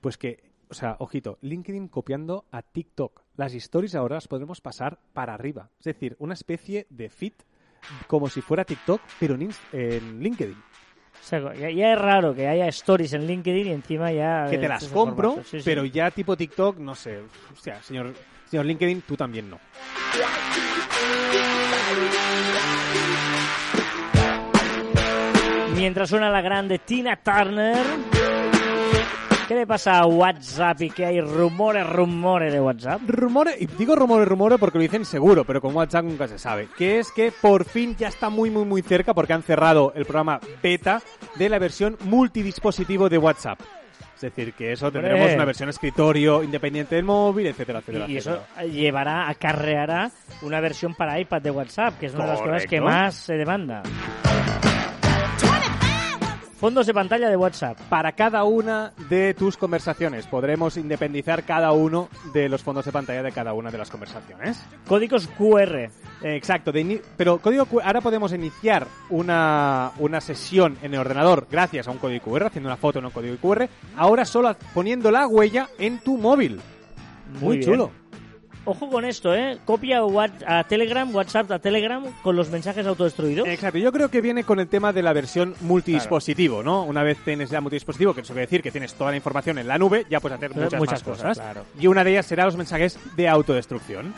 Pues 0.00 0.18
que, 0.18 0.42
o 0.68 0.74
sea, 0.74 0.96
ojito, 0.98 1.38
LinkedIn 1.42 1.88
copiando 1.88 2.44
a 2.50 2.62
TikTok. 2.62 3.22
Las 3.36 3.54
stories 3.54 3.94
ahora 3.94 4.16
las 4.16 4.28
podremos 4.28 4.60
pasar 4.60 4.98
para 5.12 5.34
arriba. 5.34 5.70
Es 5.78 5.84
decir, 5.84 6.16
una 6.18 6.34
especie 6.34 6.86
de 6.90 7.08
feed 7.08 7.34
como 8.06 8.28
si 8.28 8.40
fuera 8.40 8.64
TikTok, 8.64 9.00
pero 9.20 9.36
en, 9.72 10.20
LinkedIn. 10.20 10.56
Sea, 11.28 11.52
ya, 11.52 11.68
ya 11.68 11.92
es 11.92 11.98
raro 11.98 12.34
que 12.34 12.48
haya 12.48 12.68
stories 12.68 13.12
en 13.12 13.26
LinkedIn 13.26 13.66
y 13.66 13.70
encima 13.72 14.10
ya... 14.10 14.46
Que 14.48 14.56
te 14.56 14.66
las 14.66 14.88
compro, 14.88 15.32
formato. 15.32 15.50
Sí, 15.50 15.58
sí. 15.58 15.62
pero 15.62 15.84
ya 15.84 16.10
tipo 16.10 16.34
TikTok, 16.38 16.78
no 16.78 16.94
sé. 16.94 17.18
O 17.18 17.56
sea, 17.60 17.82
señor, 17.82 18.14
señor 18.46 18.64
LinkedIn, 18.64 19.02
tú 19.02 19.14
también 19.14 19.50
no. 19.50 19.60
Mientras 25.76 26.08
suena 26.08 26.30
la 26.30 26.40
grande 26.40 26.78
Tina 26.78 27.16
Turner... 27.16 27.76
¿Qué 29.48 29.54
le 29.54 29.66
pasa 29.66 30.00
a 30.00 30.06
WhatsApp 30.06 30.82
y 30.82 30.90
que 30.90 31.06
hay 31.06 31.22
rumores, 31.22 31.88
rumores 31.88 32.52
de 32.52 32.60
WhatsApp? 32.60 33.00
Rumores, 33.06 33.56
y 33.58 33.64
digo 33.64 33.96
rumores, 33.96 34.28
rumores 34.28 34.58
porque 34.58 34.76
lo 34.76 34.82
dicen 34.82 35.06
seguro, 35.06 35.42
pero 35.46 35.62
con 35.62 35.74
WhatsApp 35.74 36.04
nunca 36.04 36.28
se 36.28 36.38
sabe. 36.38 36.68
Que 36.76 36.98
es 36.98 37.10
que 37.10 37.32
por 37.32 37.64
fin 37.64 37.96
ya 37.96 38.08
está 38.08 38.28
muy, 38.28 38.50
muy, 38.50 38.66
muy 38.66 38.82
cerca 38.82 39.14
porque 39.14 39.32
han 39.32 39.42
cerrado 39.42 39.94
el 39.96 40.04
programa 40.04 40.38
beta 40.62 41.00
de 41.38 41.48
la 41.48 41.58
versión 41.58 41.96
multidispositivo 42.04 43.08
de 43.08 43.18
WhatsApp. 43.18 43.60
Es 44.16 44.22
decir, 44.22 44.52
que 44.52 44.72
eso 44.72 44.90
tendremos 44.90 45.32
una 45.32 45.44
versión 45.44 45.68
escritorio 45.68 46.42
independiente 46.42 46.96
del 46.96 47.04
móvil, 47.04 47.46
etcétera, 47.46 47.78
etcétera. 47.78 48.06
Y, 48.08 48.16
eso 48.16 48.44
llevará, 48.68 49.28
acarreará 49.28 50.10
una 50.42 50.60
versión 50.60 50.94
para 50.94 51.20
iPad 51.20 51.40
de 51.40 51.52
WhatsApp, 51.52 51.98
que 52.00 52.06
es 52.06 52.14
una 52.14 52.24
de 52.24 52.30
las 52.30 52.40
cosas 52.40 52.66
que 52.66 52.80
más 52.80 53.14
se 53.14 53.34
demanda. 53.34 53.84
Fondos 56.58 56.86
de 56.86 56.94
pantalla 56.94 57.28
de 57.28 57.36
WhatsApp. 57.36 57.78
Para 57.88 58.12
cada 58.12 58.42
una 58.42 58.92
de 59.08 59.32
tus 59.34 59.56
conversaciones 59.56 60.26
podremos 60.26 60.76
independizar 60.76 61.44
cada 61.44 61.70
uno 61.70 62.08
de 62.32 62.48
los 62.48 62.64
fondos 62.64 62.84
de 62.84 62.90
pantalla 62.90 63.22
de 63.22 63.30
cada 63.30 63.52
una 63.52 63.70
de 63.70 63.78
las 63.78 63.88
conversaciones. 63.90 64.60
Códigos 64.88 65.28
QR. 65.38 65.76
Eh, 65.76 65.90
Exacto, 66.34 66.72
de 66.72 67.00
pero 67.16 67.38
código 67.38 67.64
Q- 67.66 67.80
ahora 67.84 68.00
podemos 68.00 68.32
iniciar 68.32 68.88
una, 69.08 69.92
una 70.00 70.20
sesión 70.20 70.76
en 70.82 70.94
el 70.94 70.98
ordenador 71.00 71.46
gracias 71.48 71.86
a 71.86 71.92
un 71.92 71.98
código 71.98 72.24
QR, 72.24 72.46
haciendo 72.46 72.68
una 72.68 72.76
foto 72.76 72.98
en 72.98 73.04
un 73.04 73.12
código 73.12 73.36
QR, 73.36 73.68
ahora 73.96 74.24
solo 74.24 74.56
poniendo 74.74 75.12
la 75.12 75.28
huella 75.28 75.68
en 75.78 75.98
tu 76.00 76.16
móvil. 76.18 76.60
Muy, 77.40 77.60
chulo. 77.60 77.92
Ojo 78.64 78.90
con 78.90 79.04
esto, 79.04 79.34
¿eh? 79.34 79.58
Copia 79.64 80.00
a 80.46 80.64
Telegram, 80.64 81.14
WhatsApp 81.14 81.50
a 81.52 81.58
Telegram 81.58 82.04
con 82.22 82.36
los 82.36 82.50
mensajes 82.50 82.86
autodestruidos. 82.86 83.48
Exacto, 83.48 83.78
yo 83.78 83.90
creo 83.92 84.10
que 84.10 84.20
viene 84.20 84.44
con 84.44 84.60
el 84.60 84.68
tema 84.68 84.92
de 84.92 85.02
la 85.02 85.12
versión 85.14 85.54
multidispositivo, 85.62 86.62
¿no? 86.62 86.82
Una 86.84 87.02
vez 87.02 87.16
tienes 87.24 87.48
ya 87.48 87.60
multidispositivo, 87.62 88.12
que 88.14 88.20
eso 88.20 88.34
quiere 88.34 88.46
decir 88.46 88.62
que 88.62 88.70
tienes 88.70 88.92
toda 88.94 89.10
la 89.10 89.16
información 89.16 89.58
en 89.58 89.68
la 89.68 89.78
nube, 89.78 90.04
ya 90.10 90.20
puedes 90.20 90.36
hacer 90.36 90.50
Hacer 90.50 90.62
muchas, 90.64 90.80
muchas 90.80 90.92
más 90.92 91.02
cosas, 91.02 91.22
cosas. 91.22 91.38
claro. 91.38 91.64
Y 91.80 91.86
una 91.86 92.04
de 92.04 92.10
ellas 92.10 92.26
será 92.26 92.44
los 92.44 92.56
mensajes 92.56 92.98
de 93.16 93.28
autodestrucción. 93.28 94.12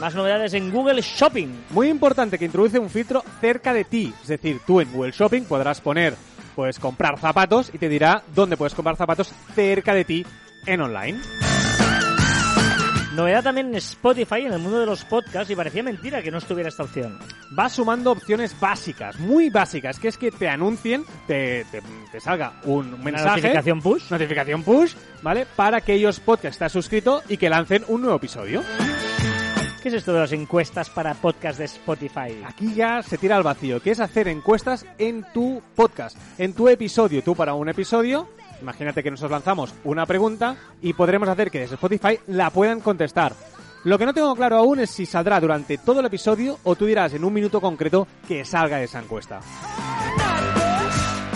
Más 0.00 0.14
novedades 0.14 0.54
en 0.54 0.70
Google 0.72 1.00
Shopping. 1.02 1.48
Muy 1.70 1.88
importante 1.88 2.38
que 2.38 2.46
introduce 2.46 2.78
un 2.78 2.90
filtro 2.90 3.22
cerca 3.40 3.72
de 3.72 3.84
ti. 3.84 4.12
Es 4.22 4.28
decir, 4.28 4.60
tú 4.66 4.80
en 4.80 4.90
Google 4.92 5.12
Shopping 5.12 5.42
podrás 5.44 5.80
poner, 5.80 6.14
pues 6.56 6.78
comprar 6.78 7.18
zapatos 7.18 7.70
y 7.72 7.78
te 7.78 7.88
dirá 7.88 8.22
dónde 8.34 8.56
puedes 8.56 8.74
comprar 8.74 8.96
zapatos 8.96 9.32
cerca 9.54 9.94
de 9.94 10.04
ti 10.04 10.26
en 10.66 10.80
online. 10.80 11.20
Novedad 13.14 13.42
también 13.44 13.68
en 13.68 13.74
Spotify, 13.74 14.40
en 14.46 14.54
el 14.54 14.58
mundo 14.58 14.80
de 14.80 14.86
los 14.86 15.04
podcasts, 15.04 15.50
y 15.50 15.56
parecía 15.56 15.82
mentira 15.82 16.22
que 16.22 16.30
no 16.30 16.38
estuviera 16.38 16.68
esta 16.70 16.84
opción. 16.84 17.18
Va 17.58 17.68
sumando 17.68 18.10
opciones 18.12 18.58
básicas, 18.58 19.18
muy 19.18 19.50
básicas, 19.50 19.98
que 19.98 20.08
es 20.08 20.16
que 20.16 20.30
te 20.30 20.48
anuncien, 20.48 21.04
te, 21.26 21.66
te- 21.70 21.82
te 22.10 22.20
salga 22.20 22.54
un 22.64 22.94
Una 22.94 23.04
mensaje, 23.04 23.28
notificación 23.42 23.82
push. 23.82 24.10
notificación 24.10 24.62
push, 24.62 24.94
¿vale? 25.22 25.46
Para 25.56 25.78
aquellos 25.78 26.20
podcasts 26.20 26.42
que 26.42 26.48
estás 26.64 26.72
suscrito 26.72 27.22
y 27.28 27.36
que 27.36 27.50
lancen 27.50 27.84
un 27.88 28.00
nuevo 28.00 28.16
episodio. 28.16 28.62
¿Qué 29.82 29.88
es 29.88 29.94
esto 29.94 30.12
de 30.14 30.20
las 30.20 30.32
encuestas 30.32 30.88
para 30.90 31.12
podcast 31.14 31.58
de 31.58 31.64
Spotify? 31.64 32.40
Aquí 32.46 32.72
ya 32.72 33.02
se 33.02 33.18
tira 33.18 33.36
al 33.36 33.42
vacío, 33.42 33.80
que 33.82 33.90
es 33.90 33.98
hacer 34.00 34.28
encuestas 34.28 34.86
en 34.96 35.26
tu 35.34 35.60
podcast, 35.74 36.16
en 36.38 36.54
tu 36.54 36.68
episodio. 36.68 37.20
Tú 37.22 37.34
para 37.34 37.54
un 37.54 37.68
episodio, 37.68 38.28
imagínate 38.62 39.02
que 39.02 39.10
nosotros 39.10 39.32
lanzamos 39.32 39.74
una 39.84 40.06
pregunta 40.06 40.56
y 40.80 40.94
podremos 40.94 41.28
hacer 41.28 41.50
que 41.50 41.60
desde 41.60 41.74
Spotify 41.74 42.18
la 42.28 42.50
puedan 42.50 42.80
contestar. 42.80 43.34
Lo 43.84 43.98
que 43.98 44.06
no 44.06 44.14
tengo 44.14 44.34
claro 44.36 44.56
aún 44.56 44.78
es 44.80 44.90
si 44.90 45.06
saldrá 45.06 45.40
durante 45.40 45.76
todo 45.78 46.00
el 46.00 46.06
episodio 46.06 46.58
o 46.62 46.76
tú 46.76 46.86
dirás 46.86 47.14
en 47.14 47.24
un 47.24 47.32
minuto 47.32 47.60
concreto 47.60 48.06
que 48.26 48.44
salga 48.44 48.80
esa 48.80 49.00
encuesta. 49.00 49.40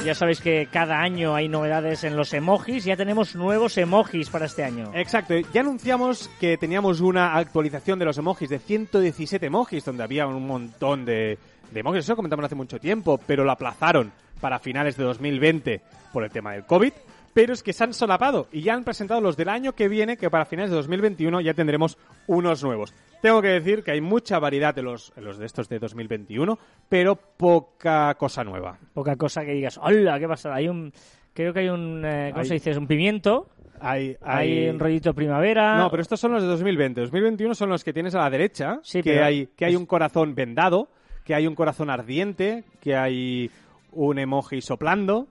Ya 0.05 0.15
sabéis 0.15 0.41
que 0.41 0.69
cada 0.71 1.01
año 1.01 1.35
hay 1.35 1.49
novedades 1.49 2.05
en 2.05 2.17
los 2.17 2.33
emojis. 2.33 2.85
Ya 2.85 2.97
tenemos 2.97 3.35
nuevos 3.35 3.77
emojis 3.77 4.31
para 4.31 4.47
este 4.47 4.63
año. 4.63 4.93
Exacto, 4.95 5.35
ya 5.53 5.63
anunciamos 5.63 6.31
que 6.39 6.57
teníamos 6.57 7.01
una 7.01 7.37
actualización 7.37 7.99
de 7.99 8.05
los 8.05 8.17
emojis 8.17 8.49
de 8.49 8.61
117 8.61 9.47
emojis, 9.47 9.85
donde 9.85 10.05
había 10.05 10.29
un 10.29 10.47
montón 10.47 11.05
de, 11.05 11.41
de 11.73 11.81
emojis. 11.81 12.05
Eso 12.05 12.13
lo 12.13 12.17
comentamos 12.17 12.45
hace 12.45 12.55
mucho 12.55 12.79
tiempo, 12.79 13.19
pero 13.27 13.43
lo 13.43 13.51
aplazaron 13.51 14.13
para 14.41 14.61
finales 14.61 14.97
de 14.97 15.03
2020 15.03 15.81
por 16.13 16.23
el 16.23 16.31
tema 16.31 16.53
del 16.53 16.65
COVID. 16.65 16.93
Pero 17.37 17.53
es 17.53 17.63
que 17.63 17.75
se 17.75 17.85
han 17.85 17.93
solapado 17.93 18.49
y 18.51 18.63
ya 18.63 18.73
han 18.73 18.83
presentado 18.83 19.21
los 19.21 19.37
del 19.37 19.51
año 19.51 19.75
que 19.75 19.89
viene, 19.89 20.17
que 20.17 20.31
para 20.31 20.47
finales 20.47 20.71
de 20.71 20.77
2021 20.77 21.43
ya 21.43 21.53
tendremos 21.53 21.99
unos 22.27 22.65
nuevos. 22.65 22.95
Tengo 23.21 23.43
que 23.43 23.49
decir 23.49 23.83
que 23.83 23.91
hay 23.91 24.01
mucha 24.01 24.39
variedad 24.39 24.75
de 24.75 24.81
los, 24.83 25.13
en 25.19 25.25
los 25.25 25.37
de 25.37 25.45
estos 25.45 25.69
de 25.69 25.79
2021, 25.79 26.59
pero 26.89 27.15
poca 27.17 28.15
cosa 28.15 28.43
nueva. 28.43 28.79
Poca 28.95 29.17
cosa 29.17 29.45
que 29.45 29.53
digas, 29.53 29.79
hola, 29.83 30.19
¿qué 30.19 30.27
pasa? 30.27 30.55
Hay 30.55 30.67
un... 30.69 30.91
Creo 31.35 31.53
que 31.53 31.61
hay 31.61 31.69
un... 31.69 32.03
eh, 32.07 32.31
¿Cómo 32.31 32.41
Hay- 32.41 32.49
se 32.49 32.55
dice? 32.55 32.71
Es 32.71 32.79
un 32.79 32.87
pimiento. 32.87 33.51
Hay, 33.81 34.17
Hay 34.23 34.71
un 34.71 34.79
rollito 34.79 35.13
primavera. 35.13 35.77
No, 35.77 35.91
pero 35.91 36.01
estos 36.01 36.19
son 36.19 36.33
los 36.33 36.41
de 36.43 36.49
2020. 36.49 37.03
2021 37.03 37.55
son 37.55 37.69
los 37.69 37.85
que 37.85 37.93
tienes 37.93 38.15
a 38.15 38.21
la 38.21 38.31
derecha, 38.31 38.81
Sí, 38.83 39.03
que, 39.03 39.13
pero- 39.13 39.27
hay, 39.27 39.49
que 39.55 39.67
hay 39.67 39.77
un 39.77 39.85
corazón 39.85 40.35
vendado, 40.35 40.89
que 41.23 41.35
hay 41.35 41.47
un 41.47 41.55
corazón 41.55 41.91
ardiente, 41.91 42.65
que 42.81 42.97
hay 42.97 43.51
un 43.93 44.19
emoji 44.19 44.63
soplando. 44.63 45.27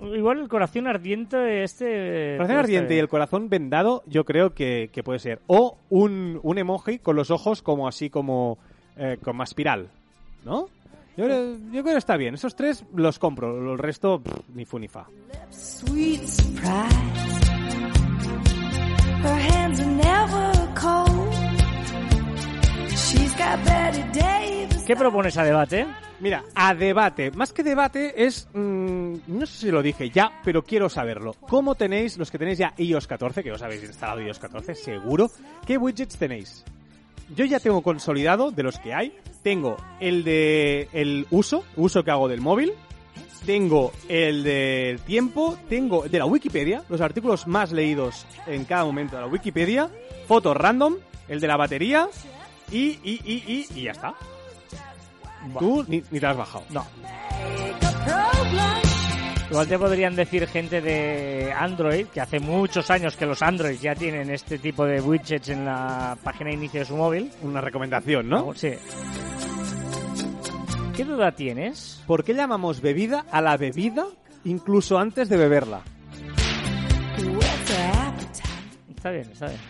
Igual 0.00 0.40
el 0.40 0.48
corazón 0.48 0.86
ardiente 0.86 1.62
este... 1.62 2.32
El 2.32 2.36
corazón 2.36 2.36
puede 2.38 2.42
estar 2.44 2.58
ardiente 2.64 2.94
y 2.94 2.98
el 2.98 3.08
corazón 3.08 3.48
vendado 3.48 4.02
yo 4.06 4.24
creo 4.24 4.54
que, 4.54 4.90
que 4.92 5.02
puede 5.02 5.18
ser. 5.18 5.40
O 5.46 5.78
un, 5.88 6.40
un 6.42 6.58
emoji 6.58 6.98
con 6.98 7.16
los 7.16 7.30
ojos 7.30 7.62
como 7.62 7.88
así 7.88 8.10
como 8.10 8.58
eh, 8.96 9.18
con 9.22 9.36
más 9.36 9.50
espiral, 9.50 9.90
¿no? 10.44 10.68
Yo 11.16 11.24
creo, 11.26 11.56
yo 11.72 11.82
creo 11.82 11.94
que 11.94 11.98
está 11.98 12.16
bien. 12.16 12.34
Esos 12.34 12.54
tres 12.56 12.84
los 12.94 13.18
compro. 13.18 13.72
El 13.72 13.78
resto, 13.78 14.22
pff, 14.22 14.48
ni 14.54 14.64
fu 14.64 14.78
ni 14.78 14.88
fa. 14.88 15.06
Sweet 15.50 16.22
surprise. 16.22 17.40
Her 19.22 19.38
hands 19.52 19.80
are 19.80 19.90
never 19.90 20.68
cold. 20.74 21.34
She's 22.88 23.36
got 23.36 23.62
Betty 23.64 24.02
Davis. 24.18 24.84
¿Qué 24.86 24.96
propones 24.96 25.36
a 25.36 25.44
debate? 25.44 25.86
Mira, 26.20 26.44
a 26.54 26.74
debate. 26.74 27.30
Más 27.30 27.52
que 27.52 27.62
debate 27.62 28.24
es... 28.24 28.46
mm, 28.52 29.14
no 29.26 29.46
sé 29.46 29.66
si 29.66 29.70
lo 29.70 29.82
dije 29.82 30.10
ya, 30.10 30.40
pero 30.44 30.62
quiero 30.62 30.88
saberlo. 30.88 31.34
¿Cómo 31.48 31.74
tenéis, 31.74 32.18
los 32.18 32.30
que 32.30 32.38
tenéis 32.38 32.58
ya 32.58 32.74
iOS 32.76 33.06
14, 33.06 33.42
que 33.42 33.52
os 33.52 33.62
habéis 33.62 33.82
instalado 33.84 34.20
iOS 34.20 34.38
14, 34.38 34.74
seguro, 34.74 35.30
qué 35.66 35.78
widgets 35.78 36.16
tenéis? 36.18 36.64
Yo 37.34 37.44
ya 37.44 37.60
tengo 37.60 37.80
consolidado, 37.82 38.50
de 38.50 38.62
los 38.62 38.78
que 38.78 38.92
hay, 38.92 39.16
tengo 39.42 39.76
el 40.00 40.24
de 40.24 40.88
el 40.92 41.26
uso, 41.30 41.64
uso 41.76 42.02
que 42.02 42.10
hago 42.10 42.28
del 42.28 42.40
móvil, 42.40 42.72
tengo 43.46 43.92
el 44.08 44.42
del 44.42 45.00
tiempo, 45.00 45.56
tengo 45.68 46.06
de 46.08 46.18
la 46.18 46.26
Wikipedia, 46.26 46.82
los 46.88 47.00
artículos 47.00 47.46
más 47.46 47.72
leídos 47.72 48.26
en 48.46 48.64
cada 48.64 48.84
momento 48.84 49.16
de 49.16 49.22
la 49.22 49.28
Wikipedia, 49.28 49.88
fotos 50.26 50.56
random, 50.56 50.96
el 51.28 51.40
de 51.40 51.46
la 51.46 51.56
batería 51.56 52.08
y, 52.70 52.98
y, 53.02 53.20
y, 53.24 53.44
y, 53.46 53.66
y 53.74 53.82
ya 53.84 53.92
está. 53.92 54.14
Tú 55.58 55.84
ni, 55.88 56.02
ni 56.10 56.20
te 56.20 56.26
has 56.26 56.36
bajado. 56.36 56.64
No. 56.70 56.86
Igual 59.50 59.66
te 59.66 59.78
podrían 59.78 60.14
decir 60.14 60.46
gente 60.46 60.80
de 60.80 61.52
Android, 61.52 62.06
que 62.06 62.20
hace 62.20 62.38
muchos 62.38 62.88
años 62.88 63.16
que 63.16 63.26
los 63.26 63.42
Android 63.42 63.80
ya 63.80 63.96
tienen 63.96 64.30
este 64.30 64.58
tipo 64.58 64.84
de 64.84 65.00
widgets 65.00 65.48
en 65.48 65.64
la 65.64 66.16
página 66.22 66.50
de 66.50 66.56
inicio 66.56 66.80
de 66.80 66.86
su 66.86 66.96
móvil. 66.96 67.32
Una 67.42 67.60
recomendación, 67.60 68.28
¿no? 68.28 68.54
Sí. 68.54 68.70
¿Qué 70.96 71.04
duda 71.04 71.32
tienes? 71.32 72.00
¿Por 72.06 72.22
qué 72.22 72.34
llamamos 72.34 72.80
bebida 72.80 73.24
a 73.32 73.40
la 73.40 73.56
bebida 73.56 74.06
incluso 74.44 74.98
antes 74.98 75.28
de 75.28 75.36
beberla? 75.36 75.80
Está 78.94 79.10
bien, 79.10 79.30
está 79.32 79.46
bien. 79.48 79.60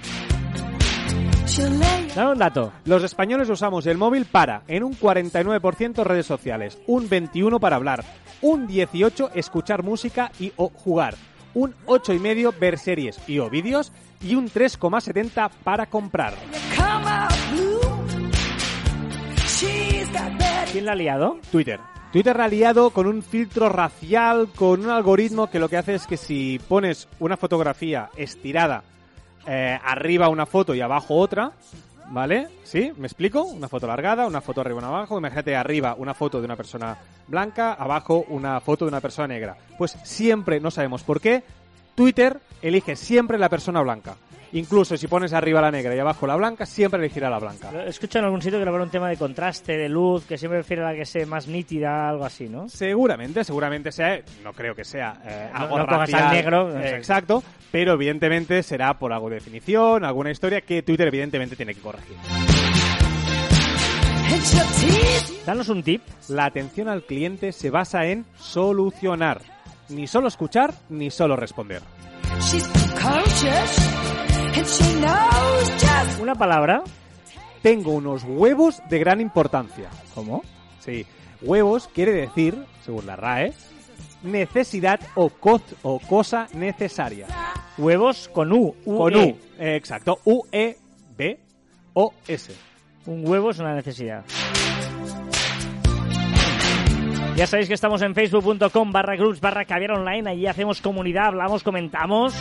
Dame 2.14 2.32
un 2.32 2.38
dato. 2.38 2.72
Los 2.84 3.02
españoles 3.02 3.48
usamos 3.48 3.84
el 3.86 3.98
móvil 3.98 4.24
para, 4.24 4.62
en 4.68 4.84
un 4.84 4.94
49% 4.96 6.04
redes 6.04 6.26
sociales, 6.26 6.78
un 6.86 7.08
21% 7.08 7.58
para 7.58 7.74
hablar, 7.74 8.04
un 8.40 8.68
18% 8.68 9.30
escuchar 9.34 9.82
música 9.82 10.30
y 10.38 10.52
o 10.56 10.68
jugar, 10.68 11.16
un 11.54 11.74
8,5% 11.86 12.56
ver 12.56 12.78
series 12.78 13.18
y 13.26 13.40
o 13.40 13.50
vídeos 13.50 13.92
y 14.20 14.36
un 14.36 14.48
3,70% 14.48 15.50
para 15.64 15.86
comprar. 15.86 16.34
¿Quién 20.70 20.84
la 20.84 20.92
ha 20.92 20.94
liado? 20.94 21.38
Twitter. 21.50 21.80
Twitter 22.12 22.40
ha 22.40 22.48
liado 22.48 22.90
con 22.90 23.06
un 23.06 23.22
filtro 23.22 23.68
racial, 23.68 24.48
con 24.54 24.84
un 24.84 24.90
algoritmo 24.90 25.48
que 25.48 25.58
lo 25.58 25.68
que 25.68 25.76
hace 25.76 25.94
es 25.94 26.06
que 26.06 26.16
si 26.16 26.60
pones 26.68 27.08
una 27.18 27.36
fotografía 27.36 28.10
estirada, 28.16 28.82
eh, 29.46 29.78
arriba 29.82 30.28
una 30.28 30.46
foto 30.46 30.74
y 30.74 30.80
abajo 30.80 31.16
otra, 31.16 31.52
¿vale? 32.08 32.48
¿Sí? 32.64 32.92
¿Me 32.96 33.06
explico? 33.06 33.42
Una 33.44 33.68
foto 33.68 33.86
alargada, 33.86 34.26
una 34.26 34.40
foto 34.40 34.60
arriba 34.60 34.76
y 34.76 34.78
una 34.78 34.88
abajo. 34.88 35.18
Imagínate 35.18 35.56
arriba 35.56 35.94
una 35.96 36.14
foto 36.14 36.40
de 36.40 36.44
una 36.44 36.56
persona 36.56 36.96
blanca, 37.26 37.74
abajo 37.74 38.24
una 38.28 38.60
foto 38.60 38.84
de 38.84 38.90
una 38.90 39.00
persona 39.00 39.28
negra. 39.28 39.56
Pues 39.78 39.96
siempre, 40.02 40.60
no 40.60 40.70
sabemos 40.70 41.02
por 41.02 41.20
qué, 41.20 41.42
Twitter 41.94 42.40
elige 42.62 42.96
siempre 42.96 43.38
la 43.38 43.48
persona 43.48 43.80
blanca. 43.80 44.16
Incluso 44.52 44.96
si 44.96 45.06
pones 45.06 45.32
arriba 45.32 45.60
la 45.60 45.70
negra 45.70 45.94
y 45.94 45.98
abajo 46.00 46.26
la 46.26 46.34
blanca, 46.34 46.66
siempre 46.66 46.98
elegirá 46.98 47.30
la 47.30 47.38
blanca. 47.38 47.70
He 47.86 47.88
escuchado 47.88 48.20
en 48.20 48.24
algún 48.26 48.42
sitio 48.42 48.58
que 48.60 48.68
habrá 48.68 48.82
un 48.82 48.90
tema 48.90 49.08
de 49.08 49.16
contraste, 49.16 49.76
de 49.76 49.88
luz, 49.88 50.24
que 50.26 50.36
siempre 50.36 50.58
prefiere 50.58 50.82
la 50.82 50.92
que 50.94 51.04
sea 51.04 51.24
más 51.26 51.46
nítida, 51.46 52.08
algo 52.08 52.24
así, 52.24 52.48
¿no? 52.48 52.68
Seguramente, 52.68 53.44
seguramente 53.44 53.92
sea, 53.92 54.20
no 54.42 54.52
creo 54.52 54.74
que 54.74 54.84
sea 54.84 55.20
eh, 55.24 55.50
No- 55.52 55.58
algo 55.60 55.78
no 55.78 55.86
racial, 55.86 56.22
al 56.24 56.32
negro, 56.34 56.76
eh, 56.80 56.96
exacto. 56.96 57.42
pero 57.70 57.92
evidentemente 57.92 58.62
será 58.64 58.94
por 58.98 59.12
algo 59.12 59.28
de 59.28 59.36
definición, 59.36 60.04
alguna 60.04 60.30
historia 60.32 60.62
que 60.62 60.82
Twitter 60.82 61.06
evidentemente 61.08 61.54
tiene 61.54 61.74
que 61.74 61.80
corregir. 61.80 62.16
Danos 65.46 65.68
un 65.68 65.82
tip. 65.82 66.02
La 66.28 66.46
atención 66.46 66.88
al 66.88 67.02
cliente 67.02 67.52
se 67.52 67.70
basa 67.70 68.06
en 68.06 68.24
solucionar, 68.38 69.40
ni 69.88 70.06
solo 70.06 70.28
escuchar 70.28 70.74
ni 70.88 71.10
solo 71.10 71.36
responder. 71.36 71.82
She's 72.40 72.66
precocious. 74.52 74.80
And 74.80 74.94
she 74.94 75.00
knows 75.00 75.70
just 75.80 76.20
Una 76.20 76.34
palabra. 76.34 76.82
Tengo 77.62 77.92
unos 77.92 78.24
huevos 78.24 78.80
de 78.88 78.98
gran 78.98 79.20
importancia. 79.20 79.90
¿Cómo? 80.14 80.42
Sí, 80.78 81.04
huevos 81.42 81.88
quiere 81.92 82.12
decir, 82.12 82.56
según 82.84 83.04
la 83.06 83.16
RAE, 83.16 83.52
necesidad 84.22 84.98
o, 85.14 85.28
co- 85.28 85.60
o 85.82 85.98
cosa 85.98 86.48
necesaria. 86.54 87.26
Huevos 87.76 88.28
con 88.32 88.50
U. 88.52 88.74
Con 88.84 89.14
UE. 89.14 89.24
U, 89.26 89.36
eh, 89.58 89.76
exacto, 89.76 90.20
U-E-B-O-S. 90.24 91.50
Un 93.06 93.26
huevo 93.28 93.50
es 93.50 93.58
una 93.58 93.74
necesidad. 93.74 94.24
Ya 97.36 97.46
sabéis 97.46 97.68
que 97.68 97.74
estamos 97.74 98.00
en 98.02 98.14
facebook.com 98.14 98.92
barra 98.92 99.16
groups 99.16 99.40
barra 99.40 99.64
caviar 99.66 99.92
online. 99.92 100.30
Allí 100.30 100.46
hacemos 100.46 100.80
comunidad, 100.80 101.26
hablamos, 101.28 101.62
comentamos. 101.62 102.34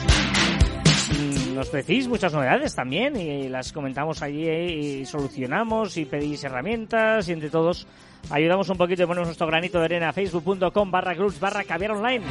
Nos 1.60 1.74
decís 1.74 2.08
muchas 2.08 2.34
novedades 2.34 2.74
también 2.74 3.18
y 3.18 3.50
las 3.50 3.74
comentamos 3.74 4.22
allí 4.22 4.48
eh, 4.48 4.72
y 4.72 5.06
solucionamos 5.06 5.98
y 5.98 6.06
pedís 6.06 6.42
herramientas 6.46 7.28
y 7.28 7.34
entre 7.34 7.50
todos 7.50 7.86
ayudamos 8.30 8.70
un 8.70 8.78
poquito 8.78 9.04
y 9.04 9.06
ponemos 9.06 9.28
nuestro 9.28 9.46
granito 9.46 9.78
de 9.78 9.84
arena 9.84 10.14
facebook.com 10.14 10.90
barra 10.90 11.14
groups 11.16 11.38
barra 11.38 11.66
caviar 11.66 11.92
online. 11.92 12.24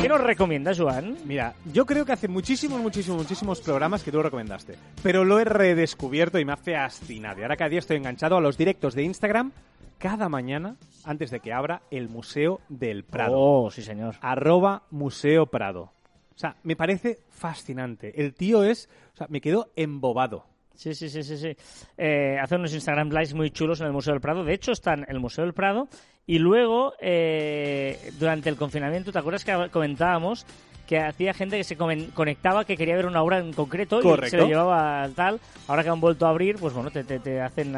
¿Qué 0.00 0.08
nos 0.08 0.22
recomiendas, 0.22 0.80
Joan? 0.80 1.18
Mira, 1.26 1.52
yo 1.70 1.84
creo 1.84 2.06
que 2.06 2.12
hace 2.12 2.28
muchísimos, 2.28 2.80
muchísimos, 2.80 3.18
muchísimos 3.18 3.60
programas 3.60 4.02
que 4.02 4.10
tú 4.10 4.16
lo 4.16 4.22
recomendaste, 4.22 4.78
pero 5.02 5.22
lo 5.22 5.38
he 5.38 5.44
redescubierto 5.44 6.38
y 6.38 6.46
me 6.46 6.54
ha 6.54 6.56
fascinado. 6.56 7.40
Y 7.40 7.42
ahora 7.42 7.58
cada 7.58 7.68
día 7.68 7.80
estoy 7.80 7.98
enganchado 7.98 8.38
a 8.38 8.40
los 8.40 8.56
directos 8.56 8.94
de 8.94 9.02
Instagram 9.02 9.52
cada 9.98 10.30
mañana 10.30 10.76
antes 11.04 11.30
de 11.30 11.40
que 11.40 11.52
abra 11.52 11.82
el 11.90 12.08
Museo 12.08 12.60
del 12.70 13.04
Prado. 13.04 13.34
Oh, 13.36 13.70
sí 13.70 13.82
señor. 13.82 14.14
arroba 14.22 14.84
Museo 14.90 15.44
Prado. 15.44 15.92
O 16.34 16.38
sea, 16.38 16.56
me 16.62 16.76
parece 16.76 17.18
fascinante. 17.30 18.20
El 18.20 18.34
tío 18.34 18.64
es, 18.64 18.88
o 19.14 19.16
sea, 19.16 19.26
me 19.30 19.40
quedo 19.40 19.72
embobado. 19.76 20.46
Sí, 20.74 20.94
sí, 20.94 21.08
sí, 21.08 21.22
sí, 21.22 21.36
sí. 21.36 21.56
Eh, 21.96 22.38
hace 22.40 22.56
unos 22.56 22.72
Instagram 22.72 23.10
Lives 23.10 23.34
muy 23.34 23.50
chulos 23.50 23.80
en 23.80 23.86
el 23.86 23.92
Museo 23.92 24.14
del 24.14 24.20
Prado. 24.20 24.42
De 24.44 24.54
hecho, 24.54 24.72
está 24.72 24.94
en 24.94 25.04
el 25.08 25.20
Museo 25.20 25.44
del 25.44 25.54
Prado. 25.54 25.88
Y 26.26 26.38
luego, 26.38 26.94
eh, 27.00 28.12
durante 28.18 28.48
el 28.48 28.56
confinamiento, 28.56 29.12
¿te 29.12 29.18
acuerdas 29.18 29.44
que 29.44 29.68
comentábamos 29.70 30.46
que 30.92 30.98
hacía 31.00 31.32
gente 31.32 31.56
que 31.56 31.64
se 31.64 31.74
conectaba, 31.76 32.66
que 32.66 32.76
quería 32.76 32.96
ver 32.96 33.06
una 33.06 33.22
obra 33.22 33.38
en 33.38 33.54
concreto 33.54 34.00
y 34.00 34.28
se 34.28 34.36
lo 34.36 34.46
llevaba 34.46 35.02
al 35.02 35.14
tal? 35.14 35.40
Ahora 35.68 35.82
que 35.82 35.88
han 35.88 36.00
vuelto 36.00 36.26
a 36.26 36.30
abrir, 36.30 36.56
pues 36.56 36.74
bueno, 36.74 36.90
te, 36.90 37.02
te, 37.04 37.18
te 37.18 37.40
hacen... 37.40 37.72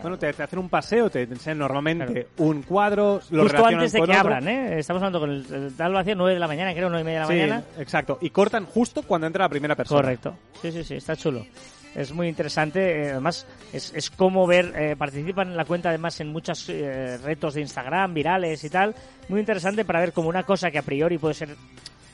Bueno, 0.00 0.16
te, 0.18 0.32
te 0.32 0.42
hacen 0.42 0.58
un 0.58 0.70
paseo, 0.70 1.10
te 1.10 1.22
enseñan 1.24 1.58
normalmente 1.58 2.04
Claro. 2.06 2.28
un 2.38 2.62
cuadro, 2.62 3.20
lo 3.30 3.42
Justo 3.42 3.66
antes 3.66 3.92
de 3.92 3.98
que 3.98 4.02
otro. 4.04 4.14
abran, 4.18 4.48
¿eh? 4.48 4.78
Estamos 4.78 5.02
hablando 5.02 5.20
con 5.20 5.30
el, 5.30 5.46
el 5.52 5.76
tal 5.76 5.92
vacío 5.92 6.14
9 6.16 6.32
de 6.34 6.40
la 6.40 6.46
mañana, 6.48 6.72
creo, 6.72 6.88
9 6.88 7.02
y 7.02 7.04
media 7.04 7.18
de 7.20 7.26
la 7.26 7.32
Sí, 7.32 7.38
mañana. 7.40 7.64
exacto. 7.78 8.16
Y 8.22 8.30
cortan 8.30 8.64
justo 8.64 9.02
cuando 9.02 9.26
entra 9.26 9.44
la 9.44 9.48
primera 9.50 9.74
persona. 9.76 10.00
Correcto. 10.00 10.34
Sí, 10.62 10.72
sí, 10.72 10.84
sí, 10.84 10.94
está 10.94 11.14
chulo. 11.16 11.44
Es 11.94 12.12
muy 12.12 12.28
interesante. 12.28 13.02
eh, 13.06 13.10
Además, 13.12 13.46
es, 13.72 13.92
es 13.94 14.10
como 14.10 14.46
ver, 14.46 14.72
eh, 14.76 14.96
participan 14.96 15.48
en 15.50 15.56
la 15.56 15.64
cuenta 15.64 15.90
además 15.90 16.18
en 16.20 16.28
muchos 16.28 16.68
eh, 16.68 17.18
retos 17.18 17.54
de 17.54 17.60
Instagram, 17.60 18.14
virales 18.14 18.64
y 18.64 18.70
tal. 18.70 18.94
Muy 19.28 19.38
interesante 19.40 19.84
para 19.84 20.00
ver 20.00 20.12
como 20.12 20.28
una 20.28 20.42
cosa 20.44 20.70
que 20.70 20.78
a 20.78 20.82
priori 20.82 21.18
puede 21.18 21.34
ser 21.34 21.50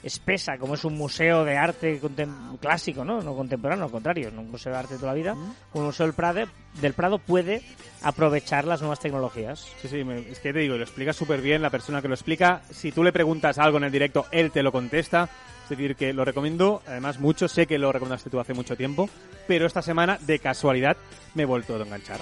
espesa, 0.03 0.57
como 0.59 0.75
es 0.75 0.85
un 0.85 0.97
museo 0.97 1.45
de 1.45 1.57
arte 1.57 2.01
contem- 2.01 2.59
clásico, 2.59 3.05
¿no? 3.05 3.21
No 3.23 3.35
contemporáneo, 3.35 3.85
al 3.85 3.91
contrario, 3.91 4.31
no 4.31 4.41
un 4.41 4.51
museo 4.51 4.73
de 4.73 4.79
arte 4.79 4.95
de 4.95 5.01
toda 5.01 5.13
la 5.13 5.19
vida. 5.19 5.35
Un 5.75 5.85
museo 5.85 6.07
del 6.07 6.15
Prado, 6.15 6.45
del 6.81 6.95
Prado 6.95 7.19
puede 7.19 7.63
aprovechar 8.03 8.65
las 8.67 8.81
nuevas 8.81 9.01
tecnologías. 9.01 9.67
Sí, 9.83 9.89
sí, 9.89 10.05
es 10.31 10.39
que 10.41 10.53
te 10.53 10.61
digo, 10.61 10.77
lo 10.77 10.83
explica 10.85 11.13
súper 11.13 11.41
bien 11.41 11.63
la 11.63 11.71
persona 11.71 12.01
que 12.01 12.09
lo 12.09 12.15
explica. 12.15 12.63
Si 12.71 12.93
tú 12.93 13.05
le 13.05 13.13
preguntas 13.13 13.59
algo 13.59 13.79
en 13.79 13.85
el 13.85 13.93
directo, 13.93 14.27
él 14.31 14.51
te 14.51 14.63
lo 14.63 14.73
contesta. 14.73 15.29
Es 15.65 15.71
decir, 15.79 15.95
que 15.95 16.13
lo 16.13 16.25
recomiendo, 16.25 16.83
además 16.87 17.21
mucho, 17.21 17.47
sé 17.47 17.67
que 17.67 17.79
lo 17.79 17.93
recomendaste 17.93 18.29
tú 18.29 18.41
hace 18.41 18.55
mucho 18.55 18.77
tiempo, 18.77 19.09
pero 19.47 19.67
esta 19.67 19.83
semana, 19.83 20.19
de 20.21 20.41
casualidad, 20.41 20.97
me 21.35 21.45
he 21.45 21.47
vuelto 21.47 21.77
a 21.77 21.83
enganchar. 21.83 22.19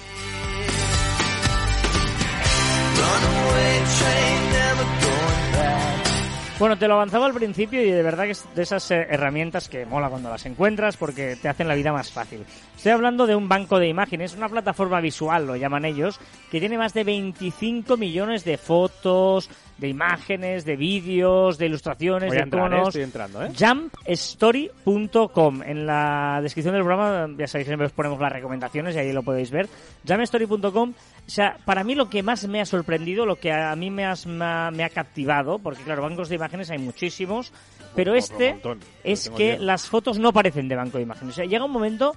Bueno, 6.59 6.77
te 6.77 6.89
lo 6.89 6.95
avanzaba 6.95 7.25
al 7.25 7.33
principio 7.33 7.81
y 7.81 7.89
de 7.89 8.03
verdad 8.03 8.25
que 8.25 8.31
es 8.31 8.45
de 8.53 8.63
esas 8.63 8.91
eh, 8.91 9.07
herramientas 9.09 9.69
que 9.69 9.85
mola 9.85 10.09
cuando 10.09 10.29
las 10.29 10.45
encuentras 10.45 10.97
porque 10.97 11.37
te 11.37 11.47
hacen 11.47 11.69
la 11.69 11.73
vida 11.73 11.93
más 11.93 12.11
fácil. 12.11 12.45
Estoy 12.75 12.91
hablando 12.91 13.25
de 13.25 13.33
un 13.33 13.47
banco 13.47 13.79
de 13.79 13.87
imágenes, 13.87 14.35
una 14.35 14.49
plataforma 14.49 14.99
visual, 14.99 15.47
lo 15.47 15.55
llaman 15.55 15.85
ellos, 15.85 16.19
que 16.51 16.59
tiene 16.59 16.77
más 16.77 16.93
de 16.93 17.05
25 17.05 17.95
millones 17.95 18.43
de 18.43 18.57
fotos, 18.57 19.49
de 19.79 19.87
imágenes, 19.87 20.65
de 20.65 20.75
vídeos, 20.75 21.57
de 21.57 21.67
ilustraciones, 21.67 22.27
Voy 22.29 22.37
a 22.37 22.39
de 22.39 22.43
entrar, 22.43 22.67
¿eh? 22.67 22.69
tonos. 22.69 22.87
Estoy 22.89 23.03
entrando, 23.03 23.43
¿eh? 23.45 23.51
jumpstory.com. 23.57 25.63
En 25.63 25.85
la 25.85 26.39
descripción 26.41 26.73
del 26.73 26.83
programa, 26.83 27.27
ya 27.37 27.47
sabéis, 27.47 27.67
siempre 27.67 27.87
os 27.87 27.93
ponemos 27.93 28.19
las 28.19 28.31
recomendaciones 28.31 28.95
y 28.95 28.99
ahí 28.99 29.13
lo 29.13 29.23
podéis 29.23 29.51
ver. 29.51 29.67
jumpstory.com. 30.07 30.89
O 30.91 31.29
sea, 31.29 31.57
para 31.65 31.83
mí 31.83 31.95
lo 31.95 32.09
que 32.09 32.23
más 32.23 32.47
me 32.47 32.61
ha 32.61 32.65
sorprendido, 32.65 33.25
lo 33.25 33.35
que 33.35 33.51
a 33.51 33.75
mí 33.75 33.89
me, 33.91 34.05
has- 34.05 34.25
me 34.25 34.43
ha, 34.45 34.71
me 34.71 34.83
ha 34.83 34.89
captivado, 34.89 35.59
porque 35.59 35.83
claro, 35.83 36.01
bancos 36.01 36.29
de 36.29 36.35
imágenes 36.35 36.69
hay 36.71 36.79
muchísimos, 36.79 37.51
pero 37.95 38.15
este 38.15 38.53
montón. 38.53 38.79
es 39.03 39.25
Tengo 39.25 39.37
que 39.37 39.59
las 39.59 39.87
fotos 39.87 40.17
no 40.19 40.33
parecen 40.33 40.67
de 40.67 40.75
banco 40.75 40.97
de 40.97 41.03
imágenes. 41.03 41.33
O 41.33 41.35
sea, 41.35 41.45
llega 41.45 41.65
un 41.65 41.71
momento, 41.71 42.15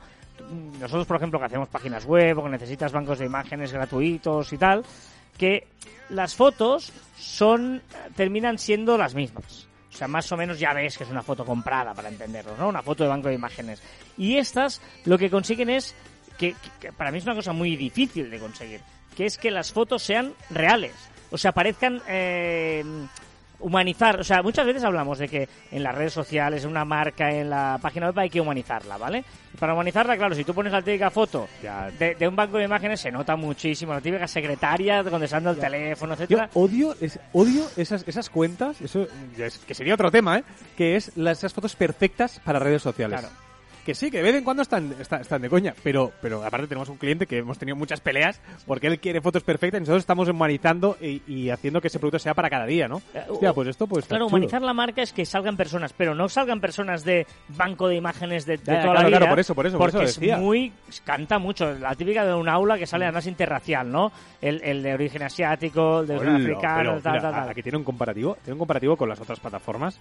nosotros 0.81 1.07
por 1.07 1.17
ejemplo 1.19 1.39
que 1.39 1.45
hacemos 1.47 1.69
páginas 1.69 2.05
web 2.07 2.39
o 2.39 2.45
que 2.45 2.51
necesitas 2.51 2.91
bancos 2.93 3.19
de 3.19 3.27
imágenes 3.27 3.73
gratuitos 3.73 4.53
y 4.53 4.59
tal, 4.59 4.83
que 5.37 5.67
las 6.09 6.35
fotos 6.35 6.93
son 7.19 7.83
terminan 8.17 8.59
siendo 8.59 8.97
las 8.99 9.15
mismas. 9.15 9.69
O 9.93 9.97
sea, 9.97 10.09
más 10.09 10.31
o 10.33 10.37
menos 10.37 10.59
ya 10.59 10.73
ves 10.73 10.97
que 10.97 11.05
es 11.05 11.11
una 11.11 11.23
foto 11.23 11.45
comprada, 11.45 11.93
para 11.93 12.09
entenderlo, 12.09 12.57
¿no? 12.57 12.69
Una 12.69 12.83
foto 12.83 13.05
de 13.05 13.11
banco 13.11 13.29
de 13.29 13.35
imágenes. 13.35 13.83
Y 14.17 14.39
estas 14.39 14.81
lo 15.05 15.19
que 15.19 15.31
consiguen 15.31 15.69
es, 15.69 15.95
que, 16.39 16.55
para 16.97 17.11
mí 17.11 17.19
es 17.19 17.25
una 17.25 17.35
cosa 17.35 17.53
muy 17.53 17.77
difícil 17.77 18.31
de 18.31 18.39
conseguir, 18.39 18.81
que 19.17 19.27
es 19.27 19.37
que 19.37 19.51
las 19.51 19.73
fotos 19.73 20.03
sean 20.03 20.33
reales. 20.49 20.95
O 21.31 21.37
sea, 21.37 21.53
parezcan 21.53 22.01
eh, 22.09 22.83
humanizar. 23.63 24.21
O 24.21 24.25
sea, 24.25 24.43
muchas 24.43 24.67
veces 24.67 24.85
hablamos 24.85 25.19
de 25.19 25.29
que 25.29 25.49
en 25.71 25.83
las 25.83 25.95
redes 25.95 26.13
sociales, 26.13 26.65
en 26.65 26.71
una 26.71 26.85
marca, 26.85 27.31
en 27.31 27.49
la 27.51 27.79
página 27.81 28.07
web 28.07 28.19
hay 28.19 28.31
que 28.31 28.41
humanizarla, 28.41 28.97
¿vale? 28.99 29.25
Y 29.55 29.57
para 29.57 29.75
humanizarla, 29.75 30.17
claro, 30.17 30.35
si 30.35 30.45
tú 30.45 30.53
pones 30.55 30.73
la 30.73 30.83
típica 30.83 31.11
foto 31.11 31.49
Ya. 31.63 31.91
de, 31.91 32.15
de 32.15 32.29
un 32.29 32.37
banco 32.37 32.59
de 32.59 32.65
imágenes, 32.65 33.01
se 33.01 33.11
nota 33.11 33.37
muchísimo. 33.37 33.93
La 33.95 34.01
típica 34.01 34.27
secretaria 34.29 35.03
contestando 35.05 35.51
el 35.51 35.59
teléfono, 35.59 36.15
Yo 36.17 36.23
etcétera. 36.25 36.51
odio, 36.55 36.95
es, 37.01 37.19
odio 37.33 37.65
esas, 37.77 38.05
esas 38.07 38.29
cuentas, 38.31 38.81
eso 38.81 39.07
ya 39.37 39.47
es- 39.47 39.59
que 39.59 39.75
sería 39.75 39.95
otro 39.95 40.11
tema, 40.11 40.39
¿eh? 40.39 40.45
Que 40.77 40.97
es 40.97 41.17
las, 41.17 41.39
esas 41.39 41.53
fotos 41.55 41.77
perfectas 41.77 42.41
para 42.45 42.59
redes 42.59 42.83
sociales. 42.83 43.21
Claro. 43.21 43.35
Que 43.85 43.97
sí, 43.97 44.13
que 44.13 44.19
de 44.19 44.23
vez 44.23 44.35
en 44.37 44.45
cuando 44.45 44.63
están, 44.63 44.95
están, 45.01 45.23
están 45.23 45.43
de 45.43 45.49
coña, 45.51 45.75
pero, 45.83 46.13
pero 46.23 46.45
aparte 46.45 46.69
tenemos 46.69 46.89
un 46.89 46.99
cliente 46.99 47.27
que 47.27 47.39
hemos 47.39 47.59
tenido 47.59 47.75
muchas 47.75 48.01
peleas 48.01 48.41
porque 48.65 48.87
él 48.87 49.01
quiere 49.01 49.21
fotos 49.21 49.43
perfectas 49.43 49.79
y 49.79 49.83
nosotros 49.83 50.03
estamos 50.03 50.29
humanizando 50.29 50.97
y, 51.01 51.21
y 51.27 51.51
haciendo 51.51 51.81
que 51.81 51.89
ese 51.89 51.99
producto 51.99 52.21
sea 52.21 52.33
para 52.35 52.49
cada 52.49 52.65
día, 52.65 52.87
¿no? 52.87 53.03
Eh, 53.13 53.25
Hostia, 53.29 53.53
pues 53.53 53.67
esto 53.69 53.89
pues 53.89 54.07
Claro, 54.07 54.27
chulo. 54.27 54.37
humanizar 54.37 54.63
la 54.63 54.73
marca 54.73 55.03
es 55.03 55.13
que 55.13 55.27
salgan 55.27 55.57
personas, 55.57 55.93
pero 55.95 56.15
no 56.15 56.29
salgan 56.29 56.61
personas 56.61 57.03
de 57.05 57.27
banco 57.49 57.89
de 57.89 57.97
imágenes 57.97 58.47
de, 58.47 58.59
de 58.59 58.65
Ya, 58.65 58.75
ya, 58.75 58.81
toda 58.83 58.93
claro, 58.93 59.03
la 59.03 59.09
vida. 59.09 59.19
claro, 59.19 59.31
por 59.33 59.41
eso, 59.41 59.55
por 59.57 59.67
eso, 59.67 59.79
por 59.79 59.91
porque 59.91 60.05
eso 60.07 60.21
decía. 60.21 60.37
es 60.37 60.41
muy. 60.41 60.73
canta 61.05 61.41
mucho. 61.41 61.73
La 61.73 61.97
típica 61.97 62.25
de 62.25 62.35
un 62.35 62.49
aula 62.49 62.79
que 62.79 62.87
sale 62.87 63.05
además 63.07 63.27
interracial, 63.27 63.91
¿no? 63.91 64.13
El, 64.41 64.63
el 64.63 64.83
de 64.85 64.95
origen 64.95 65.23
asiático, 65.25 66.01
el 66.03 66.07
de 66.07 66.17
origen 66.19 66.37
africano, 66.37 67.01
tal, 67.01 67.13
mira, 67.15 67.23
tal, 67.23 67.35
tal. 67.35 67.49
Aquí 67.49 67.63
tiene 67.65 67.79
un 67.79 67.85
comparativo, 67.85 68.37
tiene 68.45 68.53
un 68.53 68.59
comparativo 68.61 68.97
con 68.97 69.09
las 69.09 69.21
otras 69.21 69.41
plataformas. 69.41 69.99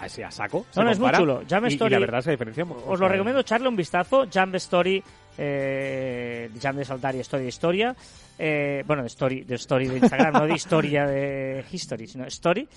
Así 0.00 0.22
a 0.22 0.30
saco. 0.30 0.66
se 0.70 0.80
No, 0.80 0.84
no, 0.86 0.90
es 0.92 0.98
muy 0.98 1.10
chulo. 1.12 1.42
Jam 1.48 1.64
y- 1.64 1.68
y, 1.68 1.72
Story- 1.74 1.92
la 1.92 1.98
verdad 1.98 2.20
se 2.22 2.30
diferencia. 2.32 2.64
Os 2.64 2.98
lo 3.00 3.08
recomiendo 3.08 3.40
echarle 3.40 3.68
un 3.68 3.76
vistazo. 3.76 4.26
Jump 4.32 4.54
Story, 4.56 5.02
eh, 5.38 6.50
Jump 6.62 6.76
de 6.78 6.84
saltar 6.84 7.14
y 7.14 7.20
Story 7.20 7.42
de 7.44 7.48
historia. 7.48 7.96
Eh, 8.38 8.82
bueno, 8.86 9.02
de 9.02 9.08
Story, 9.08 9.42
de 9.44 9.54
Story 9.54 9.86
de 9.88 9.98
Instagram, 9.98 10.32
no 10.34 10.46
de 10.46 10.54
historia 10.54 11.06
de 11.06 11.64
History, 11.70 12.06
sino 12.06 12.24
Story. 12.26 12.68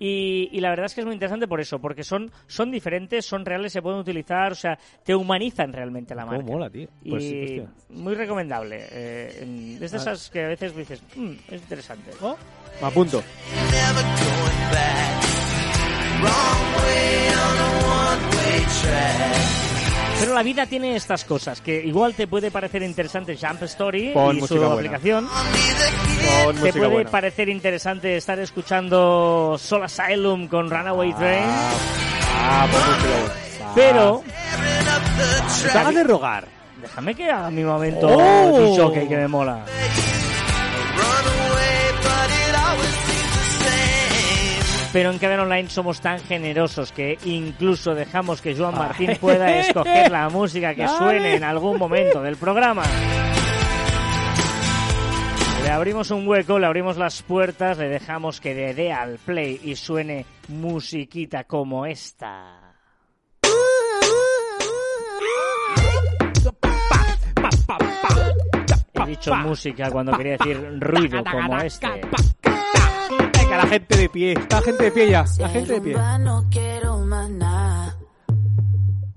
Y, 0.00 0.48
y 0.52 0.60
la 0.60 0.70
verdad 0.70 0.86
es 0.86 0.94
que 0.94 1.00
es 1.00 1.04
muy 1.06 1.14
interesante 1.14 1.48
por 1.48 1.60
eso, 1.60 1.80
porque 1.80 2.04
son, 2.04 2.30
son 2.46 2.70
diferentes, 2.70 3.26
son 3.26 3.44
reales, 3.44 3.72
se 3.72 3.82
pueden 3.82 3.98
utilizar, 3.98 4.52
o 4.52 4.54
sea, 4.54 4.78
te 5.04 5.12
humanizan 5.12 5.72
realmente 5.72 6.14
la 6.14 6.24
marca. 6.24 6.44
mola, 6.44 6.70
tío. 6.70 6.88
Pues 7.08 7.24
y 7.24 7.64
muy 7.90 8.14
recomendable. 8.14 8.78
Eh, 8.92 9.78
es 9.82 9.90
de 9.90 9.96
Ah. 9.96 10.00
esas 10.00 10.30
que 10.30 10.44
a 10.44 10.48
veces 10.48 10.76
dices, 10.76 11.02
"Mm, 11.16 11.32
es 11.48 11.60
interesante. 11.62 12.12
Oh, 12.20 12.36
me 12.80 12.86
apunto. 12.86 13.20
Pero 20.20 20.34
la 20.34 20.42
vida 20.42 20.66
tiene 20.66 20.96
estas 20.96 21.24
cosas 21.24 21.60
que 21.60 21.80
igual 21.84 22.14
te 22.14 22.26
puede 22.26 22.50
parecer 22.50 22.82
interesante 22.82 23.36
Jump 23.40 23.62
Story 23.62 24.10
Pon 24.12 24.36
y 24.36 24.40
su 24.40 24.56
buena. 24.56 24.74
aplicación. 24.74 25.28
Te 26.62 26.72
puede 26.72 26.86
buena. 26.88 27.10
parecer 27.10 27.48
interesante 27.48 28.16
estar 28.16 28.38
escuchando 28.40 29.56
Soul 29.58 29.84
Asylum 29.84 30.48
con 30.48 30.68
Runaway 30.70 31.12
Train, 31.14 31.44
Ah, 31.46 32.66
pon 32.70 32.80
música 32.80 33.08
buena. 33.20 33.74
pero 33.74 34.22
hagas 35.80 35.94
de 35.94 36.04
rogar. 36.04 36.48
déjame 36.82 37.14
que 37.14 37.30
haga 37.30 37.50
mi 37.50 37.62
momento 37.62 38.08
Oh. 38.10 38.92
que 38.92 39.16
me 39.16 39.28
mola. 39.28 39.64
Pero 44.92 45.10
en 45.10 45.18
Cadena 45.18 45.42
Online 45.42 45.68
somos 45.68 46.00
tan 46.00 46.18
generosos 46.20 46.92
que 46.92 47.18
incluso 47.24 47.94
dejamos 47.94 48.40
que 48.40 48.56
Joan 48.56 48.74
Martín 48.74 49.16
pueda 49.20 49.58
escoger 49.60 50.10
la 50.10 50.28
música 50.30 50.74
que 50.74 50.88
suene 50.88 51.36
en 51.36 51.44
algún 51.44 51.78
momento 51.78 52.22
del 52.22 52.36
programa. 52.36 52.84
Le 55.62 55.70
abrimos 55.70 56.10
un 56.10 56.26
hueco, 56.26 56.58
le 56.58 56.66
abrimos 56.66 56.96
las 56.96 57.22
puertas, 57.22 57.76
le 57.76 57.88
dejamos 57.88 58.40
que 58.40 58.54
le 58.54 58.72
dé 58.72 58.90
al 58.90 59.18
play 59.18 59.60
y 59.62 59.76
suene 59.76 60.24
musiquita 60.48 61.44
como 61.44 61.84
esta. 61.84 62.74
He 68.94 69.06
dicho 69.06 69.34
música 69.36 69.90
cuando 69.90 70.16
quería 70.16 70.38
decir 70.38 70.80
ruido 70.80 71.22
como 71.24 71.58
este. 71.58 72.00
La 73.58 73.66
gente 73.66 73.96
de 73.96 74.08
pie. 74.08 74.32
Está 74.34 74.60
la 74.60 74.62
gente 74.62 74.84
de 74.84 74.90
pie 74.92 75.10
ya. 75.10 75.24
La 75.40 75.48
gente 75.48 75.72
de 75.72 75.80
pie. 75.80 75.96
No 76.20 76.46
quiero 76.48 76.98
más 76.98 77.28
nada. 77.28 77.98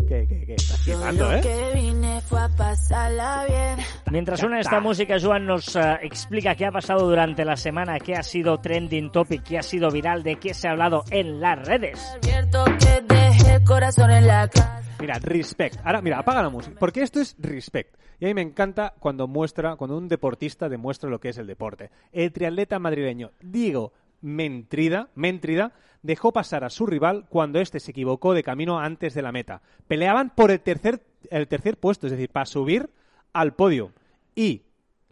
¿Qué, 0.08 0.26
qué, 0.28 0.46
qué? 0.48 0.56
Estás 0.56 0.80
flipando, 0.80 1.32
¿eh? 1.32 1.42
que 1.42 1.80
vine 1.80 2.22
fue 2.22 2.42
a 2.42 2.50
pasarla 2.50 3.46
bien. 3.48 3.86
Mientras 4.10 4.39
suena 4.39 4.60
esta 4.60 4.80
música, 4.80 5.18
Joan 5.22 5.46
nos 5.46 5.76
eh, 5.76 6.00
explica 6.02 6.56
qué 6.56 6.66
ha 6.66 6.72
pasado 6.72 7.08
durante 7.08 7.46
la 7.46 7.56
semana, 7.56 8.00
qué 8.00 8.16
ha 8.16 8.24
sido 8.24 8.58
trending 8.58 9.12
topic, 9.12 9.44
qué 9.44 9.60
ha 9.60 9.62
sido 9.62 9.92
viral, 9.92 10.24
de 10.24 10.38
qué 10.38 10.56
se 10.56 10.68
ha 10.68 10.72
hablado 10.72 11.04
en 11.12 11.39
las 11.39 11.64
redes. 11.64 12.04
Advierto 12.16 12.66
que 12.80 13.14
dejé 13.14 13.54
el 13.54 13.64
corazón 13.64 14.10
en 14.10 14.26
la 14.26 14.48
casa. 14.48 14.82
Mira, 15.00 15.20
respect. 15.20 15.78
Ahora, 15.84 16.02
mira, 16.02 16.18
apaga 16.18 16.42
la 16.42 16.50
música. 16.50 16.78
Porque 16.80 17.04
esto 17.04 17.22
es 17.22 17.36
respect. 17.38 17.96
Y 18.20 18.26
a 18.26 18.28
mí 18.30 18.34
me 18.34 18.42
encanta 18.42 18.96
cuando 18.98 19.28
muestra, 19.28 19.76
cuando 19.76 20.00
un 20.00 20.08
deportista 20.08 20.68
demuestra 20.68 21.12
lo 21.12 21.20
que 21.20 21.30
es 21.30 21.38
el 21.38 21.46
deporte. 21.46 21.92
El 22.12 22.32
triatleta 22.32 22.80
madrileño 22.80 23.34
Diego 23.39 23.94
Mentrida, 24.22 25.10
Mentrida 25.16 25.74
dejó 26.04 26.32
pasar 26.32 26.64
a 26.64 26.70
su 26.70 26.86
rival 26.86 27.26
cuando 27.30 27.60
éste 27.60 27.80
se 27.80 27.92
equivocó 27.92 28.34
de 28.34 28.44
camino 28.44 28.80
antes 28.80 29.14
de 29.14 29.22
la 29.22 29.32
meta. 29.32 29.62
Peleaban 29.88 30.30
por 30.30 30.52
el 30.52 30.60
tercer, 30.60 31.04
el 31.30 31.48
tercer 31.48 31.78
puesto, 31.78 32.08
es 32.08 32.12
decir, 32.12 32.30
para 32.30 32.46
subir 32.46 32.90
al 33.34 33.54
podio. 33.54 33.92
Y 34.36 34.64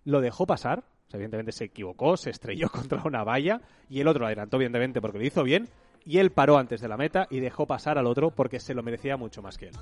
lo 0.05 0.21
dejó 0.21 0.45
pasar. 0.45 0.83
Evidentemente 1.11 1.51
se 1.51 1.65
equivocó, 1.65 2.17
se 2.17 2.29
estrelló 2.29 2.69
contra 2.71 3.01
una 3.03 3.23
valla 3.23 3.61
y 3.89 3.99
el 3.99 4.07
otro 4.07 4.21
lo 4.21 4.27
adelantó, 4.27 4.57
evidentemente, 4.57 5.01
porque 5.01 5.17
lo 5.19 5.25
hizo 5.25 5.43
bien. 5.43 5.69
Y 6.05 6.19
él 6.19 6.31
paró 6.31 6.57
antes 6.57 6.81
de 6.81 6.87
la 6.87 6.97
meta 6.97 7.27
y 7.29 7.39
dejó 7.39 7.67
pasar 7.67 7.97
al 7.97 8.07
otro 8.07 8.31
porque 8.31 8.59
se 8.59 8.73
lo 8.73 8.83
merecía 8.83 9.17
mucho 9.17 9.41
más 9.41 9.57
que 9.57 9.67
él. 9.67 9.75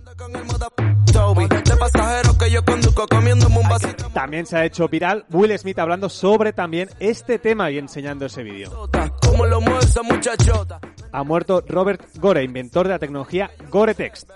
Con 1.14 1.42
el 1.42 1.48
moda 1.48 1.48
Toby, 1.48 1.48
de 1.48 1.78
pasajero 1.78 2.38
que 2.38 2.52
yo 2.52 2.66
conduzco 2.66 3.08
comiéndome 3.08 3.60
un 3.60 3.70
vasito. 3.70 4.10
También 4.14 4.46
se 4.46 4.58
ha 4.58 4.66
hecho 4.66 4.88
viral 4.88 5.26
Will 5.32 5.58
Smith 5.58 5.80
hablando 5.80 6.10
sobre 6.10 6.54
también 6.54 6.90
este 7.00 7.40
tema 7.40 7.70
y 7.72 7.78
enseñando 7.78 8.26
ese 8.26 8.44
vídeo. 8.44 8.90
Como 9.22 9.46
lo 9.46 9.62
mueve 9.62 9.80
esa 9.80 10.04
muchachota. 10.04 10.80
Ha 11.12 11.24
muerto 11.24 11.64
Robert 11.68 12.02
Gore, 12.16 12.44
inventor 12.44 12.88
de 12.88 12.94
la 12.94 13.00
tecnología 13.00 13.50
Gore-Tex. 13.70 14.28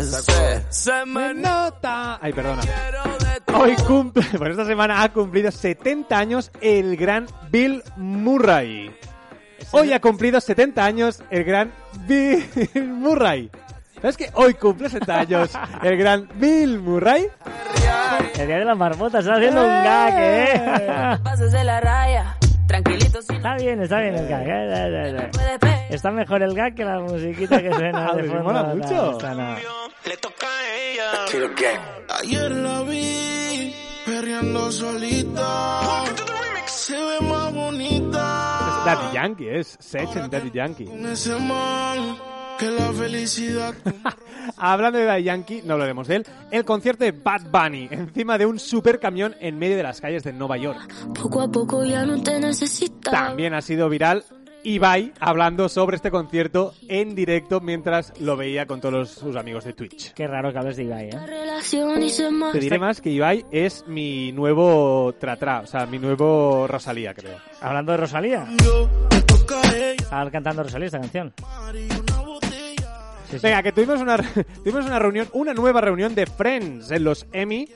Se, 0.00 0.64
se 0.68 1.06
me 1.06 1.34
nota. 1.34 2.18
Ay, 2.22 2.32
perdona. 2.32 2.62
Hoy 3.54 3.74
cumple, 3.86 4.24
por 4.38 4.50
esta 4.50 4.64
semana 4.64 5.02
ha 5.02 5.12
cumplido 5.12 5.50
70 5.50 6.16
años 6.16 6.50
el 6.60 6.96
gran 6.96 7.26
Bill 7.50 7.82
Murray. 7.96 8.94
Hoy 9.72 9.92
ha 9.92 10.00
cumplido 10.00 10.40
70 10.40 10.84
años 10.84 11.22
el 11.30 11.44
gran 11.44 11.72
Bill 12.06 12.44
Murray. 12.86 13.50
¿Sabes 14.00 14.16
que 14.16 14.30
hoy 14.34 14.54
cumple 14.54 14.88
70 14.88 15.14
años 15.20 15.50
el 15.82 15.96
gran 15.96 16.28
Bill 16.36 16.78
Murray? 16.80 17.26
El 18.38 18.46
día 18.46 18.58
de 18.58 18.64
las 18.64 18.76
marmotas, 18.76 19.20
está 19.24 19.36
haciendo 19.36 19.60
un 19.62 19.68
gag, 19.68 20.14
¿eh? 20.18 21.18
Pases 21.22 21.52
de 21.52 21.64
la 21.64 21.80
raya. 21.80 22.36
Tranquilito 22.66 23.18
Está 23.18 23.56
bien, 23.56 23.82
está 23.82 23.98
bien 24.00 24.14
el 24.14 24.28
gag. 24.28 24.42
eh, 24.46 24.68
eh, 24.72 25.30
eh, 25.36 25.58
eh. 25.62 25.86
Está 25.90 26.10
mejor 26.12 26.42
el 26.42 26.54
gag 26.54 26.74
que 26.74 26.84
la 26.84 27.00
musiquita 27.00 27.60
que 27.60 27.72
suena 27.74 28.12
de 28.14 28.22
Me 28.22 28.28
fondo. 28.28 28.44
mola 28.44 28.62
mucho. 28.74 29.18
Le 30.04 30.16
toca 30.16 30.46
a 30.46 30.76
ella. 30.78 31.12
Ayer 32.20 32.50
la 32.52 32.82
vi 32.82 33.74
perreando 34.06 34.70
solita. 34.72 35.80
Se 36.66 36.94
ve 36.94 37.20
más 37.28 37.52
bonita. 37.52 38.58
Es 38.78 38.84
Daddy 38.86 39.14
Yankee, 39.14 39.48
es 39.50 39.76
Sech 39.80 40.16
en 40.16 40.30
Daddy 40.30 40.50
Yankee. 40.52 40.86
Que 42.60 42.70
la 42.70 42.92
felicidad. 42.92 43.74
Hablando 44.56 44.98
de 44.98 45.04
Daddy 45.06 45.22
Yankee, 45.22 45.62
no 45.64 45.74
hablaremos 45.74 46.06
de 46.08 46.16
él, 46.16 46.26
el 46.50 46.64
concierto 46.64 47.04
de 47.04 47.12
Bad 47.12 47.42
Bunny 47.50 47.88
encima 47.90 48.36
de 48.36 48.46
un 48.46 48.58
supercamión 48.58 49.34
en 49.40 49.58
medio 49.58 49.76
de 49.76 49.82
las 49.82 50.00
calles 50.00 50.22
de 50.24 50.32
Nueva 50.32 50.56
York. 50.58 50.92
Poco 51.14 51.40
a 51.40 51.50
poco 51.50 51.84
ya 51.84 52.04
no 52.04 52.22
te 52.22 52.38
necesitaba. 52.38 53.28
También 53.28 53.54
ha 53.54 53.62
sido 53.62 53.88
viral 53.88 54.24
Ibai 54.62 55.12
hablando 55.20 55.70
sobre 55.70 55.96
este 55.96 56.10
concierto 56.10 56.74
en 56.88 57.14
directo 57.14 57.60
mientras 57.60 58.12
lo 58.20 58.36
veía 58.36 58.66
con 58.66 58.80
todos 58.80 58.92
los- 58.94 59.10
sus 59.10 59.36
amigos 59.36 59.64
de 59.64 59.72
Twitch. 59.72 60.12
Qué 60.12 60.26
raro 60.26 60.52
que 60.52 60.58
hables 60.58 60.76
de 60.76 60.84
Ibai, 60.84 61.08
¿eh? 61.08 61.18
Te 62.52 62.58
diré 62.60 62.78
más 62.78 63.00
que 63.00 63.10
Ibai 63.10 63.46
es 63.50 63.84
mi 63.86 64.32
nuevo 64.32 65.14
Tratra, 65.18 65.60
o 65.60 65.66
sea, 65.66 65.86
mi 65.86 65.98
nuevo 65.98 66.66
Rosalía, 66.66 67.14
creo. 67.14 67.38
Hablando 67.62 67.92
de 67.92 67.98
Rosalía. 67.98 68.46
Estaba 69.98 70.30
cantando 70.30 70.62
Rosalía 70.62 70.86
esta 70.86 71.00
canción. 71.00 71.32
Sí, 73.30 73.38
sí. 73.38 73.42
Venga, 73.42 73.62
que 73.62 73.72
tuvimos 73.72 74.00
una, 74.00 74.16
tuvimos 74.64 74.86
una 74.86 74.98
reunión, 74.98 75.28
una 75.32 75.54
nueva 75.54 75.80
reunión 75.80 76.14
de 76.14 76.26
Friends 76.26 76.90
en 76.90 77.04
los 77.04 77.26
Emmy, 77.32 77.68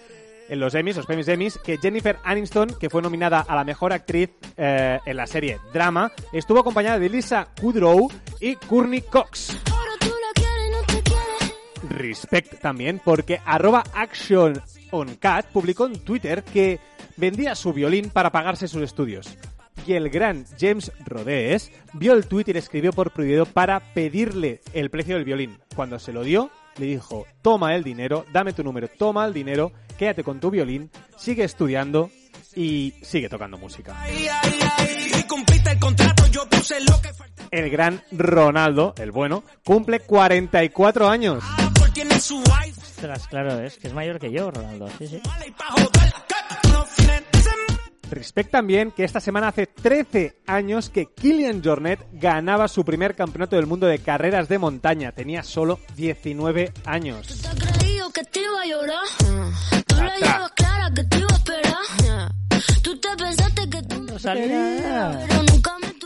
en 0.49 0.61
los 0.61 0.75
Emmys, 0.75 0.97
los 0.97 1.07
premios 1.07 1.29
Emmys, 1.29 1.59
que 1.59 1.79
Jennifer 1.79 2.19
Aniston, 2.25 2.69
que 2.79 2.91
fue 2.91 3.03
nominada 3.03 3.41
a 3.41 3.55
la 3.55 3.65
mejor 3.65 3.93
actriz 3.93 4.31
eh, 4.57 4.99
en 5.05 5.17
la 5.17 5.27
serie 5.27 5.59
Drama, 5.73 6.13
estuvo 6.33 6.61
acompañada 6.61 6.99
de 6.99 7.09
Lisa 7.09 7.49
Kudrow 7.61 8.11
y 8.41 8.57
Courtney 8.57 9.03
Cox. 9.03 9.59
Respect 11.89 12.61
también, 12.61 13.01
porque 13.05 13.41
arroba 13.45 13.85
Action 13.95 14.61
on 14.91 15.15
Cat 15.17 15.47
publicó 15.47 15.87
en 15.87 16.01
Twitter 16.01 16.43
que 16.43 16.81
vendía 17.17 17.55
su 17.55 17.73
violín 17.73 18.11
para 18.11 18.31
pagarse 18.31 18.69
sus 18.69 18.83
estudios. 18.83 19.37
Y 19.87 19.93
el 19.93 20.09
gran 20.09 20.47
James 20.59 20.91
Rodés 21.05 21.71
vio 21.93 22.15
el 22.15 22.27
tweet 22.27 22.45
y 22.47 22.53
le 22.55 22.59
escribió 22.59 22.93
por 22.93 23.13
privado 23.13 23.45
para 23.45 23.81
pedirle 23.81 24.61
el 24.73 24.89
precio 24.89 25.17
del 25.17 25.25
violín. 25.25 25.59
Cuando 25.77 25.99
se 25.99 26.13
lo 26.13 26.23
dio, 26.23 26.51
le 26.79 26.87
dijo, 26.87 27.27
toma 27.43 27.75
el 27.75 27.85
dinero, 27.85 28.25
dame 28.33 28.55
tu 28.55 28.65
número, 28.65 28.89
toma 28.89 29.27
el 29.27 29.35
dinero, 29.35 29.73
quédate 29.99 30.25
con 30.25 30.41
tu 30.41 30.51
violín, 30.51 30.91
sigue 31.19 31.45
estudiando 31.45 32.11
y 32.57 32.95
sigue 33.03 33.29
tocando 33.29 33.59
música. 33.59 33.95
El 37.51 37.71
gran 37.71 38.03
Ronaldo, 38.11 38.95
el 38.97 39.11
bueno, 39.13 39.45
cumple 39.65 40.01
44 40.01 41.09
años. 41.09 41.45
wife. 42.31 42.81
Ostras, 42.81 43.29
claro, 43.29 43.61
es 43.61 43.77
que 43.77 43.89
es 43.89 43.93
mayor 43.93 44.19
que 44.19 44.33
yo, 44.33 44.51
Ronaldo. 44.51 44.89
Sí, 44.99 45.09
sí. 45.09 45.21
Respect 48.15 48.51
también 48.51 48.93
que 48.93 49.05
esta 49.05 49.21
semana 49.21 49.49
hace 49.49 49.67
13 49.67 50.37
años 50.47 50.89
que 50.89 51.07
Kilian 51.07 51.63
Jornet 51.65 52.01
ganaba 52.13 52.69
su 52.69 52.85
primer 52.85 53.15
campeonato 53.15 53.57
del 53.57 53.67
mundo 53.67 53.87
de 53.87 53.99
carreras 53.99 54.49
de 54.49 54.59
montaña. 54.59 55.13
Tenía 55.13 55.43
solo 55.43 55.81
19 55.97 56.73
años. 56.85 57.43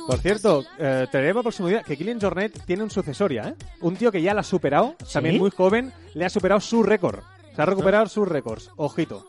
Por 0.07 0.19
cierto, 0.21 0.65
eh, 0.79 1.07
te 1.13 1.19
diré 1.19 1.35
por 1.35 1.43
próximo 1.43 1.69
día 1.69 1.83
que 1.83 1.97
Kilian 1.97 2.21
Jornet 2.21 2.65
tiene 2.65 2.83
un 2.83 2.91
sucesoria, 2.91 3.49
¿eh? 3.49 3.55
Un 3.83 3.97
tío 3.97 4.11
que 4.11 4.23
ya 4.23 4.33
la 4.33 4.41
ha 4.41 4.45
superado, 4.45 4.97
también 5.13 5.39
muy 5.39 5.51
joven, 5.51 5.93
le 6.15 6.25
ha 6.25 6.31
superado 6.31 6.61
su 6.61 6.83
récord. 6.83 7.21
Se 7.55 7.61
ha 7.61 7.67
recuperado 7.67 8.07
sus 8.07 8.27
récords. 8.27 8.71
Ojito. 8.77 9.27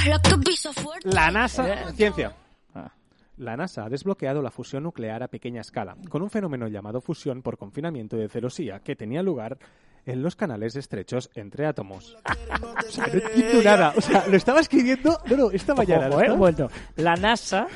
Jugadora, 0.00 0.98
la 1.04 1.30
NASA, 1.30 1.92
ciencia. 1.92 2.34
Ah. 2.74 2.92
La 3.36 3.56
NASA 3.56 3.84
ha 3.84 3.88
desbloqueado 3.88 4.42
la 4.42 4.50
fusión 4.50 4.84
nuclear 4.84 5.22
a 5.22 5.28
pequeña 5.28 5.60
escala, 5.60 5.96
con 6.08 6.22
un 6.22 6.30
fenómeno 6.30 6.68
llamado 6.68 7.00
fusión 7.00 7.42
por 7.42 7.58
confinamiento 7.58 8.16
de 8.16 8.28
celosía, 8.28 8.80
que 8.80 8.96
tenía 8.96 9.22
lugar 9.22 9.58
en 10.04 10.22
los 10.22 10.36
canales 10.36 10.76
estrechos 10.76 11.30
entre 11.34 11.66
átomos. 11.66 12.16
o 12.86 12.90
sea, 12.90 13.06
no 13.06 13.14
entiendo 13.14 13.62
nada. 13.62 13.94
O 13.96 14.00
sea, 14.00 14.26
lo 14.26 14.36
estaba 14.36 14.60
escribiendo... 14.60 15.18
No, 15.26 15.36
no, 15.36 15.50
esta 15.50 15.74
mañana. 15.74 16.08
Ojo, 16.08 16.22
eh, 16.22 16.28
momento. 16.30 16.70
La 16.96 17.14
NASA 17.14 17.66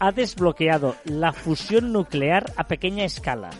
ha 0.00 0.12
desbloqueado 0.12 0.96
la 1.04 1.32
fusión 1.32 1.92
nuclear 1.92 2.52
a 2.56 2.64
pequeña 2.64 3.04
escala 3.04 3.50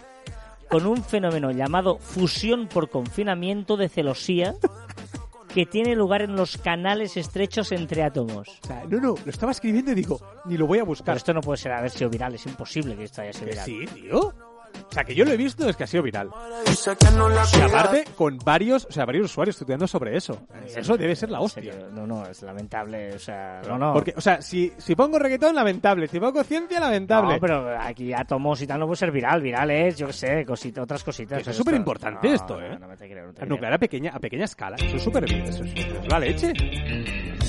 con 0.68 0.86
un 0.86 1.04
fenómeno 1.04 1.50
llamado 1.52 1.98
fusión 1.98 2.66
por 2.66 2.90
confinamiento 2.90 3.76
de 3.76 3.88
celosía 3.88 4.54
que 5.54 5.66
tiene 5.66 5.94
lugar 5.94 6.22
en 6.22 6.34
los 6.34 6.56
canales 6.58 7.16
estrechos 7.16 7.70
entre 7.70 8.02
átomos. 8.02 8.48
O 8.64 8.66
sea, 8.66 8.82
no, 8.88 8.98
no, 8.98 9.14
lo 9.24 9.30
estaba 9.30 9.52
escribiendo 9.52 9.92
y 9.92 9.94
digo, 9.94 10.18
ni 10.46 10.56
lo 10.56 10.66
voy 10.66 10.78
a 10.78 10.82
Pero 10.82 10.86
buscar. 10.86 11.16
esto 11.16 11.32
no 11.32 11.40
puede 11.40 11.58
ser 11.58 11.70
haber 11.72 11.90
sido 11.90 12.10
viral, 12.10 12.34
es 12.34 12.44
imposible 12.46 12.96
que 12.96 13.04
esto 13.04 13.22
haya 13.22 13.32
sido 13.32 13.46
viral. 13.46 13.64
sí, 13.64 13.86
tío. 13.94 14.34
O 14.88 14.92
sea, 14.94 15.04
que 15.04 15.14
yo 15.14 15.24
lo 15.24 15.32
he 15.32 15.36
visto 15.36 15.68
es 15.68 15.76
que 15.76 15.84
ha 15.84 15.86
sido 15.86 16.02
viral. 16.02 16.30
Y 17.56 17.60
aparte, 17.60 18.04
con 18.16 18.38
varios, 18.38 18.86
o 18.88 18.92
sea, 18.92 19.04
varios 19.04 19.26
usuarios 19.26 19.56
estudiando 19.56 19.86
sobre 19.88 20.16
eso. 20.16 20.46
Eso 20.74 20.96
debe 20.96 21.16
ser 21.16 21.30
la 21.30 21.40
hostia. 21.40 21.72
No, 21.92 22.06
no, 22.06 22.24
es 22.26 22.42
lamentable, 22.42 23.14
o 23.14 23.18
sea, 23.18 23.60
no, 23.66 23.78
no. 23.78 23.92
Porque, 23.92 24.14
o 24.16 24.20
sea, 24.20 24.40
si, 24.40 24.72
si 24.78 24.94
pongo 24.94 25.18
reggaetón, 25.18 25.54
lamentable. 25.54 26.06
Si 26.06 26.20
pongo 26.20 26.44
ciencia, 26.44 26.78
lamentable. 26.80 27.34
No, 27.34 27.40
pero 27.40 27.76
aquí 27.80 28.12
átomos 28.12 28.60
y 28.62 28.66
tal 28.66 28.78
no 28.80 28.86
puede 28.86 28.98
ser 28.98 29.10
viral. 29.10 29.42
Viral 29.42 29.70
es, 29.70 29.96
yo 29.98 30.06
qué 30.08 30.12
sé, 30.12 30.44
cosita, 30.46 30.82
otras 30.82 31.02
cositas. 31.02 31.40
Eso 31.40 31.50
es 31.50 31.56
pero 31.56 31.64
superimportante 31.64 32.28
no, 32.28 32.34
esto, 32.34 32.60
¿eh? 32.60 32.78
No, 32.78 32.86
me 32.86 32.96
te 32.96 33.08
creo, 33.08 33.26
no 33.26 33.32
te 33.32 33.40
La 33.40 33.46
creo. 33.46 33.48
nuclear 33.48 33.72
a 33.74 33.78
pequeña, 33.78 34.10
a 34.14 34.18
pequeña 34.20 34.44
escala. 34.44 34.76
Eso 34.76 34.96
es 34.96 35.02
súper 35.02 35.24
bien. 35.24 35.42
Eso 35.42 35.64
es, 35.64 35.74
es 35.74 36.08
la 36.08 36.18
leche. 36.20 36.52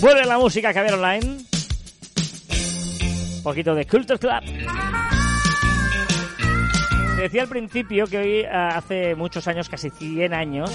Vuelve 0.01 0.25
la 0.25 0.37
música 0.37 0.73
que 0.73 0.79
había 0.79 0.95
online. 0.95 1.37
Un 3.37 3.43
poquito 3.43 3.75
de 3.75 3.85
Culture 3.85 4.17
Club. 4.17 4.41
Decía 7.17 7.43
al 7.43 7.47
principio 7.47 8.05
que 8.07 8.17
hoy, 8.17 8.43
ah, 8.43 8.75
hace 8.77 9.15
muchos 9.15 9.47
años, 9.47 9.69
casi 9.69 9.89
100 9.89 10.33
años, 10.33 10.69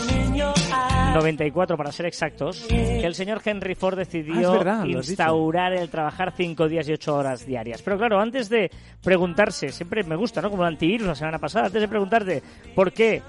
94 1.14 1.76
para 1.76 1.92
ser 1.92 2.06
exactos, 2.06 2.64
que 2.68 3.04
el 3.04 3.14
señor 3.14 3.42
Henry 3.44 3.74
Ford 3.74 3.94
Ah, 3.94 3.96
decidió 3.98 4.52
verdad, 4.52 4.84
dicho. 4.84 4.98
instaurar 4.98 5.72
el 5.74 5.90
trabajar 5.90 6.32
5 6.36 6.66
días 6.68 6.88
y 6.88 6.92
8 6.92 7.14
horas 7.14 7.44
diarias. 7.46 7.82
Pero 7.82 7.98
claro, 7.98 8.18
antes 8.20 8.48
de 8.48 8.70
preguntarse, 9.02 9.68
siempre 9.70 10.02
me 10.02 10.16
gusta, 10.16 10.40
¿no? 10.40 10.50
Como 10.50 10.62
el 10.62 10.68
antivirus 10.68 11.06
la 11.08 11.14
semana 11.14 11.38
pasada, 11.38 11.66
antes 11.66 11.82
de 11.82 11.88
preguntarte 11.88 12.42
por 12.74 12.92
qué 12.92 13.22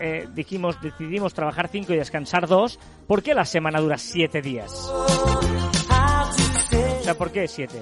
eh, 0.00 0.26
dijimos, 0.34 0.80
decidimos 0.82 1.32
trabajar 1.34 1.68
5 1.68 1.92
y 1.92 1.96
descansar 1.96 2.48
2, 2.48 2.78
¿por 3.06 3.22
qué 3.22 3.32
la 3.34 3.44
semana 3.44 3.80
dura 3.80 3.96
7 3.96 4.42
días? 4.42 4.72
O 4.90 5.06
sea, 7.02 7.14
¿por 7.14 7.30
qué 7.30 7.46
7? 7.46 7.80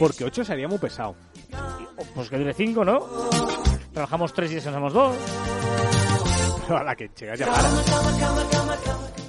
Porque 0.00 0.24
8 0.24 0.44
sería 0.44 0.66
muy 0.66 0.78
pesado. 0.78 1.14
Pues 2.14 2.28
que 2.30 2.38
dure 2.38 2.52
5, 2.54 2.84
¿no? 2.84 3.00
Trabajamos 3.92 4.32
3 4.32 4.52
y 4.52 4.54
descansamos 4.56 4.92
2. 4.92 5.16
Pero 6.66 6.78
a 6.78 6.82
la 6.84 6.94
que 6.96 7.08
llegas 7.18 7.38
ya 7.38 7.46
para. 7.46 7.68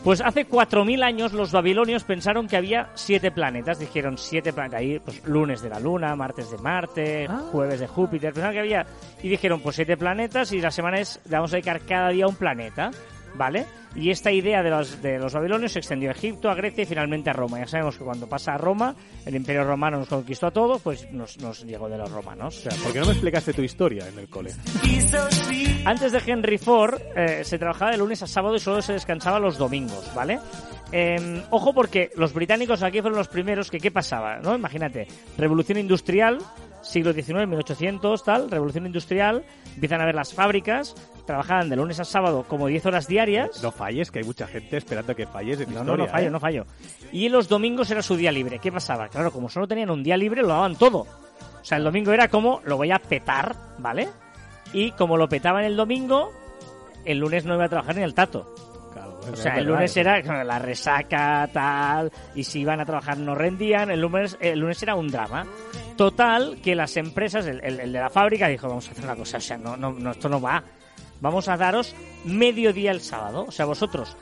Pues 0.04 0.22
hace 0.22 0.48
4.000 0.48 1.04
años 1.04 1.34
los 1.34 1.52
babilonios 1.52 2.04
pensaron 2.06 2.48
que 2.48 2.56
había 2.56 2.90
siete 2.96 3.30
planetas. 3.32 3.78
Dijeron 3.80 4.18
siete 4.18 4.54
planetas. 4.54 4.80
Ahí, 4.80 5.00
pues 5.00 5.24
lunes 5.26 5.62
de 5.62 5.70
la 5.70 5.80
Luna, 5.80 6.16
martes 6.16 6.50
de 6.50 6.58
Marte, 6.58 7.28
Ah. 7.30 7.42
jueves 7.52 7.80
de 7.82 7.88
Júpiter. 7.88 8.32
Pensaron 8.34 8.54
que 8.54 8.60
había. 8.62 8.86
Y 9.22 9.28
dijeron, 9.30 9.60
pues 9.60 9.76
siete 9.76 9.98
planetas 9.98 10.52
y 10.54 10.62
la 10.62 10.72
semana 10.72 11.00
es. 11.00 11.20
Le 11.26 11.36
vamos 11.36 11.52
a 11.52 11.58
dedicar 11.58 11.82
cada 11.82 12.10
día 12.10 12.26
a 12.26 12.30
un 12.30 12.36
planeta. 12.36 12.90
¿Vale? 13.38 13.66
Y 13.96 14.10
esta 14.10 14.32
idea 14.32 14.64
de 14.64 14.70
los, 14.70 15.02
de 15.02 15.20
los 15.20 15.34
babilonios 15.34 15.72
se 15.72 15.80
extendió 15.80 16.10
a 16.10 16.14
Egipto, 16.14 16.50
a 16.50 16.56
Grecia 16.56 16.84
y 16.84 16.86
finalmente 16.86 17.30
a 17.30 17.34
Roma. 17.34 17.60
Ya 17.60 17.68
sabemos 17.68 17.98
que 17.98 18.04
cuando 18.04 18.28
pasa 18.28 18.54
a 18.54 18.58
Roma, 18.58 18.96
el 19.26 19.36
Imperio 19.36 19.64
Romano 19.64 19.98
nos 20.00 20.08
conquistó 20.08 20.48
a 20.48 20.52
todos, 20.52 20.82
pues 20.82 21.12
nos, 21.12 21.38
nos 21.40 21.64
llegó 21.64 21.88
de 21.90 21.98
los 21.98 22.12
romanos. 22.12 22.58
O 22.58 22.70
sea, 22.70 22.84
¿por 22.84 22.94
qué 22.94 23.00
no 23.00 23.06
me 23.06 23.12
explicaste 23.12 23.54
tu 23.54 23.62
historia 23.62 24.08
en 24.08 24.20
el 24.20 24.28
cole? 24.28 24.52
Antes 25.86 26.12
de 26.12 26.22
Henry 26.26 26.58
Ford 26.58 27.00
eh, 27.16 27.44
se 27.44 27.58
trabajaba 27.58 27.92
de 27.92 27.98
lunes 27.98 28.22
a 28.22 28.28
sábado 28.28 28.56
y 28.56 28.60
solo 28.60 28.82
se 28.82 28.94
descansaba 28.94 29.40
los 29.40 29.58
domingos, 29.58 30.12
¿vale? 30.14 30.40
Eh, 30.92 31.44
ojo 31.50 31.74
porque 31.74 32.12
los 32.16 32.34
británicos 32.34 32.84
aquí 32.84 33.02
fueron 33.02 33.18
los 33.18 33.28
primeros 33.28 33.70
que 33.70 33.80
qué 33.80 33.92
pasaba, 33.92 34.38
¿no? 34.38 34.56
Imagínate, 34.56 35.08
revolución 35.38 35.78
industrial, 35.78 36.40
siglo 36.82 37.14
XIX, 37.14 37.48
1800, 37.48 38.24
tal, 38.24 38.50
revolución 38.50 38.86
industrial, 38.86 39.44
empiezan 39.76 40.02
a 40.02 40.06
ver 40.06 40.16
las 40.16 40.34
fábricas, 40.34 40.96
trabajaban 41.26 41.70
de 41.70 41.76
lunes 41.76 42.00
a 42.00 42.06
sábado 42.06 42.46
como 42.48 42.68
10 42.68 42.86
horas 42.86 43.08
diarias. 43.08 43.62
No 43.62 43.72
falles, 43.72 44.12
que 44.12 44.20
hay 44.20 44.26
mucha 44.26 44.48
gente 44.48 44.78
esperando 44.78 45.16
que 45.16 45.26
falles 45.28 45.60
en 45.60 45.74
No, 45.74 45.82
historia. 45.82 45.98
no, 45.98 45.98
no 46.06 46.08
fallo, 46.12 46.28
¿eh? 46.28 46.32
no 46.32 46.40
fallo. 46.40 46.66
Y 47.12 47.30
los 47.30 47.48
domingos 47.50 47.92
era 47.92 48.02
su 48.02 48.16
día 48.16 48.32
libre. 48.32 48.60
¿Qué 48.60 48.72
pasaba? 48.72 49.08
Claro, 49.10 49.32
como 49.32 49.50
solo 49.50 49.68
tenían 49.68 49.90
un 49.90 50.04
día 50.04 50.18
libre, 50.18 50.42
lo 50.42 50.50
daban 50.50 50.76
todo. 50.78 51.00
O 51.00 51.64
sea, 51.64 51.78
el 51.78 51.84
domingo 51.84 52.14
era 52.14 52.30
como, 52.30 52.62
lo 52.64 52.78
voy 52.78 52.92
a 52.92 53.00
petar, 53.00 53.56
¿vale? 53.80 54.08
Y 54.74 54.92
como 54.92 55.18
lo 55.18 55.28
petaban 55.28 55.64
el 55.66 55.76
domingo, 55.76 56.32
el 57.06 57.20
lunes 57.20 57.46
no 57.46 57.56
iba 57.56 57.66
a 57.66 57.70
trabajar 57.70 57.96
ni 57.96 58.04
el 58.04 58.14
tato. 58.14 58.54
O 59.32 59.36
sea, 59.36 59.56
el 59.58 59.66
lunes 59.66 59.96
era 59.98 60.44
la 60.44 60.60
resaca, 60.60 61.50
tal, 61.52 62.12
y 62.36 62.44
si 62.44 62.62
iban 62.62 62.80
a 62.80 62.86
trabajar 62.86 63.18
no 63.18 63.36
rendían, 63.36 63.90
el 63.92 64.02
lunes, 64.02 64.38
el 64.40 64.60
lunes 64.60 64.82
era 64.84 64.96
un 64.96 65.08
drama. 65.10 65.46
Total, 65.96 66.60
que 66.64 66.76
las 66.76 66.96
empresas, 66.98 67.46
el, 67.48 67.60
el- 67.64 67.80
el 67.80 67.94
de 67.94 68.00
la 68.00 68.10
fábrica 68.10 68.48
dijo, 68.48 68.68
vamos 68.68 68.88
a 68.88 68.92
hacer 68.92 69.04
una 69.04 69.16
cosa, 69.16 69.38
o 69.38 69.42
sea, 69.42 69.58
no, 69.58 69.76
no, 69.78 69.92
no, 69.92 70.12
esto 70.12 70.30
no 70.30 70.40
va. 70.42 70.64
Vamos 71.20 71.48
a 71.48 71.58
daros 71.58 71.96
mediodía 72.26 72.92
el 72.92 73.02
sábado. 73.02 73.46
O 73.48 73.52
sea, 73.52 73.66
vosotros 73.66 74.16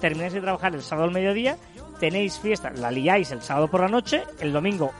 termináis 0.00 0.32
de 0.32 0.40
trabajar 0.40 0.74
el 0.74 0.82
sábado 0.82 1.06
al 1.08 1.14
mediodía, 1.14 1.56
tenéis 2.00 2.38
fiesta, 2.40 2.70
la 2.70 2.90
liáis 2.90 3.30
el 3.30 3.42
sábado 3.42 3.68
por 3.68 3.80
la 3.82 3.88
noche, 3.88 4.24
el 4.40 4.52
domingo 4.52 4.92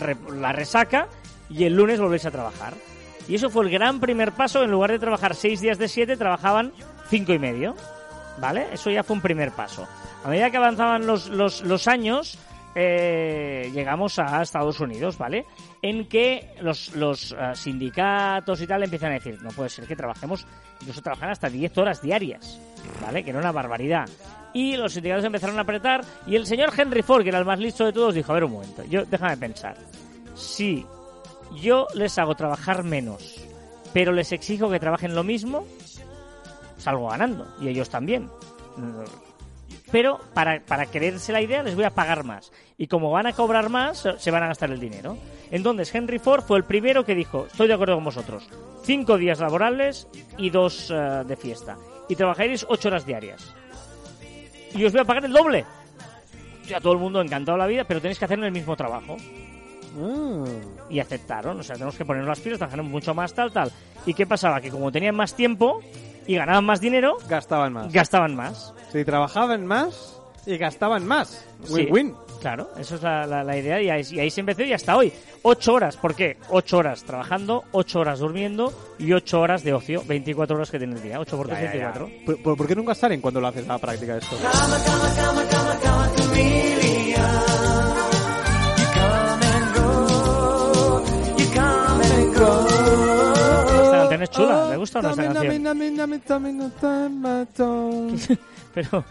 re- 0.00 0.16
la 0.34 0.52
resaca 0.52 1.08
y 1.48 1.64
el 1.64 1.74
lunes 1.74 1.98
volvéis 2.00 2.26
a 2.26 2.30
trabajar. 2.30 2.74
Y 3.28 3.34
eso 3.36 3.48
fue 3.48 3.64
el 3.64 3.70
gran 3.70 4.00
primer 4.00 4.32
paso, 4.32 4.62
en 4.62 4.70
lugar 4.70 4.90
de 4.90 4.98
trabajar 4.98 5.34
seis 5.34 5.60
días 5.60 5.78
de 5.78 5.88
siete, 5.88 6.16
trabajaban 6.16 6.72
cinco 7.08 7.32
y 7.32 7.38
medio. 7.38 7.74
¿Vale? 8.40 8.68
Eso 8.72 8.90
ya 8.90 9.02
fue 9.02 9.16
un 9.16 9.22
primer 9.22 9.52
paso. 9.52 9.86
A 10.24 10.28
medida 10.28 10.50
que 10.50 10.56
avanzaban 10.56 11.06
los, 11.06 11.28
los, 11.28 11.62
los 11.62 11.86
años, 11.88 12.38
eh, 12.74 13.70
llegamos 13.74 14.18
a 14.18 14.42
Estados 14.42 14.78
Unidos, 14.80 15.18
¿vale? 15.18 15.44
En 15.82 16.08
que 16.08 16.54
los, 16.60 16.94
los 16.94 17.32
eh, 17.32 17.36
sindicatos 17.54 18.60
y 18.60 18.66
tal 18.66 18.82
empiezan 18.82 19.10
a 19.10 19.14
decir, 19.14 19.42
no 19.42 19.50
puede 19.50 19.68
ser 19.68 19.86
que 19.86 19.96
trabajemos, 19.96 20.46
incluso 20.80 21.02
trabajan 21.02 21.30
hasta 21.30 21.48
10 21.48 21.76
horas 21.78 22.00
diarias, 22.00 22.60
¿vale? 23.02 23.24
Que 23.24 23.30
era 23.30 23.40
una 23.40 23.52
barbaridad. 23.52 24.08
Y 24.52 24.76
los 24.76 24.92
sindicatos 24.92 25.24
empezaron 25.24 25.58
a 25.58 25.62
apretar 25.62 26.04
y 26.26 26.36
el 26.36 26.46
señor 26.46 26.72
Henry 26.76 27.02
Ford, 27.02 27.22
que 27.22 27.30
era 27.30 27.38
el 27.38 27.44
más 27.44 27.58
listo 27.58 27.84
de 27.84 27.92
todos, 27.92 28.14
dijo, 28.14 28.30
a 28.30 28.34
ver 28.34 28.44
un 28.44 28.52
momento, 28.52 28.84
yo 28.84 29.04
déjame 29.04 29.36
pensar. 29.36 29.76
Si 30.34 30.86
yo 31.60 31.86
les 31.94 32.18
hago 32.18 32.34
trabajar 32.34 32.84
menos, 32.84 33.44
pero 33.92 34.12
les 34.12 34.32
exijo 34.32 34.70
que 34.70 34.78
trabajen 34.78 35.14
lo 35.14 35.24
mismo, 35.24 35.66
salgo 36.80 37.08
ganando. 37.08 37.46
Y 37.60 37.68
ellos 37.68 37.88
también. 37.88 38.28
Pero 39.90 40.20
para, 40.34 40.60
para 40.60 40.86
quererse 40.86 41.32
la 41.32 41.40
idea 41.40 41.62
les 41.62 41.74
voy 41.74 41.84
a 41.84 41.90
pagar 41.90 42.24
más. 42.24 42.52
Y 42.78 42.86
como 42.86 43.10
van 43.10 43.26
a 43.26 43.32
cobrar 43.32 43.68
más, 43.68 44.08
se 44.18 44.30
van 44.30 44.42
a 44.42 44.48
gastar 44.48 44.70
el 44.70 44.80
dinero. 44.80 45.16
Entonces 45.50 45.94
Henry 45.94 46.18
Ford 46.18 46.42
fue 46.42 46.58
el 46.58 46.64
primero 46.64 47.04
que 47.04 47.14
dijo, 47.14 47.46
estoy 47.46 47.68
de 47.68 47.74
acuerdo 47.74 47.96
con 47.96 48.04
vosotros. 48.04 48.48
Cinco 48.82 49.18
días 49.18 49.40
laborales 49.40 50.08
y 50.38 50.50
dos 50.50 50.90
eh, 50.90 51.24
de 51.26 51.36
fiesta. 51.36 51.76
Y 52.08 52.16
trabajaréis 52.16 52.64
ocho 52.68 52.88
horas 52.88 53.04
diarias. 53.04 53.54
Y 54.74 54.84
os 54.84 54.92
voy 54.92 55.00
a 55.00 55.04
pagar 55.04 55.24
el 55.24 55.32
doble. 55.32 55.64
Ya 56.66 56.80
todo 56.80 56.92
el 56.92 57.00
mundo 57.00 57.20
encantado 57.20 57.58
la 57.58 57.66
vida, 57.66 57.84
pero 57.84 58.00
tenéis 58.00 58.18
que 58.18 58.24
hacer 58.24 58.38
el 58.38 58.52
mismo 58.52 58.76
trabajo 58.76 59.16
y 60.88 61.00
aceptaron. 61.00 61.58
O 61.58 61.62
sea, 61.62 61.74
tenemos 61.74 61.96
que 61.96 62.04
poner 62.04 62.24
las 62.24 62.40
pilas, 62.40 62.58
trabajar 62.58 62.82
mucho 62.82 63.14
más, 63.14 63.34
tal, 63.34 63.52
tal. 63.52 63.72
¿Y 64.06 64.14
qué 64.14 64.26
pasaba? 64.26 64.60
Que 64.60 64.70
como 64.70 64.92
tenían 64.92 65.16
más 65.16 65.34
tiempo 65.34 65.82
y 66.26 66.36
ganaban 66.36 66.64
más 66.64 66.80
dinero, 66.80 67.16
Gastaban 67.28 67.72
más. 67.72 67.92
gastaban 67.92 68.34
más. 68.36 68.74
Sí, 68.92 69.04
trabajaban 69.04 69.66
más 69.66 70.20
y 70.46 70.56
gastaban 70.56 71.06
más. 71.06 71.44
Sí. 71.64 71.74
Win-win. 71.90 72.14
Claro, 72.40 72.70
eso 72.78 72.94
es 72.94 73.02
la, 73.02 73.26
la- 73.26 73.44
la 73.44 73.56
idea 73.58 73.82
y 73.82 73.90
ahí, 73.90 74.02
y 74.10 74.18
ahí 74.18 74.30
se 74.30 74.40
empezó 74.40 74.62
y 74.62 74.72
hasta 74.72 74.96
hoy. 74.96 75.12
Ocho 75.42 75.74
horas, 75.74 75.96
¿por 75.98 76.14
qué? 76.14 76.38
Ocho 76.48 76.78
horas 76.78 77.04
trabajando, 77.04 77.64
ocho 77.72 78.00
horas 78.00 78.18
durmiendo 78.20 78.72
y 78.98 79.12
ocho 79.12 79.40
horas 79.40 79.62
de 79.62 79.74
ocio. 79.74 80.02
24 80.06 80.56
horas 80.56 80.70
que 80.70 80.78
tiene 80.78 80.94
el 80.96 81.02
día. 81.02 81.20
Ocho 81.20 81.36
por 81.36 81.48
tres, 81.48 81.58
Ya, 81.60 81.66
ya, 81.66 81.78
ya. 81.78 81.92
24. 81.92 82.24
¿Por, 82.24 82.42
por- 82.42 82.56
por 82.56 82.66
qué 82.66 82.74
nunca 82.74 82.94
salen 82.94 83.20
cuando 83.20 83.40
lo 83.42 83.48
haces 83.48 83.68
a 83.68 83.74
la 83.74 83.78
práctica 83.78 84.16
esto? 84.16 84.36
Esta 91.38 92.69
canción 94.20 94.22
es 94.22 94.30
chula, 94.30 94.70
¿le 94.70 94.76
gusta 94.76 94.98
o 94.98 95.02
no 95.02 95.08
esta 95.10 95.22
canción? 95.24 95.52
Pero... 98.74 99.04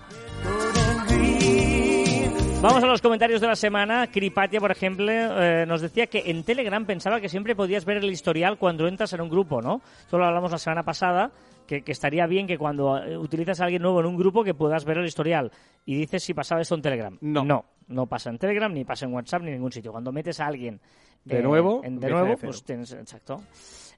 Vamos 2.61 2.83
a 2.83 2.87
los 2.87 3.01
comentarios 3.01 3.39
de 3.39 3.47
la 3.47 3.55
semana. 3.55 4.07
Kripatia, 4.07 4.59
por 4.59 4.69
ejemplo, 4.71 5.09
eh, 5.09 5.65
nos 5.65 5.79
decía 5.79 6.07
que 6.07 6.23
en 6.25 6.43
Telegram 6.43 6.85
pensaba 6.85 7.21
que 7.21 7.29
siempre 7.29 7.55
podías 7.55 7.85
ver 7.85 7.97
el 7.97 8.11
historial 8.11 8.57
cuando 8.57 8.85
entras 8.87 9.13
en 9.13 9.21
un 9.21 9.29
grupo, 9.29 9.61
¿no? 9.61 9.81
Esto 10.01 10.17
lo 10.17 10.25
hablamos 10.25 10.51
la 10.51 10.57
semana 10.57 10.83
pasada, 10.83 11.31
que, 11.65 11.83
que 11.83 11.93
estaría 11.93 12.27
bien 12.27 12.47
que 12.47 12.57
cuando 12.57 12.97
eh, 13.01 13.17
utilizas 13.17 13.61
a 13.61 13.63
alguien 13.63 13.81
nuevo 13.81 14.01
en 14.01 14.07
un 14.07 14.17
grupo 14.17 14.43
que 14.43 14.53
puedas 14.53 14.83
ver 14.83 14.97
el 14.97 15.05
historial. 15.05 15.51
Y 15.85 15.95
dices 15.95 16.21
si 16.21 16.33
pasaba 16.33 16.59
esto 16.59 16.75
en 16.75 16.81
Telegram. 16.81 17.17
No. 17.21 17.45
No, 17.45 17.63
no 17.87 18.07
pasa 18.07 18.29
en 18.29 18.37
Telegram, 18.37 18.73
ni 18.73 18.83
pasa 18.83 19.05
en 19.05 19.13
WhatsApp, 19.13 19.41
ni 19.43 19.47
en 19.51 19.53
ningún 19.53 19.71
sitio. 19.71 19.93
Cuando 19.93 20.11
metes 20.11 20.41
a 20.41 20.47
alguien 20.47 20.81
De 21.23 21.39
eh, 21.39 21.41
nuevo, 21.41 21.79
en- 21.85 21.97
de 21.97 22.09
nuevo, 22.09 22.27
de 22.27 22.37
pues 22.37 22.61
tienes, 22.65 22.91
exacto. 22.91 23.41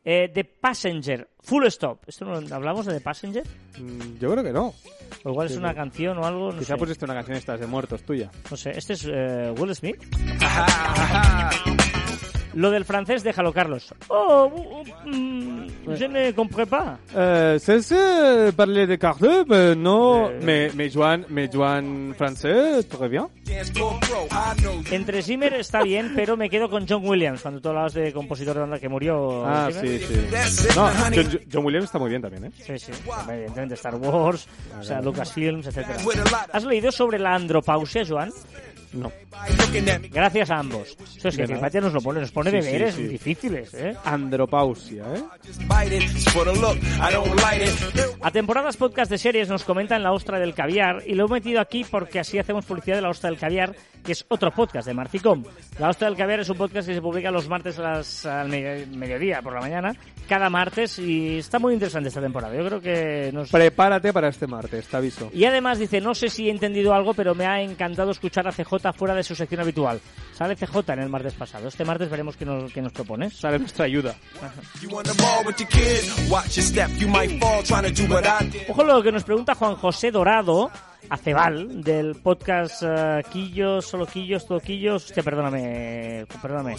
Eh, 0.04 0.32
The 0.34 0.44
Passenger, 0.46 1.30
Full 1.42 1.66
Stop. 1.68 2.00
¿Esto 2.08 2.26
no 2.26 2.56
hablamos 2.56 2.86
de 2.88 2.94
The 2.96 3.02
Passenger? 3.02 3.44
Mm, 3.78 4.18
Yo 4.20 4.32
creo 4.32 4.44
que 4.44 4.52
no. 4.52 4.74
O 5.24 5.30
igual 5.30 5.46
es 5.48 5.54
Sí, 5.54 5.60
una 5.60 5.70
sí. 5.70 5.76
canción 5.76 6.18
o 6.18 6.26
algo, 6.26 6.52
no 6.52 6.58
Quizá 6.60 6.74
sé. 6.74 6.78
pusiste 6.80 7.06
una 7.06 7.14
canción 7.14 7.38
estas 7.38 7.60
de 7.60 7.68
muertos 7.68 8.02
tuya. 8.04 8.32
No 8.50 8.58
sé, 8.58 8.72
este 8.72 8.94
es 8.94 9.06
eh, 9.08 9.54
Will 9.58 9.76
Smith. 9.76 9.98
Lo 12.54 12.70
del 12.70 12.84
francés, 12.86 13.24
déjalo, 13.24 13.54
Carlos. 13.54 13.94
Oh, 14.10 14.52
mm, 15.06 15.66
je 15.96 16.06
ne 16.08 16.32
comprends 16.34 16.66
pas. 16.66 16.98
Euh, 17.16 17.58
c'est 17.60 18.52
parler 18.56 18.86
de 18.88 18.96
carte, 18.96 19.22
mais 19.48 19.76
non, 19.76 20.28
Euh. 20.28 20.40
mais, 20.44 20.72
mais 20.76 20.90
Joan, 20.90 21.26
mais 21.30 21.50
Joan 21.52 22.14
français, 22.16 22.84
très 22.84 23.08
bien. 23.08 23.28
Entre 24.92 25.22
Zimmer 25.22 25.54
está 25.56 25.82
bien, 25.84 26.12
pero 26.16 26.36
me 26.38 26.50
quedo 26.50 26.70
con 26.70 26.86
John 26.88 27.08
Williams, 27.08 27.42
cuando 27.42 27.62
tú 27.62 27.70
hablabas 27.70 27.94
de 27.94 28.12
compositor 28.12 28.54
de 28.56 28.60
banda 28.62 28.80
que 28.80 28.90
murió. 28.90 29.46
Ah, 29.46 29.70
Zimmer. 29.72 30.00
sí, 30.00 30.06
sí. 30.46 30.68
No, 30.76 30.90
John, 31.16 31.40
John 31.52 31.66
Williams 31.66 31.86
está 31.86 32.00
muy 32.00 32.10
bien 32.10 32.22
también, 32.22 32.46
¿eh? 32.46 32.52
Sí, 32.58 32.78
sí. 32.78 32.92
Evidentemente 33.30 33.76
Star 33.76 33.96
Wars, 33.96 34.48
o 34.80 34.84
sea, 34.84 35.02
Lucasfilms, 35.02 35.68
etcétera. 35.68 35.98
¿Has 36.52 36.64
leído 36.66 36.92
sobre 36.92 37.18
la 37.20 37.36
andropausia, 37.36 38.04
Joan? 38.08 38.32
No. 38.94 39.12
Gracias 40.12 40.52
a 40.52 40.60
ambos. 40.60 40.98
Eso 41.18 41.30
es 41.30 41.38
que. 41.38 41.46
Cripatia 41.46 41.80
nos 41.82 41.94
lo 41.94 42.02
pone, 42.02 42.20
nos 42.20 42.32
pone 42.32 42.52
Sí, 42.52 42.62
sí, 42.62 42.66
deberes 42.66 42.96
sí. 42.96 43.04
difíciles, 43.08 43.74
¿eh? 43.74 43.96
Andropausia, 44.04 45.04
¿eh? 45.16 45.24
A 48.22 48.32
temporadas 48.32 48.78
podcast 48.78 49.10
de 49.12 49.18
series 49.18 49.50
nos 49.50 49.64
comentan 49.64 50.04
la 50.04 50.12
ostra 50.12 50.40
del 50.40 50.54
caviar 50.54 51.04
y 51.08 51.16
lo 51.16 51.26
he 51.26 51.30
metido 51.30 51.60
aquí 51.62 51.84
porque 51.90 52.20
así 52.20 52.38
hacemos 52.38 52.66
publicidad 52.66 52.98
de 52.98 53.02
la 53.02 53.10
ostra 53.10 53.30
del 53.30 53.40
caviar, 53.40 53.76
que 54.04 54.12
es 54.12 54.26
otro 54.28 54.52
podcast 54.52 54.88
de 54.88 54.94
Marficom. 54.94 55.44
La 55.80 55.90
ostra 55.90 56.08
del 56.08 56.18
caviar 56.18 56.42
es 56.42 56.50
un 56.50 56.58
podcast 56.58 56.88
que 56.88 56.94
se 56.96 57.02
publica 57.02 57.32
los 57.32 57.48
martes 57.48 57.80
a 57.80 57.82
las, 57.84 58.26
al 58.26 58.50
me- 58.50 58.86
mediodía 58.88 59.42
por 59.42 59.54
la 59.54 59.62
mañana, 59.62 59.96
cada 60.32 60.50
martes 60.50 60.98
y 60.98 61.40
está 61.40 61.60
muy 61.60 61.74
interesante 61.74 62.08
esta 62.08 62.22
temporada. 62.22 62.56
Yo 62.56 62.66
creo 62.66 62.80
que 62.80 63.32
nos... 63.34 63.50
Prepárate 63.50 64.14
para 64.14 64.30
este 64.30 64.48
martes, 64.48 64.88
te 64.88 64.96
aviso. 64.96 65.30
Y 65.34 65.44
además 65.44 65.78
dice, 65.78 66.00
no 66.00 66.16
sé 66.16 66.30
si 66.30 66.48
he 66.48 66.52
entendido 66.52 66.94
algo, 66.94 67.14
pero 67.14 67.36
me 67.36 67.46
ha 67.46 67.62
encantado 67.62 68.12
escuchar 68.12 68.48
a 68.48 68.54
CJ 68.54 68.94
fuera 68.96 69.14
de 69.14 69.24
su 69.24 69.36
sección 69.36 69.60
habitual. 69.60 70.00
Sale 70.32 70.56
CJ 70.56 70.94
en 70.94 71.00
el 71.00 71.10
martes 71.10 71.34
pasado. 71.34 71.68
Este 71.68 71.84
martes 71.84 72.10
veremos 72.10 72.38
qué 72.38 72.46
nos, 72.46 72.72
qué 72.72 72.82
nos 72.82 72.94
propones. 72.94 73.36
Sale 73.36 73.60
nuestra 73.60 73.84
ayuda. 73.84 74.16
Ojo 78.70 78.84
lo 78.86 79.04
que 79.04 79.12
nos 79.12 79.24
pregunta 79.26 79.54
Juan 79.54 79.76
José 79.76 80.12
Dorado, 80.12 80.72
Acebal, 81.10 81.84
del 81.84 82.16
podcast 82.16 82.84
eh, 82.84 83.24
Quillos, 83.32 83.86
solo 83.86 84.06
Quillos, 84.06 84.46
todo 84.46 84.60
Quillos. 84.60 85.06
Hostia, 85.06 85.24
perdóname, 85.24 86.26
perdóname. 86.42 86.76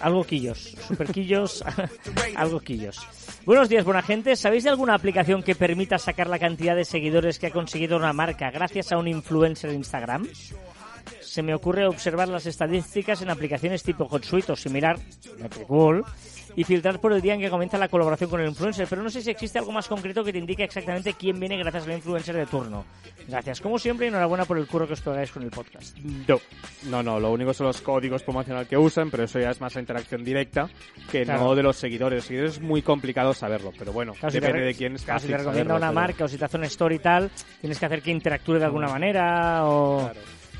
Algo 0.00 0.24
Quillos, 0.24 0.76
Super 0.86 1.10
Quillos, 1.12 1.64
algo 2.36 2.60
Quillos. 2.60 3.00
Buenos 3.46 3.68
días, 3.68 3.84
buena 3.84 4.02
gente. 4.02 4.36
¿Sabéis 4.36 4.64
de 4.64 4.70
alguna 4.70 4.94
aplicación 4.94 5.42
que 5.42 5.54
permita 5.54 5.98
sacar 5.98 6.28
la 6.28 6.38
cantidad 6.38 6.76
de 6.76 6.84
seguidores 6.84 7.38
que 7.38 7.48
ha 7.48 7.50
conseguido 7.50 7.96
una 7.96 8.12
marca 8.12 8.50
gracias 8.50 8.92
a 8.92 8.98
un 8.98 9.08
influencer 9.08 9.70
de 9.70 9.76
Instagram? 9.76 10.26
Se 11.20 11.42
me 11.42 11.54
ocurre 11.54 11.86
observar 11.86 12.28
las 12.28 12.46
estadísticas 12.46 13.20
en 13.22 13.30
aplicaciones 13.30 13.82
tipo 13.82 14.04
HotSuite 14.04 14.52
o 14.52 14.56
similar, 14.56 14.98
Metricool, 15.38 16.04
y 16.56 16.64
filtrar 16.64 17.00
por 17.00 17.12
el 17.12 17.20
día 17.20 17.34
en 17.34 17.40
que 17.40 17.50
comienza 17.50 17.78
la 17.78 17.88
colaboración 17.88 18.30
con 18.30 18.40
el 18.40 18.48
influencer, 18.48 18.86
pero 18.88 19.02
no 19.02 19.10
sé 19.10 19.20
si 19.22 19.30
existe 19.30 19.58
algo 19.58 19.72
más 19.72 19.88
concreto 19.88 20.22
que 20.24 20.32
te 20.32 20.38
indique 20.38 20.64
exactamente 20.64 21.14
quién 21.14 21.38
viene 21.40 21.56
gracias 21.58 21.84
al 21.84 21.92
influencer 21.92 22.36
de 22.36 22.46
turno. 22.46 22.84
Gracias, 23.28 23.60
como 23.60 23.78
siempre, 23.78 24.06
y 24.06 24.08
enhorabuena 24.10 24.44
por 24.44 24.58
el 24.58 24.66
curro 24.66 24.86
que 24.86 24.92
os 24.92 25.00
pegáis 25.00 25.30
con 25.30 25.42
el 25.42 25.50
podcast. 25.50 25.96
No. 25.98 26.38
No, 26.90 27.02
no, 27.02 27.18
lo 27.18 27.32
único 27.32 27.54
son 27.54 27.68
los 27.68 27.80
códigos 27.80 28.22
promocionales 28.22 28.68
que 28.68 28.76
usan, 28.76 29.10
pero 29.10 29.24
eso 29.24 29.38
ya 29.40 29.50
es 29.50 29.60
más 29.60 29.74
la 29.74 29.80
interacción 29.80 30.22
directa 30.22 30.68
que 31.10 31.24
Claro. 31.24 31.40
no 31.44 31.54
de 31.54 31.62
los 31.62 31.76
seguidores. 31.76 32.16
Los 32.18 32.24
seguidores 32.26 32.52
es 32.54 32.60
muy 32.60 32.82
complicado 32.82 33.32
saberlo, 33.32 33.72
pero 33.78 33.92
bueno, 33.92 34.12
Claro, 34.12 34.32
depende 34.32 34.60
de 34.60 34.74
quién 34.74 34.94
es 34.96 35.02
claro, 35.04 35.20
si 35.20 35.26
te 35.28 35.36
recomienda 35.38 35.74
saberlo, 35.74 35.76
una 35.88 35.92
marca 35.92 36.24
o 36.24 36.28
si 36.28 36.36
te 36.36 36.44
hace 36.44 36.56
una 36.56 36.66
story 36.66 36.96
y 36.96 36.98
tal, 36.98 37.30
tienes 37.60 37.78
que 37.78 37.86
hacer 37.86 38.02
que 38.02 38.10
interactúe 38.10 38.54
de 38.58 38.64
alguna 38.64 38.88
manera 38.88 39.64
o... 39.66 40.10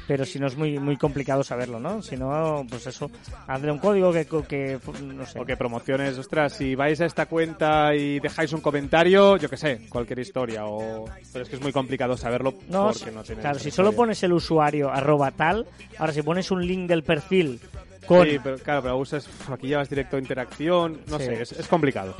Pero 0.06 0.24
si 0.26 0.38
no 0.38 0.46
es 0.46 0.56
muy 0.56 0.78
muy 0.78 0.96
complicado 0.96 1.42
saberlo, 1.42 1.80
¿no? 1.80 2.02
Si 2.02 2.16
no, 2.16 2.66
pues 2.68 2.86
eso, 2.86 3.10
hazle 3.46 3.72
un 3.72 3.78
código 3.78 4.12
que, 4.12 4.26
que 4.46 4.78
no 5.02 5.24
sé. 5.24 5.40
O 5.40 5.46
que 5.46 5.56
promociones, 5.56 6.18
ostras, 6.18 6.52
si 6.52 6.74
vais 6.74 7.00
a 7.00 7.06
esta 7.06 7.26
cuenta 7.26 7.94
y 7.94 8.20
dejáis 8.20 8.52
un 8.52 8.60
comentario, 8.60 9.36
yo 9.36 9.48
qué 9.48 9.56
sé, 9.56 9.86
cualquier 9.88 10.18
historia, 10.18 10.66
o... 10.66 11.06
Pero 11.32 11.44
es 11.44 11.48
que 11.48 11.56
es 11.56 11.62
muy 11.62 11.72
complicado 11.72 12.16
saberlo 12.16 12.54
No, 12.68 12.90
porque 12.92 13.10
no 13.10 13.22
claro, 13.22 13.58
si 13.58 13.70
solo 13.70 13.88
historia. 13.88 13.96
pones 13.96 14.22
el 14.22 14.32
usuario 14.34 14.90
arroba 14.90 15.30
tal, 15.30 15.66
ahora 15.98 16.12
si 16.12 16.22
pones 16.22 16.50
un 16.50 16.66
link 16.66 16.86
del 16.88 17.02
perfil 17.02 17.60
con... 18.06 18.28
Sí, 18.28 18.38
pero 18.42 18.58
claro, 18.58 18.82
pero 18.82 18.96
usas, 18.98 19.28
aquí 19.50 19.68
llevas 19.68 19.88
directo 19.88 20.18
interacción, 20.18 21.00
no 21.08 21.18
Sí. 21.18 21.24
sé, 21.26 21.42
es, 21.42 21.52
es 21.52 21.68
complicado. 21.68 22.16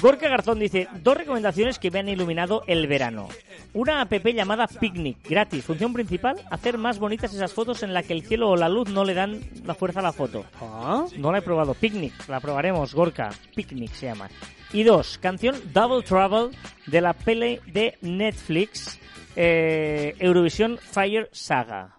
Gorka 0.00 0.28
Garzón 0.28 0.58
dice, 0.58 0.88
dos 1.02 1.16
recomendaciones 1.16 1.78
que 1.78 1.90
me 1.90 1.98
han 2.00 2.08
iluminado 2.08 2.62
el 2.66 2.86
verano. 2.86 3.28
Una 3.72 4.00
app 4.00 4.12
llamada 4.26 4.66
Picnic, 4.66 5.18
gratis. 5.28 5.64
Función 5.64 5.92
principal, 5.92 6.36
hacer 6.50 6.78
más 6.78 6.98
bonitas 6.98 7.32
esas 7.34 7.52
fotos 7.52 7.82
en 7.82 7.92
la 7.92 8.02
que 8.02 8.12
el 8.12 8.22
cielo 8.26 8.50
o 8.50 8.56
la 8.56 8.68
luz 8.68 8.88
no 8.90 9.04
le 9.04 9.14
dan 9.14 9.40
la 9.64 9.74
fuerza 9.74 10.00
a 10.00 10.02
la 10.04 10.12
foto. 10.12 10.44
Ah, 10.60 11.04
No 11.18 11.32
la 11.32 11.38
he 11.38 11.42
probado. 11.42 11.74
Picnic, 11.74 12.12
la 12.28 12.40
probaremos, 12.40 12.94
Gorka. 12.94 13.30
Picnic 13.54 13.92
se 13.92 14.06
llama. 14.06 14.28
Y 14.72 14.82
dos, 14.82 15.18
canción 15.18 15.56
Double 15.72 16.02
Trouble 16.02 16.56
de 16.86 17.00
la 17.00 17.12
pele 17.12 17.60
de 17.66 17.96
Netflix, 18.02 18.98
eh, 19.36 20.14
Eurovisión 20.18 20.78
Fire 20.78 21.28
Saga. 21.32 21.98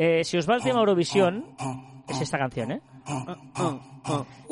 Eh, 0.00 0.22
si 0.22 0.38
os 0.38 0.48
va 0.48 0.54
el 0.54 0.62
tema 0.62 0.78
Eurovisión, 0.78 1.44
es 2.08 2.20
esta 2.20 2.38
canción, 2.38 2.70
¿eh? 2.70 2.80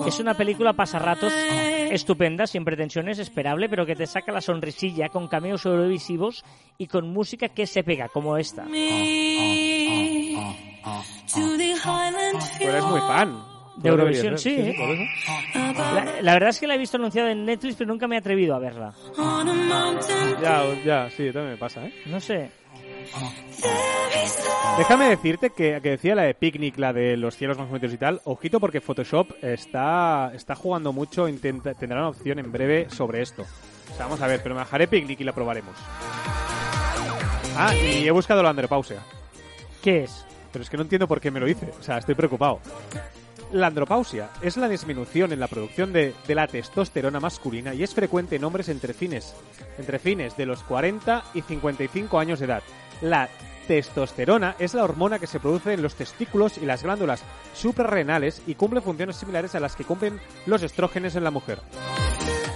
Es 0.05 0.18
una 0.18 0.34
película 0.34 0.72
pasarratos 0.72 1.32
estupenda, 1.32 2.49
sin 2.49 2.64
pretensiones, 2.64 3.20
esperable, 3.20 3.68
pero 3.68 3.86
que 3.86 3.94
te 3.94 4.09
saca 4.09 4.32
la 4.32 4.40
sonrisilla 4.40 5.09
con 5.09 5.28
cameos 5.28 5.64
eurovisivos 5.64 6.44
y 6.78 6.88
con 6.88 7.12
música 7.12 7.49
que 7.49 7.66
se 7.66 7.84
pega, 7.84 8.09
como 8.09 8.36
esta. 8.36 8.64
Tú 12.59 12.64
eres 12.64 12.84
muy 12.84 13.01
fan. 13.01 13.40
De 13.76 13.90
Eurovisión, 13.90 14.32
Tú 14.34 14.38
sí, 14.40 14.57
¿eh? 14.59 14.74
La, 15.55 16.22
la 16.22 16.32
verdad 16.32 16.49
es 16.49 16.59
que 16.59 16.66
la 16.66 16.74
he 16.76 16.78
visto 16.78 16.97
anunciada 16.97 17.30
en 17.30 17.44
Netflix, 17.44 17.76
pero 17.76 17.88
nunca 17.88 18.09
me 18.09 18.16
he 18.16 18.18
atrevido 18.18 18.55
a 18.55 18.59
verla. 18.59 18.94
Ya, 20.42 20.64
ya, 20.82 21.11
sí, 21.11 21.30
también 21.30 21.51
me 21.51 21.57
pasa, 21.59 21.84
¿eh? 21.84 21.92
No 22.07 22.18
sé. 22.18 22.51
Déjame 24.78 25.09
decirte 25.09 25.50
que, 25.50 25.80
que 25.82 25.90
decía 25.90 26.14
la 26.14 26.22
de 26.22 26.34
Picnic, 26.34 26.76
la 26.78 26.92
de 26.92 27.16
los 27.16 27.36
cielos 27.36 27.57
más 27.57 27.68
bonitos 27.68 27.92
y 27.92 27.96
tal. 27.96 28.20
Ojito 28.24 28.61
porque 28.61 28.80
Photoshop 28.80 29.30
está, 29.42 30.32
está 30.34 30.54
jugando 30.54 30.92
mucho, 30.92 31.28
intenta, 31.28 31.74
tendrá 31.74 32.00
una 32.00 32.11
opción 32.11 32.38
en 32.38 32.52
breve 32.52 32.88
sobre 32.90 33.22
esto. 33.22 33.42
O 33.42 33.96
sea, 33.96 34.07
vamos 34.07 34.20
a 34.20 34.26
ver, 34.26 34.42
pero 34.42 34.54
me 34.54 34.61
bajaré 34.61 34.86
Picnic 34.86 35.20
y 35.20 35.24
la 35.24 35.32
probaremos. 35.32 35.74
Ah, 37.57 37.74
y 37.74 38.07
he 38.07 38.11
buscado 38.11 38.42
la 38.42 38.50
andropausia. 38.50 38.98
¿Qué 39.82 40.04
es? 40.04 40.26
Pero 40.52 40.62
es 40.62 40.68
que 40.68 40.76
no 40.76 40.82
entiendo 40.82 41.09
por 41.09 41.20
qué 41.20 41.30
me 41.30 41.40
lo 41.40 41.46
dice. 41.46 41.70
O 41.78 41.82
sea, 41.82 41.98
estoy 41.98 42.14
preocupado. 42.14 42.61
La 43.53 43.68
andropausia 43.68 44.30
es 44.42 44.57
la 44.57 44.68
disminución 44.68 45.32
en 45.32 45.40
la 45.40 45.47
producción 45.47 45.92
de, 45.92 46.14
de 46.26 46.34
la 46.34 46.47
testosterona 46.49 47.20
masculina 47.20 47.74
y 47.74 47.82
es 47.84 47.94
frecuente 47.94 48.36
en 48.36 48.44
hombres 48.44 48.68
entre 48.68 48.92
fines, 48.92 49.34
entre 49.78 49.99
fines 49.99 50.36
de 50.36 50.47
los 50.47 50.62
40 50.64 51.24
y 51.34 51.42
55 51.42 52.18
años 52.18 52.40
de 52.40 52.47
edad. 52.47 52.62
La 53.03 53.28
testosterona 53.68 54.57
es 54.59 54.74
la 54.74 54.84
hormona 54.84 55.18
que 55.18 55.26
se 55.26 55.38
produce 55.40 55.72
en 55.74 55.82
los 55.82 55.94
testículos 55.94 56.59
y 56.59 56.66
las 56.66 56.82
glándulas 56.82 57.22
suprarrenales 57.55 58.42
y 58.47 58.55
cumple 58.57 58.80
funciones 58.80 59.16
similares 59.16 59.55
a 59.55 59.61
las 59.61 59.76
que 59.76 59.84
cumplen 59.84 60.20
los 60.47 60.62
estrógenos 60.62 61.14
en 61.14 61.24
la 61.24 61.30
mujer. 61.30 61.61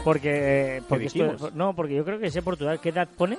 Porque, 0.05 0.83
porque 0.89 1.07
esto- 1.07 1.19
dijimos? 1.25 1.55
no, 1.55 1.75
porque 1.75 1.95
yo 1.95 2.05
creo 2.05 2.19
que 2.19 2.31
sé 2.31 2.43
Portugal. 2.43 2.81
¿Qué 2.81 2.89
edad 2.89 3.09
pone? 3.17 3.39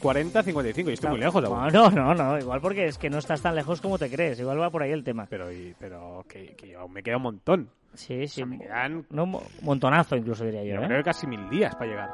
40 0.00 0.42
55, 0.42 0.90
y 0.90 0.92
estoy 0.94 1.10
muy 1.10 1.20
lejos. 1.20 1.42
No, 1.42 1.70
no, 1.70 1.90
no, 1.90 2.14
no, 2.14 2.38
igual 2.38 2.60
porque 2.60 2.86
es 2.86 2.98
que 2.98 3.10
no 3.10 3.18
estás 3.18 3.40
tan 3.42 3.54
lejos 3.54 3.80
como 3.80 3.98
te 3.98 4.10
crees. 4.10 4.38
Igual 4.40 4.60
va 4.60 4.70
por 4.70 4.82
ahí 4.82 4.92
el 4.92 5.02
tema. 5.04 5.26
Pero, 5.28 5.50
y- 5.52 5.74
pero 5.78 6.24
que, 6.28 6.54
que 6.56 6.76
aún 6.76 6.92
me 6.92 7.02
queda 7.02 7.16
un 7.16 7.22
montón. 7.22 7.68
Sí, 7.94 8.28
sí. 8.28 8.42
O 8.42 8.46
sea, 8.46 8.46
me 8.46 8.58
quedan, 8.58 9.06
No, 9.10 9.24
mo- 9.26 9.42
montonazo 9.62 10.16
incluso 10.16 10.44
diría 10.44 10.62
yo, 10.64 10.74
yo 10.74 10.82
¿eh? 10.82 10.86
creo 10.86 10.98
que 10.98 11.04
casi 11.04 11.26
mil 11.26 11.48
días 11.48 11.74
para 11.74 11.90
llegar. 11.90 12.10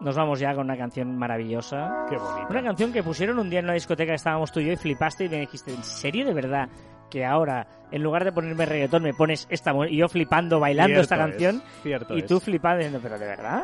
Nos 0.00 0.14
vamos 0.14 0.38
ya 0.38 0.54
con 0.54 0.66
una 0.66 0.76
canción 0.76 1.16
maravillosa. 1.18 2.04
Qué 2.08 2.16
bonito. 2.16 2.46
Una 2.50 2.62
canción 2.62 2.92
que 2.92 3.02
pusieron 3.02 3.38
un 3.38 3.48
día 3.50 3.58
en 3.60 3.64
una 3.64 3.74
discoteca 3.74 4.12
que 4.12 4.16
estábamos 4.16 4.52
tú 4.52 4.60
y 4.60 4.66
yo 4.66 4.72
y 4.72 4.76
flipaste 4.76 5.24
y 5.24 5.28
me 5.28 5.40
dijiste, 5.40 5.72
¿en 5.72 5.82
serio 5.82 6.26
de 6.26 6.34
verdad? 6.34 6.68
Que 7.10 7.24
ahora, 7.24 7.66
en 7.90 8.02
lugar 8.02 8.24
de 8.24 8.32
ponerme 8.32 8.66
reggaetón, 8.66 9.02
me 9.02 9.14
pones 9.14 9.46
esta 9.50 9.72
y 9.88 9.96
yo 9.96 10.08
flipando, 10.08 10.60
bailando 10.60 11.00
esta 11.00 11.16
canción 11.16 11.56
es, 11.56 11.82
cierto 11.82 12.14
y 12.16 12.20
es. 12.20 12.26
tú 12.26 12.40
flipando 12.40 12.78
diciendo, 12.78 13.00
¿pero 13.02 13.18
de 13.18 13.26
verdad? 13.26 13.62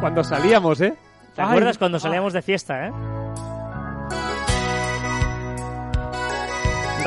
Cuando 0.00 0.22
salíamos, 0.22 0.80
¿eh? 0.80 0.94
¿Te 1.34 1.42
Ay, 1.42 1.48
acuerdas 1.48 1.78
cuando 1.78 1.96
ah. 1.96 2.00
salíamos 2.00 2.32
de 2.32 2.42
fiesta, 2.42 2.86
eh? 2.86 2.92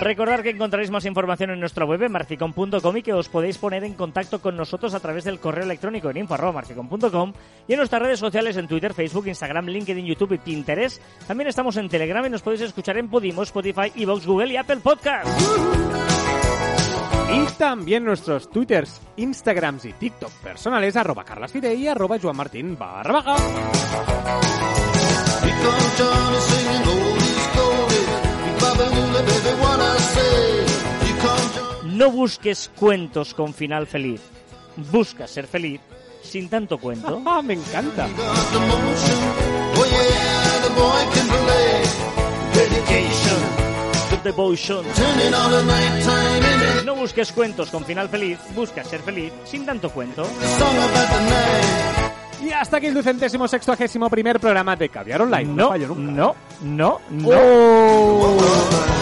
Recordad 0.01 0.41
que 0.41 0.49
encontraréis 0.49 0.89
más 0.89 1.05
información 1.05 1.51
en 1.51 1.59
nuestra 1.59 1.85
web 1.85 2.09
marficom.com 2.09 2.97
y 2.97 3.03
que 3.03 3.13
os 3.13 3.29
podéis 3.29 3.59
poner 3.59 3.83
en 3.83 3.93
contacto 3.93 4.41
con 4.41 4.57
nosotros 4.57 4.95
a 4.95 4.99
través 4.99 5.25
del 5.25 5.39
correo 5.39 5.63
electrónico 5.63 6.09
en 6.09 6.17
info.marficom.com 6.17 7.33
y 7.67 7.73
en 7.73 7.77
nuestras 7.77 8.01
redes 8.01 8.17
sociales 8.17 8.57
en 8.57 8.67
Twitter, 8.67 8.95
Facebook, 8.95 9.27
Instagram, 9.27 9.67
LinkedIn, 9.67 10.03
YouTube 10.03 10.33
y 10.33 10.37
Pinterest. 10.39 10.99
También 11.27 11.49
estamos 11.49 11.77
en 11.77 11.87
Telegram 11.87 12.25
y 12.25 12.31
nos 12.31 12.41
podéis 12.41 12.61
escuchar 12.61 12.97
en 12.97 13.09
Podimo, 13.09 13.43
Spotify, 13.43 13.91
Evox, 13.95 14.25
Google 14.25 14.53
y 14.53 14.57
Apple 14.57 14.77
Podcast. 14.77 15.27
Y 17.31 17.45
también 17.59 18.03
nuestros 18.03 18.49
twitters, 18.49 18.99
instagrams 19.17 19.85
y 19.85 19.93
tiktok 19.93 20.31
personales 20.41 20.95
arroba 20.95 21.23
carlasfide 21.23 21.75
y 21.75 21.87
arroba 21.87 22.17
joanmartin 22.17 22.75
barra 22.75 23.13
baja. 23.13 23.35
No 32.01 32.09
busques 32.09 32.71
cuentos 32.79 33.35
con 33.35 33.53
final 33.53 33.85
feliz. 33.85 34.21
Busca 34.91 35.27
ser 35.27 35.45
feliz 35.45 35.79
sin 36.23 36.49
tanto 36.49 36.79
cuento. 36.79 37.21
Ah, 37.27 37.43
me 37.43 37.53
encanta. 37.53 38.07
Devotion. 44.23 44.83
No 46.87 46.95
busques 46.95 47.31
cuentos 47.31 47.69
con 47.69 47.85
final 47.85 48.09
feliz, 48.09 48.39
busca 48.55 48.83
ser 48.83 49.01
feliz 49.01 49.31
sin 49.45 49.63
tanto 49.63 49.91
cuento. 49.91 50.25
Y 52.43 52.51
hasta 52.51 52.77
aquí 52.77 52.87
el 52.87 52.95
ducentésimo 52.95 53.47
sextuagésimo 53.47 54.09
primer 54.09 54.39
programa 54.39 54.75
de 54.75 54.89
Caviar 54.89 55.21
Online. 55.21 55.53
No, 55.53 55.77
no, 55.77 56.35
no, 56.63 56.99
no. 57.11 57.31
Oh. 57.31 59.00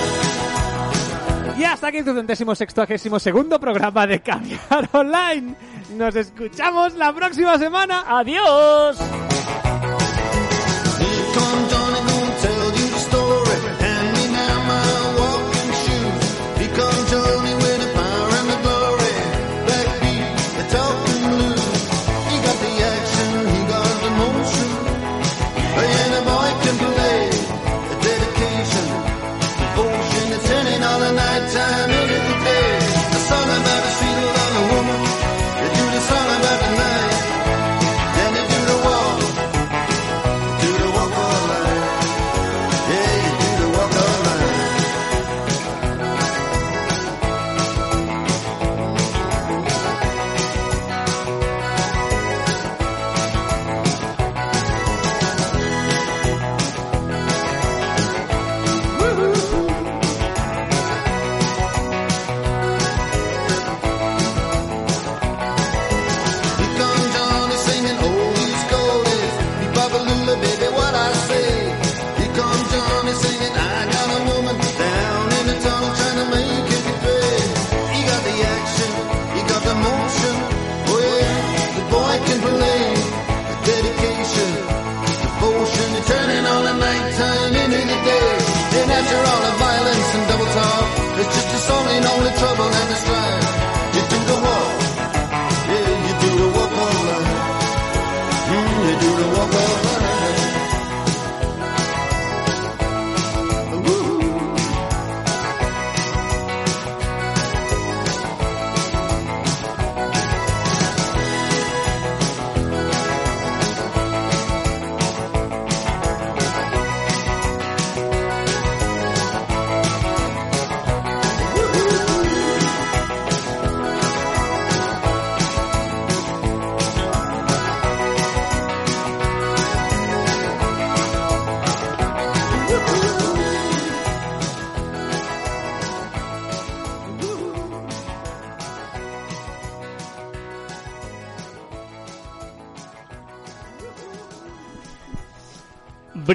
Y 1.59 1.65
hasta 1.65 1.87
aquí 1.87 1.97
el 1.97 2.05
ducentésimo 2.05 2.55
sextuagésimo 2.55 3.19
segundo 3.19 3.59
programa 3.59 4.07
de 4.07 4.21
Caviar 4.21 4.87
Online. 4.93 5.55
Nos 5.97 6.15
escuchamos 6.15 6.93
la 6.93 7.11
próxima 7.13 7.57
semana. 7.57 8.05
Adiós. 8.07 8.97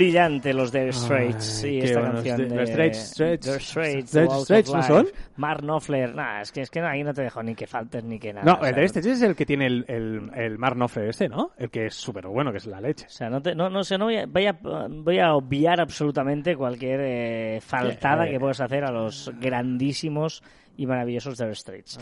Brillante 0.04 0.52
los 0.54 0.70
Dire 0.72 0.92
Straits 0.92 1.64
y 1.64 1.78
esta 1.78 2.00
canción 2.02 2.36
de- 2.38 2.46
de 2.46 2.56
los 2.56 2.68
Straits. 2.70 2.98
Straits, 3.58 4.12
Dire 4.12 4.26
Walls 4.26 4.38
of 4.40 4.44
Straits, 4.44 4.72
¿no 4.74 4.82
son? 4.82 5.06
Mark 5.36 5.60
Knopfler, 5.62 6.14
nah, 6.14 6.40
es 6.40 6.52
que 6.52 6.60
es 6.60 6.70
que 6.70 6.80
ahí 6.80 7.02
no 7.02 7.12
te 7.12 7.22
dejo 7.22 7.42
ni 7.42 7.54
que 7.54 7.66
faltes 7.66 8.04
ni 8.04 8.18
que 8.18 8.32
nada. 8.32 8.44
No, 8.44 8.58
o 8.58 8.60
sea, 8.60 8.68
el 8.70 8.74
de 8.76 8.84
este 8.84 9.00
es 9.00 9.22
el 9.22 9.34
que 9.34 9.46
tiene 9.46 9.66
el, 9.66 9.84
el, 9.88 10.30
el 10.34 10.58
Mar 10.58 10.74
Knopfler 10.74 11.08
este, 11.08 11.28
¿no? 11.28 11.50
El 11.58 11.70
que 11.70 11.86
es 11.86 11.94
súper 11.94 12.26
bueno, 12.26 12.50
que 12.52 12.58
es 12.58 12.66
la 12.66 12.80
leche. 12.80 13.06
O 13.06 13.10
sea, 13.10 13.28
no, 13.30 13.40
te, 13.42 13.54
no, 13.54 13.68
no 13.70 13.82
sé, 13.84 13.98
no 13.98 14.04
voy 14.06 14.16
a, 14.18 14.26
voy 14.26 14.46
a, 14.46 14.56
voy 14.88 15.18
a 15.18 15.34
obviar 15.34 15.80
absolutamente 15.80 16.54
cualquier 16.56 17.00
eh, 17.02 17.60
faltada 17.60 18.26
Eh. 18.26 18.30
que 18.32 18.40
puedas 18.40 18.60
hacer 18.60 18.84
a 18.84 18.90
los 18.92 19.32
grandísimos 19.40 20.42
y 20.76 20.86
maravillosos 20.86 21.38
Dire 21.38 21.54
Straits. 21.54 21.98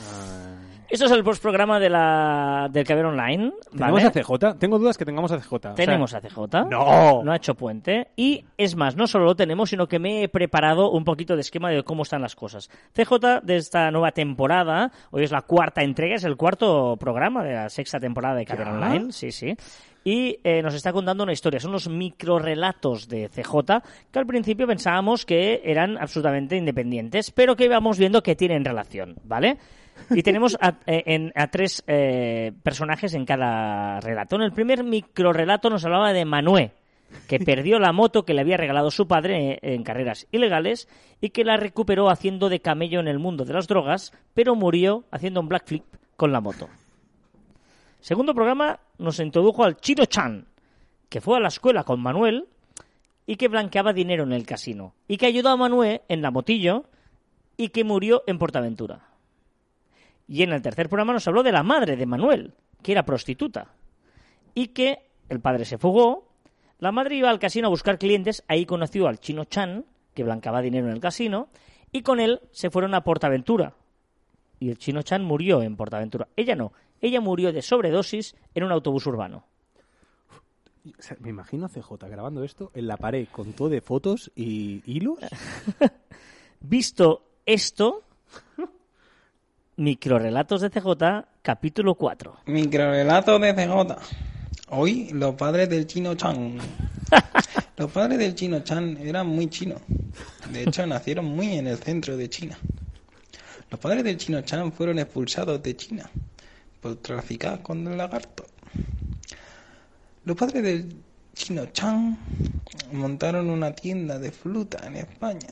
Esto 0.89 1.07
es 1.07 1.11
el 1.13 1.25
postprograma 1.25 1.81
de 1.81 1.89
la, 1.89 2.69
del 2.71 2.87
Caber 2.87 3.07
Online. 3.07 3.53
¿Tenemos 3.71 4.03
¿vale? 4.03 4.07
a 4.07 4.11
CJ? 4.11 4.59
Tengo 4.59 4.79
dudas 4.79 4.99
que 4.99 5.05
tengamos 5.05 5.33
a 5.33 5.39
CJ. 5.39 5.53
O 5.55 5.61
sea, 5.61 5.75
Tenemos 5.75 6.13
a 6.15 6.21
CJ. 6.21 6.69
¡No! 6.69 7.23
No 7.23 7.33
ha 7.33 7.37
hecho 7.37 7.55
puente. 7.55 8.09
Y 8.17 8.45
es 8.59 8.77
más, 8.77 8.97
no 8.97 9.07
solo 9.07 9.25
lo 9.25 9.35
tenemos, 9.35 9.71
sino 9.71 9.87
que 9.87 9.99
me 9.99 10.23
he 10.23 10.29
preparado 10.29 10.91
un 10.91 11.05
poquito 11.05 11.35
de 11.35 11.41
esquema 11.41 11.71
de 11.71 11.83
cómo 11.83 12.03
están 12.03 12.21
las 12.21 12.37
cosas. 12.37 12.69
CJ 12.93 13.41
de 13.43 13.57
esta 13.57 13.91
nueva 13.91 14.13
temporada, 14.13 14.93
hoy 15.11 15.25
es 15.25 15.31
la 15.31 15.43
cuarta 15.43 15.83
entrega, 15.83 16.17
es 16.17 16.25
el 16.25 16.37
cuarto 16.37 16.97
programa 16.99 17.43
de 17.43 17.55
la 17.55 17.69
sexta 17.71 17.99
temporada 17.99 18.35
de 18.35 18.45
Caber. 18.45 18.69
Online. 18.69 19.13
Sí, 19.13 19.33
sí. 19.33 19.57
Y 20.05 20.39
eh, 20.43 20.63
nos 20.63 20.75
está 20.75 20.93
contando 20.93 21.23
una 21.23 21.33
historia. 21.33 21.61
Son 21.61 21.71
los 21.73 21.89
microrelatos 21.89 23.09
de 23.09 23.29
CJ, 23.29 23.83
que 24.11 24.19
al 24.19 24.27
principio 24.27 24.67
pensábamos 24.67 25.25
que 25.25 25.61
eran 25.65 25.97
absolutamente 25.99 26.57
independientes, 26.57 27.31
pero 27.31 27.55
que 27.57 27.67
íbamos 27.67 27.99
viendo 27.99 28.23
que 28.23 28.35
tienen 28.37 28.65
relación, 28.65 29.17
¿vale? 29.25 29.59
Y 30.11 30.23
tenemos 30.23 30.57
a, 30.61 30.79
eh, 30.87 31.03
en- 31.07 31.33
a 31.37 31.49
tres 31.49 31.85
eh, 31.87 32.53
personajes 32.63 33.15
en 33.15 33.25
cada 33.27 34.01
relato. 34.01 34.37
En 34.37 34.43
el 34.43 34.53
primer 34.53 34.83
microrelato 34.83 35.71
nos 35.71 35.85
hablaba 35.85 36.13
de 36.13 36.25
Manué, 36.25 36.73
que 37.29 37.39
perdió 37.39 37.79
la 37.79 37.93
moto 37.93 38.25
que 38.25 38.33
le 38.35 38.41
había 38.41 38.57
regalado 38.57 38.91
su 38.91 39.07
padre 39.07 39.59
en 39.63 39.83
carreras 39.85 40.27
ilegales 40.33 40.89
y 41.21 41.29
que 41.31 41.45
la 41.45 41.59
recuperó 41.59 42.09
haciendo 42.11 42.49
de 42.49 42.61
camello 42.61 43.01
en 43.01 43.07
el 43.09 43.19
mundo 43.19 43.45
de 43.45 43.53
las 43.53 43.69
drogas, 43.69 44.13
pero 44.35 44.55
murió 44.57 45.05
haciendo 45.11 45.41
un 45.41 45.49
black 45.49 45.67
flip 45.67 45.85
con 46.17 46.33
la 46.33 46.41
moto. 46.41 46.69
Segundo 48.03 48.35
programa 48.35 48.81
nos 48.99 49.21
introdujo 49.21 49.63
al 49.63 49.77
Chino 49.77 50.07
Chan, 50.07 50.49
que 51.09 51.21
fue 51.21 51.37
a 51.37 51.41
la 51.41 51.47
escuela 51.47 51.85
con 51.85 52.03
Manuel 52.03 52.49
y 53.27 53.37
que 53.37 53.47
blanqueaba 53.47 53.93
dinero 53.93 54.25
en 54.25 54.33
el 54.33 54.45
casino 54.45 54.97
y 55.07 55.19
que 55.19 55.27
ayudó 55.27 55.51
a 55.51 55.57
Manuel 55.57 56.01
en 56.09 56.21
la 56.21 56.33
motillo 56.33 56.87
y 57.57 57.69
que 57.69 57.85
murió 57.85 58.25
en 58.27 58.41
Portaventura. 58.41 59.07
Y 60.27 60.43
en 60.43 60.53
el 60.53 60.63
tercer 60.63 60.89
programa 60.89 61.13
nos 61.13 61.29
habló 61.29 61.45
de 61.45 61.53
la 61.53 61.63
madre 61.63 61.95
de 61.97 62.07
Manuel, 62.07 62.55
que 62.83 62.91
era 62.91 63.05
prostituta 63.05 63.69
y 64.53 64.69
que 64.69 65.09
el 65.29 65.39
padre 65.39 65.65
se 65.65 65.79
fugó. 65.79 66.29
La 66.81 66.91
madre 66.91 67.15
iba 67.15 67.31
al 67.31 67.39
casino 67.39 67.69
a 67.69 67.71
buscar 67.71 68.01
clientes, 68.01 68.43
ahí 68.49 68.67
conoció 68.67 69.07
al 69.07 69.21
chino 69.21 69.45
Chan, 69.45 69.85
que 70.13 70.25
blanqueaba 70.25 70.61
dinero 70.61 70.89
en 70.89 70.95
el 70.95 71.01
casino, 71.01 71.51
y 71.93 72.03
con 72.03 72.19
él 72.19 72.41
se 72.51 72.69
fueron 72.69 72.95
a 72.95 73.05
Portaventura. 73.05 73.75
Y 74.59 74.71
el 74.71 74.79
chino 74.79 75.03
Chan 75.03 75.23
murió 75.23 75.63
en 75.63 75.77
Portaventura. 75.77 76.27
Ella 76.35 76.57
no, 76.57 76.73
ella 77.03 77.21
murió 77.21 77.53
de 77.53 77.61
sobredosis 77.61 78.35
en 78.55 78.63
un 78.63 78.73
autobús 78.73 79.07
urbano. 79.07 79.45
O 80.87 81.03
sea, 81.03 81.17
me 81.21 81.31
imagino 81.31 81.67
a 81.67 81.69
CJ 81.69 82.09
grabando 82.09 82.43
esto 82.45 82.71
en 82.75 82.87
la 82.87 82.97
pared 82.97 83.27
con 83.31 83.53
todo 83.53 83.69
de 83.69 83.81
fotos 83.81 84.31
y 84.35 84.83
hilos. 84.87 85.19
Visto 86.61 87.25
esto, 87.45 88.03
microrelatos 89.77 90.61
de 90.61 90.71
CJ, 90.71 91.27
capítulo 91.43 91.97
4. 91.97 92.37
Microrelato 92.47 93.39
de 93.39 93.53
CJ. 93.53 93.97
Hoy 94.71 95.11
los 95.13 95.35
padres 95.35 95.69
del 95.69 95.87
chino 95.87 96.15
Chan. 96.15 96.59
Los 97.77 97.91
padres 97.91 98.19
del 98.19 98.35
chino 98.35 98.61
Chan 98.61 98.97
eran 98.99 99.27
muy 99.27 99.49
chinos. 99.49 99.81
De 100.51 100.63
hecho, 100.63 100.87
nacieron 100.87 101.25
muy 101.25 101.55
en 101.55 101.67
el 101.67 101.79
centro 101.79 102.17
de 102.17 102.31
China. 102.31 102.57
Los 103.71 103.81
padres 103.81 104.05
del 104.05 104.17
chino 104.19 104.41
Chan 104.43 104.73
fueron 104.73 104.99
expulsados 104.99 105.63
de 105.63 105.77
China 105.77 106.11
por 106.83 106.97
traficar 106.97 107.63
con 107.63 107.87
el 107.87 107.97
lagarto. 107.97 108.45
Los 110.25 110.37
padres 110.37 110.63
del 110.65 110.97
chino 111.33 111.67
Chan 111.67 112.19
montaron 112.93 113.49
una 113.49 113.73
tienda 113.73 114.19
de 114.19 114.33
fruta 114.33 114.85
en 114.87 114.97
España. 114.97 115.49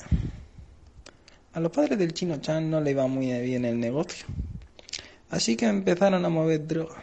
A 1.53 1.61
los 1.61 1.70
padres 1.70 1.99
del 1.99 2.12
chino 2.12 2.37
Chan 2.39 2.68
no 2.68 2.81
le 2.81 2.91
iba 2.91 3.07
muy 3.07 3.26
bien 3.43 3.64
el 3.64 3.78
negocio. 3.78 4.26
Así 5.31 5.57
que 5.57 5.66
empezaron 5.66 6.24
a 6.24 6.28
mover 6.28 6.66
droga. 6.66 6.97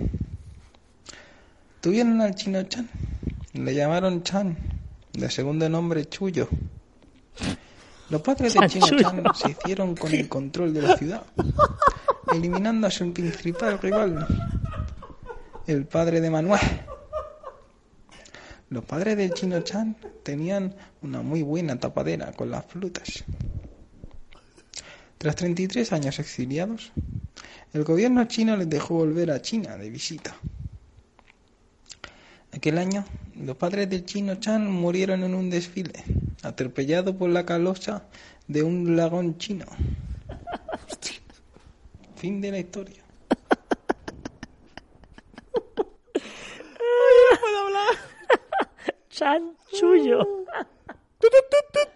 Tuvieron 1.80 2.20
al 2.22 2.36
chino 2.36 2.62
Chan. 2.64 2.90
Le 3.54 3.74
llamaron 3.74 4.24
Chan. 4.24 4.58
De 5.14 5.32
segundo 5.32 5.70
nombre 5.70 6.06
Chuyo. 6.06 6.50
Los 8.10 8.22
padres 8.22 8.54
del 8.54 8.68
chino 8.70 8.88
Chanchullo. 8.88 9.24
Chan 9.24 9.36
se 9.36 9.52
hicieron 9.52 9.96
con 9.96 10.14
el 10.14 10.28
control 10.28 10.74
de 10.74 10.82
la 10.82 10.98
ciudad. 10.98 11.24
Eliminando 12.34 12.88
a 12.88 12.92
su 12.92 13.14
principal 13.14 13.80
rival. 13.80 14.28
El 15.66 15.86
padre 15.86 16.20
de 16.20 16.30
Manuel. 16.30 16.60
Los 18.70 18.84
padres 18.84 19.16
del 19.16 19.34
chino 19.34 19.62
Chan 19.62 19.96
tenían 20.24 20.76
una 21.02 21.22
muy 21.22 21.42
buena 21.42 21.80
tapadera 21.80 22.34
con 22.34 22.52
las 22.52 22.66
frutas. 22.66 23.24
Tras 25.18 25.36
33 25.36 25.94
años 25.94 26.20
exiliados, 26.20 26.92
el 27.74 27.84
gobierno 27.86 28.26
chino 28.26 28.58
les 28.58 28.70
dejó 28.70 28.96
volver 28.96 29.32
a 29.32 29.42
China 29.42 29.78
de 29.78 29.90
visita. 29.90 30.36
Aquel 32.52 32.78
año, 32.78 33.06
los 33.36 33.56
padres 33.56 33.90
del 33.90 34.04
chino 34.06 34.36
Chan 34.36 34.70
murieron 34.70 35.24
en 35.24 35.34
un 35.34 35.50
desfile, 35.50 36.04
atropellados 36.44 37.16
por 37.16 37.30
la 37.30 37.46
calocha 37.46 38.04
de 38.48 38.64
un 38.64 38.96
dragón 38.96 39.38
chino. 39.38 39.66
Fin 42.18 42.42
de 42.42 42.52
la 42.52 42.60
historia. 42.60 43.04
Chanchullo. 49.10 50.20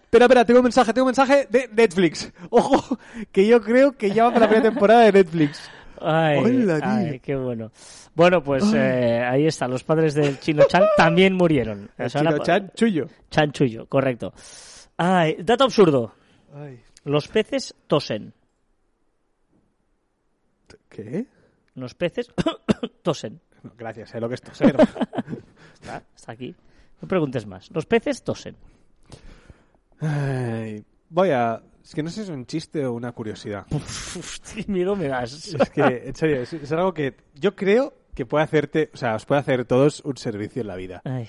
Espera, 0.04 0.26
espera, 0.26 0.46
tengo 0.46 0.60
un 0.60 0.64
mensaje, 0.64 0.94
tengo 0.94 1.06
un 1.06 1.10
mensaje 1.10 1.48
de 1.50 1.70
Netflix. 1.72 2.32
Ojo, 2.50 2.98
que 3.32 3.46
yo 3.48 3.62
creo 3.62 3.94
que 3.98 4.12
ya 4.12 4.26
va 4.26 4.30
para 4.34 4.42
la 4.42 4.50
primera 4.50 4.70
temporada 4.70 5.02
de 5.04 5.12
Netflix. 5.14 5.70
Ay, 6.02 6.40
Hola, 6.40 6.80
tío. 6.80 6.90
ay, 6.90 7.20
qué 7.20 7.36
bueno. 7.36 7.72
Bueno, 8.16 8.44
pues 8.44 8.64
eh, 8.74 9.22
ahí 9.24 9.46
está. 9.46 9.68
Los 9.68 9.84
padres 9.84 10.16
del 10.16 10.40
chino 10.40 10.64
Chan 10.68 10.84
también 10.98 11.34
murieron. 11.36 11.92
El 11.98 12.08
O 12.08 12.10
sea, 12.10 12.22
una- 12.22 12.32
chino 12.32 12.44
Chan 12.44 12.72
Chuyo. 12.76 13.08
Chanchullo, 13.30 13.86
correcto. 13.86 14.34
Ay, 14.98 15.38
dato 15.40 15.64
absurdo. 15.66 16.14
Ay, 16.54 16.82
Los 17.06 17.28
peces 17.28 17.76
tosen. 17.88 18.34
¿Qué? 20.92 21.26
Los 21.76 21.96
peces 21.96 22.28
tosen. 23.02 23.39
No, 23.64 23.72
gracias, 23.78 24.10
sé 24.10 24.20
lo 24.20 24.28
que 24.28 24.36
es 24.36 24.42
toser. 24.42 24.76
Está, 25.74 26.04
está 26.16 26.32
aquí. 26.34 26.56
No 27.02 27.08
preguntes 27.08 27.48
más. 27.48 27.72
Los 27.72 27.88
peces 27.88 28.24
tosen. 28.24 28.56
Ay, 30.00 30.84
voy 31.10 31.32
a... 31.32 31.60
Es 31.84 31.96
que 31.96 32.04
no 32.04 32.10
sé 32.10 32.18
si 32.18 32.22
es 32.22 32.30
un 32.30 32.46
chiste 32.46 32.86
o 32.86 32.94
una 32.94 33.12
curiosidad. 33.14 33.66
Hostia, 33.72 34.64
miedo 34.68 34.96
me 34.96 35.08
das. 35.08 35.56
Es 35.56 35.70
que, 35.72 36.04
en 36.06 36.14
serio, 36.14 36.42
es, 36.44 36.54
es 36.54 36.72
algo 36.72 36.94
que 36.94 37.16
yo 37.34 37.56
creo 37.56 37.96
que 38.14 38.28
puede 38.28 38.44
hacerte... 38.44 38.92
O 38.94 38.98
sea, 38.98 39.16
os 39.16 39.26
puede 39.26 39.42
hacer 39.42 39.66
todos 39.66 40.02
un 40.02 40.18
servicio 40.18 40.62
en 40.62 40.68
la 40.68 40.76
vida. 40.76 41.02
Ay. 41.04 41.28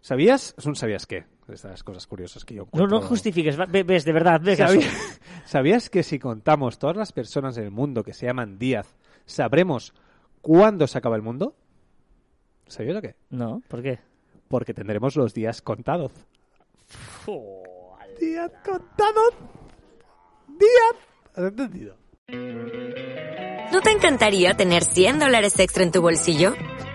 ¿Sabías? 0.00 0.56
Es 0.58 0.66
un 0.66 0.74
sabías 0.74 1.06
qué. 1.06 1.24
Estas 1.48 1.84
cosas 1.84 2.06
curiosas 2.06 2.44
que 2.44 2.54
yo 2.54 2.62
No, 2.62 2.66
encuentro. 2.66 3.00
no 3.00 3.06
justifiques. 3.06 3.56
Ves, 3.68 4.04
de 4.04 4.12
verdad, 4.12 4.40
ves. 4.42 4.58
¿Sabí- 4.58 4.80
¿Sabías 5.44 5.90
que 5.90 6.02
si 6.02 6.18
contamos 6.18 6.78
todas 6.78 6.96
las 6.96 7.12
personas 7.12 7.56
en 7.58 7.64
el 7.64 7.70
mundo 7.70 8.02
que 8.02 8.14
se 8.14 8.26
llaman 8.26 8.58
Díaz, 8.58 8.96
sabremos 9.26 9.92
cuándo 10.40 10.86
se 10.86 10.96
acaba 10.98 11.16
el 11.16 11.22
mundo? 11.22 11.54
¿Sabías 12.66 12.94
lo 12.94 13.02
que? 13.02 13.14
No, 13.30 13.62
¿por 13.68 13.82
qué? 13.82 13.98
Porque 14.48 14.72
tendremos 14.72 15.16
los 15.16 15.34
días 15.34 15.60
contados. 15.60 16.12
Díaz 18.20 18.50
contados. 18.64 19.34
Díaz. 20.48 20.96
¿Has 21.34 21.44
entendido? 21.44 21.96
¿No 23.72 23.80
te 23.82 23.90
encantaría 23.90 24.54
tener 24.54 24.84
100 24.84 25.18
dólares 25.18 25.58
extra 25.58 25.82
en 25.82 25.90
tu 25.92 26.00
bolsillo? 26.00 26.54